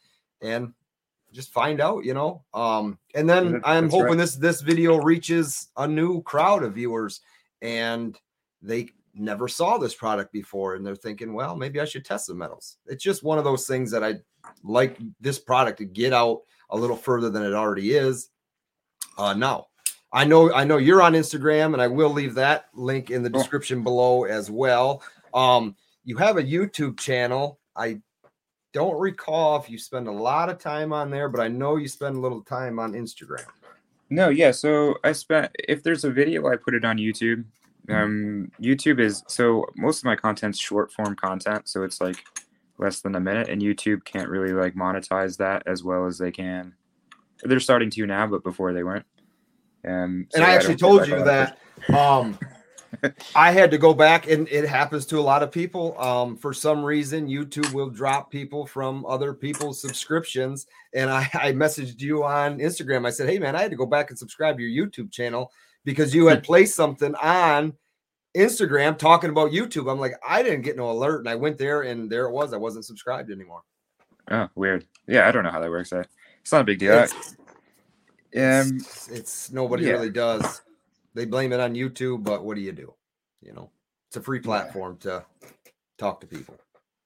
and 0.41 0.73
just 1.31 1.53
find 1.53 1.81
out, 1.81 2.05
you 2.05 2.13
know. 2.13 2.43
Um, 2.53 2.97
and 3.15 3.29
then 3.29 3.61
I'm 3.63 3.89
hoping 3.89 4.07
right. 4.07 4.17
this 4.17 4.35
this 4.35 4.61
video 4.61 4.97
reaches 4.97 5.69
a 5.77 5.87
new 5.87 6.21
crowd 6.23 6.63
of 6.63 6.75
viewers, 6.75 7.21
and 7.61 8.17
they 8.61 8.89
never 9.13 9.47
saw 9.47 9.77
this 9.77 9.95
product 9.95 10.31
before, 10.31 10.75
and 10.75 10.85
they're 10.85 10.95
thinking, 10.95 11.33
well, 11.33 11.55
maybe 11.55 11.79
I 11.79 11.85
should 11.85 12.05
test 12.05 12.27
the 12.27 12.33
metals. 12.33 12.77
It's 12.85 13.03
just 13.03 13.23
one 13.23 13.37
of 13.37 13.43
those 13.43 13.67
things 13.67 13.91
that 13.91 14.03
I 14.03 14.15
like 14.63 14.97
this 15.19 15.39
product 15.39 15.79
to 15.79 15.85
get 15.85 16.13
out 16.13 16.41
a 16.69 16.77
little 16.77 16.95
further 16.95 17.29
than 17.29 17.43
it 17.43 17.53
already 17.53 17.91
is. 17.91 18.29
Uh, 19.17 19.33
now, 19.33 19.67
I 20.13 20.25
know 20.25 20.53
I 20.53 20.63
know 20.63 20.77
you're 20.77 21.01
on 21.01 21.13
Instagram, 21.13 21.73
and 21.73 21.81
I 21.81 21.87
will 21.87 22.09
leave 22.09 22.35
that 22.35 22.67
link 22.73 23.11
in 23.11 23.23
the 23.23 23.29
Cool. 23.29 23.41
description 23.41 23.83
below 23.83 24.23
as 24.23 24.49
well. 24.49 25.03
Um, 25.33 25.75
you 26.03 26.17
have 26.17 26.37
a 26.37 26.43
YouTube 26.43 26.99
channel. 26.99 27.59
I 27.75 28.01
don't 28.73 28.99
recall 28.99 29.59
if 29.59 29.69
you 29.69 29.77
spend 29.77 30.07
a 30.07 30.11
lot 30.11 30.49
of 30.49 30.59
time 30.59 30.93
on 30.93 31.09
there, 31.09 31.29
but 31.29 31.41
I 31.41 31.47
know 31.47 31.75
you 31.77 31.87
spend 31.87 32.15
a 32.15 32.19
little 32.19 32.41
time 32.41 32.79
on 32.79 32.93
Instagram. 32.93 33.45
No, 34.09 34.29
yeah. 34.29 34.51
So 34.51 34.95
I 35.03 35.11
spent 35.11 35.51
if 35.67 35.83
there's 35.83 36.03
a 36.03 36.11
video, 36.11 36.47
I 36.47 36.55
put 36.55 36.73
it 36.73 36.85
on 36.85 36.97
YouTube. 36.97 37.45
Um, 37.89 38.51
YouTube 38.61 38.99
is 38.99 39.23
so 39.27 39.65
most 39.75 39.99
of 39.99 40.05
my 40.05 40.15
content's 40.15 40.59
short 40.59 40.91
form 40.91 41.15
content, 41.15 41.67
so 41.67 41.83
it's 41.83 41.99
like 41.99 42.23
less 42.77 43.01
than 43.01 43.15
a 43.15 43.19
minute, 43.19 43.49
and 43.49 43.61
YouTube 43.61 44.05
can't 44.05 44.29
really 44.29 44.53
like 44.53 44.75
monetize 44.75 45.37
that 45.37 45.63
as 45.65 45.83
well 45.83 46.05
as 46.05 46.19
they 46.19 46.31
can. 46.31 46.73
They're 47.43 47.59
starting 47.59 47.89
to 47.91 48.05
now, 48.05 48.27
but 48.27 48.43
before 48.43 48.73
they 48.73 48.83
weren't. 48.83 49.05
Um, 49.87 50.27
so 50.29 50.37
and 50.37 50.45
I 50.45 50.53
actually 50.53 50.75
don't 50.75 50.97
told 50.97 51.07
get, 51.07 51.17
like, 51.17 51.17
a 51.17 51.19
you 51.19 51.25
that 51.25 51.97
um, 51.97 52.37
I 53.35 53.51
had 53.51 53.71
to 53.71 53.77
go 53.77 53.93
back, 53.93 54.29
and 54.29 54.47
it 54.49 54.67
happens 54.67 55.05
to 55.07 55.19
a 55.19 55.21
lot 55.21 55.43
of 55.43 55.51
people. 55.51 55.99
Um, 55.99 56.35
for 56.35 56.53
some 56.53 56.83
reason, 56.83 57.27
YouTube 57.27 57.71
will 57.73 57.89
drop 57.89 58.31
people 58.31 58.65
from 58.65 59.05
other 59.05 59.33
people's 59.33 59.81
subscriptions. 59.81 60.67
And 60.93 61.09
I, 61.09 61.21
I 61.33 61.51
messaged 61.53 62.01
you 62.01 62.23
on 62.23 62.59
Instagram. 62.59 63.05
I 63.05 63.11
said, 63.11 63.29
"Hey, 63.29 63.39
man, 63.39 63.55
I 63.55 63.61
had 63.61 63.71
to 63.71 63.77
go 63.77 63.85
back 63.85 64.09
and 64.09 64.19
subscribe 64.19 64.57
to 64.57 64.63
your 64.63 64.87
YouTube 64.87 65.11
channel 65.11 65.51
because 65.85 66.13
you 66.13 66.27
had 66.27 66.43
placed 66.43 66.75
something 66.75 67.15
on 67.15 67.73
Instagram 68.35 68.97
talking 68.97 69.29
about 69.29 69.51
YouTube." 69.51 69.91
I'm 69.91 69.99
like, 69.99 70.15
I 70.27 70.43
didn't 70.43 70.61
get 70.61 70.77
no 70.77 70.91
alert, 70.91 71.19
and 71.19 71.29
I 71.29 71.35
went 71.35 71.57
there, 71.57 71.83
and 71.83 72.09
there 72.09 72.25
it 72.25 72.31
was. 72.31 72.53
I 72.53 72.57
wasn't 72.57 72.85
subscribed 72.85 73.31
anymore. 73.31 73.61
Oh, 74.31 74.47
weird. 74.55 74.85
Yeah, 75.07 75.27
I 75.27 75.31
don't 75.31 75.43
know 75.43 75.51
how 75.51 75.59
that 75.59 75.69
works. 75.69 75.91
It's 75.91 76.51
not 76.51 76.61
a 76.61 76.65
big 76.65 76.79
deal. 76.79 76.99
It's, 76.99 77.35
um, 78.35 78.77
it's, 78.77 79.07
it's 79.09 79.51
nobody 79.51 79.85
yeah. 79.85 79.93
really 79.93 80.11
does. 80.11 80.61
They 81.13 81.25
blame 81.25 81.51
it 81.51 81.59
on 81.59 81.73
YouTube, 81.73 82.23
but 82.23 82.43
what 82.43 82.55
do 82.55 82.61
you 82.61 82.71
do? 82.71 82.93
You 83.41 83.53
know, 83.53 83.71
it's 84.07 84.17
a 84.17 84.21
free 84.21 84.39
platform 84.39 84.97
to 84.97 85.25
talk 85.97 86.21
to 86.21 86.27
people. 86.27 86.55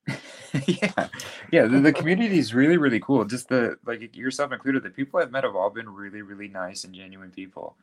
yeah, 0.68 1.08
yeah. 1.52 1.66
The, 1.66 1.80
the 1.80 1.94
community 1.94 2.38
is 2.38 2.54
really, 2.54 2.78
really 2.78 3.00
cool. 3.00 3.24
Just 3.24 3.48
the 3.48 3.78
like 3.86 4.16
yourself 4.16 4.52
included, 4.52 4.84
the 4.84 4.90
people 4.90 5.20
I've 5.20 5.32
met 5.32 5.46
have 5.46 5.56
all 5.56 5.70
been 5.70 5.90
really, 5.90 6.22
really 6.22 6.50
nice 6.50 6.84
and 6.84 6.94
genuine 6.94 7.32
people. 7.32 7.78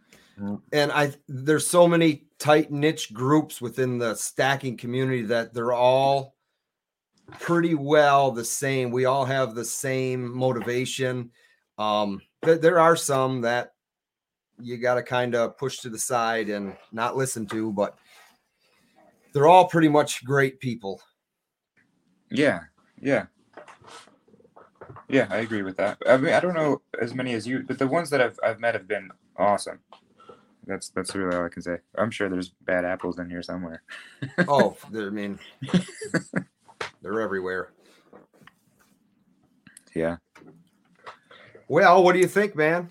And 0.73 0.91
I 0.93 1.13
there's 1.29 1.67
so 1.67 1.87
many 1.87 2.25
tight 2.39 2.71
niche 2.71 3.13
groups 3.13 3.61
within 3.61 3.99
the 3.99 4.15
stacking 4.15 4.77
community 4.77 5.23
that 5.23 5.53
they're 5.53 5.73
all 5.73 6.35
pretty 7.39 7.75
well 7.75 8.31
the 8.31 8.45
same. 8.45 8.91
We 8.91 9.05
all 9.05 9.25
have 9.25 9.55
the 9.55 9.65
same 9.65 10.35
motivation. 10.35 11.31
Um, 11.79 12.21
th- 12.45 12.61
there 12.61 12.79
are 12.79 12.97
some 12.97 13.43
that 13.43 13.75
you 14.63 14.77
got 14.77 14.95
to 14.95 15.03
kind 15.03 15.35
of 15.35 15.57
push 15.57 15.79
to 15.81 15.89
the 15.89 15.99
side 15.99 16.49
and 16.49 16.77
not 16.93 17.17
listen 17.17 17.47
to, 17.47 17.73
but 17.73 17.99
they're 19.33 19.49
all 19.49 19.69
pretty 19.69 19.89
much 19.89 20.25
great 20.25 20.61
people. 20.61 21.01
Yeah, 22.31 22.61
yeah, 23.01 23.27
yeah. 25.09 25.27
I 25.31 25.39
agree 25.39 25.63
with 25.63 25.77
that. 25.79 25.99
I 26.07 26.17
mean, 26.17 26.33
I 26.33 26.41
don't 26.41 26.55
know 26.55 26.81
as 27.01 27.15
many 27.15 27.35
as 27.35 27.47
you, 27.47 27.65
but 27.67 27.79
the 27.79 27.87
ones 27.87 28.11
that 28.11 28.21
I've 28.21 28.39
I've 28.45 28.61
met 28.61 28.75
have 28.75 28.87
been 28.87 29.11
awesome. 29.37 29.81
That's 30.67 30.91
that's 30.91 31.15
really 31.15 31.37
all 31.37 31.45
I 31.45 31.49
can 31.49 31.63
say. 31.63 31.79
I'm 31.97 32.11
sure 32.11 32.29
there's 32.29 32.51
bad 32.65 32.85
apples 32.85 33.19
in 33.19 33.29
here 33.29 33.43
somewhere. 33.43 33.83
Oh, 34.47 34.77
I 34.95 35.11
mean, 35.11 35.39
they're 37.03 37.21
everywhere. 37.21 37.73
Yeah. 39.95 40.17
Well, 41.67 42.03
what 42.03 42.13
do 42.13 42.19
you 42.19 42.27
think, 42.27 42.55
man? 42.55 42.91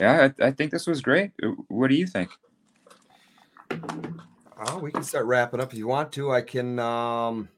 Yeah, 0.00 0.30
I, 0.40 0.46
I 0.46 0.50
think 0.50 0.70
this 0.70 0.86
was 0.86 1.00
great. 1.00 1.32
Uh, 1.42 1.48
what 1.68 1.88
do 1.88 1.94
you 1.94 2.06
think? 2.06 2.30
Oh, 3.70 4.78
we 4.78 4.92
can 4.92 5.02
start 5.02 5.26
wrapping 5.26 5.60
up 5.60 5.72
if 5.72 5.78
you 5.78 5.86
want 5.86 6.12
to. 6.12 6.30
I 6.32 6.40
can. 6.40 6.78
Um, 6.78 7.48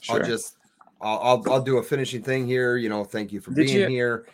sure. 0.00 0.20
I'll 0.20 0.26
just. 0.26 0.56
I'll, 1.00 1.18
I'll, 1.18 1.52
I'll 1.52 1.62
do 1.62 1.78
a 1.78 1.82
finishing 1.82 2.22
thing 2.22 2.46
here. 2.46 2.76
You 2.76 2.88
know, 2.88 3.04
thank 3.04 3.32
you 3.32 3.40
for 3.40 3.52
Did 3.52 3.66
being 3.66 3.78
you, 3.78 3.86
here. 3.86 4.26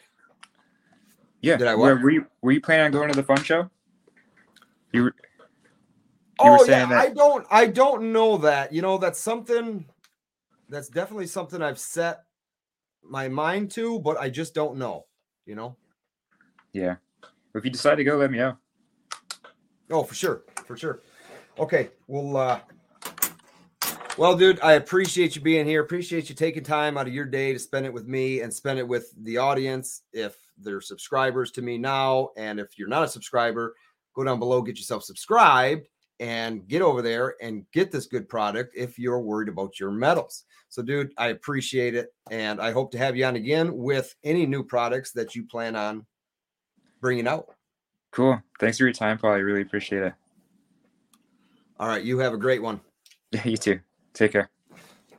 Yeah. 1.42 1.56
Did 1.56 1.68
I 1.68 1.74
were, 1.74 1.96
were 1.96 2.10
you 2.10 2.26
were 2.40 2.52
you 2.52 2.60
planning 2.60 2.86
on 2.86 2.92
going 2.92 3.10
to 3.10 3.16
the 3.16 3.22
fun 3.22 3.42
show? 3.42 3.68
You 4.92 5.02
were. 5.04 5.14
You 5.16 5.54
oh 6.40 6.64
yeah, 6.64 6.86
that- 6.86 6.92
I 6.92 7.10
don't. 7.10 7.46
I 7.50 7.66
don't 7.66 8.12
know 8.12 8.38
that. 8.38 8.72
You 8.72 8.82
know, 8.82 8.96
that's 8.98 9.20
something. 9.20 9.84
That's 10.70 10.88
definitely 10.88 11.26
something 11.26 11.60
I've 11.60 11.78
set 11.78 12.24
my 13.02 13.28
mind 13.28 13.70
to, 13.72 14.00
but 14.00 14.16
I 14.18 14.30
just 14.30 14.54
don't 14.54 14.78
know. 14.78 15.04
You 15.44 15.56
know. 15.56 15.76
Yeah. 16.74 16.96
If 17.54 17.64
you 17.64 17.70
decide 17.70 17.94
to 17.94 18.04
go, 18.04 18.16
let 18.16 18.30
me 18.30 18.38
know. 18.38 18.56
Oh, 19.90 20.02
for 20.02 20.14
sure, 20.14 20.42
for 20.66 20.76
sure. 20.76 21.02
Okay, 21.58 21.90
well, 22.08 22.36
uh, 22.36 22.60
well, 24.18 24.36
dude, 24.36 24.58
I 24.60 24.72
appreciate 24.72 25.36
you 25.36 25.42
being 25.42 25.66
here. 25.66 25.82
Appreciate 25.82 26.28
you 26.28 26.34
taking 26.34 26.64
time 26.64 26.98
out 26.98 27.06
of 27.06 27.14
your 27.14 27.26
day 27.26 27.52
to 27.52 27.58
spend 27.60 27.86
it 27.86 27.92
with 27.92 28.08
me 28.08 28.40
and 28.40 28.52
spend 28.52 28.80
it 28.80 28.86
with 28.86 29.12
the 29.22 29.38
audience. 29.38 30.02
If 30.12 30.36
they're 30.58 30.80
subscribers 30.80 31.52
to 31.52 31.62
me 31.62 31.78
now, 31.78 32.30
and 32.36 32.58
if 32.58 32.76
you're 32.76 32.88
not 32.88 33.04
a 33.04 33.08
subscriber, 33.08 33.76
go 34.14 34.24
down 34.24 34.40
below, 34.40 34.60
get 34.60 34.76
yourself 34.76 35.04
subscribed, 35.04 35.86
and 36.18 36.66
get 36.66 36.82
over 36.82 37.02
there 37.02 37.36
and 37.40 37.66
get 37.72 37.92
this 37.92 38.06
good 38.06 38.28
product 38.28 38.74
if 38.76 38.98
you're 38.98 39.20
worried 39.20 39.48
about 39.48 39.78
your 39.78 39.92
metals. 39.92 40.44
So, 40.70 40.82
dude, 40.82 41.12
I 41.18 41.28
appreciate 41.28 41.94
it, 41.94 42.12
and 42.32 42.60
I 42.60 42.72
hope 42.72 42.90
to 42.92 42.98
have 42.98 43.16
you 43.16 43.24
on 43.26 43.36
again 43.36 43.76
with 43.76 44.12
any 44.24 44.44
new 44.44 44.64
products 44.64 45.12
that 45.12 45.36
you 45.36 45.46
plan 45.46 45.76
on 45.76 46.04
bringing 47.04 47.28
out. 47.28 47.54
Cool. 48.12 48.42
Thanks 48.58 48.78
for 48.78 48.84
your 48.84 48.94
time, 48.94 49.18
Paul. 49.18 49.32
I 49.32 49.36
really 49.36 49.60
appreciate 49.60 50.02
it. 50.02 50.14
All 51.78 51.86
right. 51.86 52.02
You 52.02 52.18
have 52.20 52.32
a 52.32 52.38
great 52.38 52.62
one. 52.62 52.80
Yeah, 53.30 53.42
you 53.48 53.58
too. 53.58 53.80
Take 54.14 54.32
care. 54.32 54.53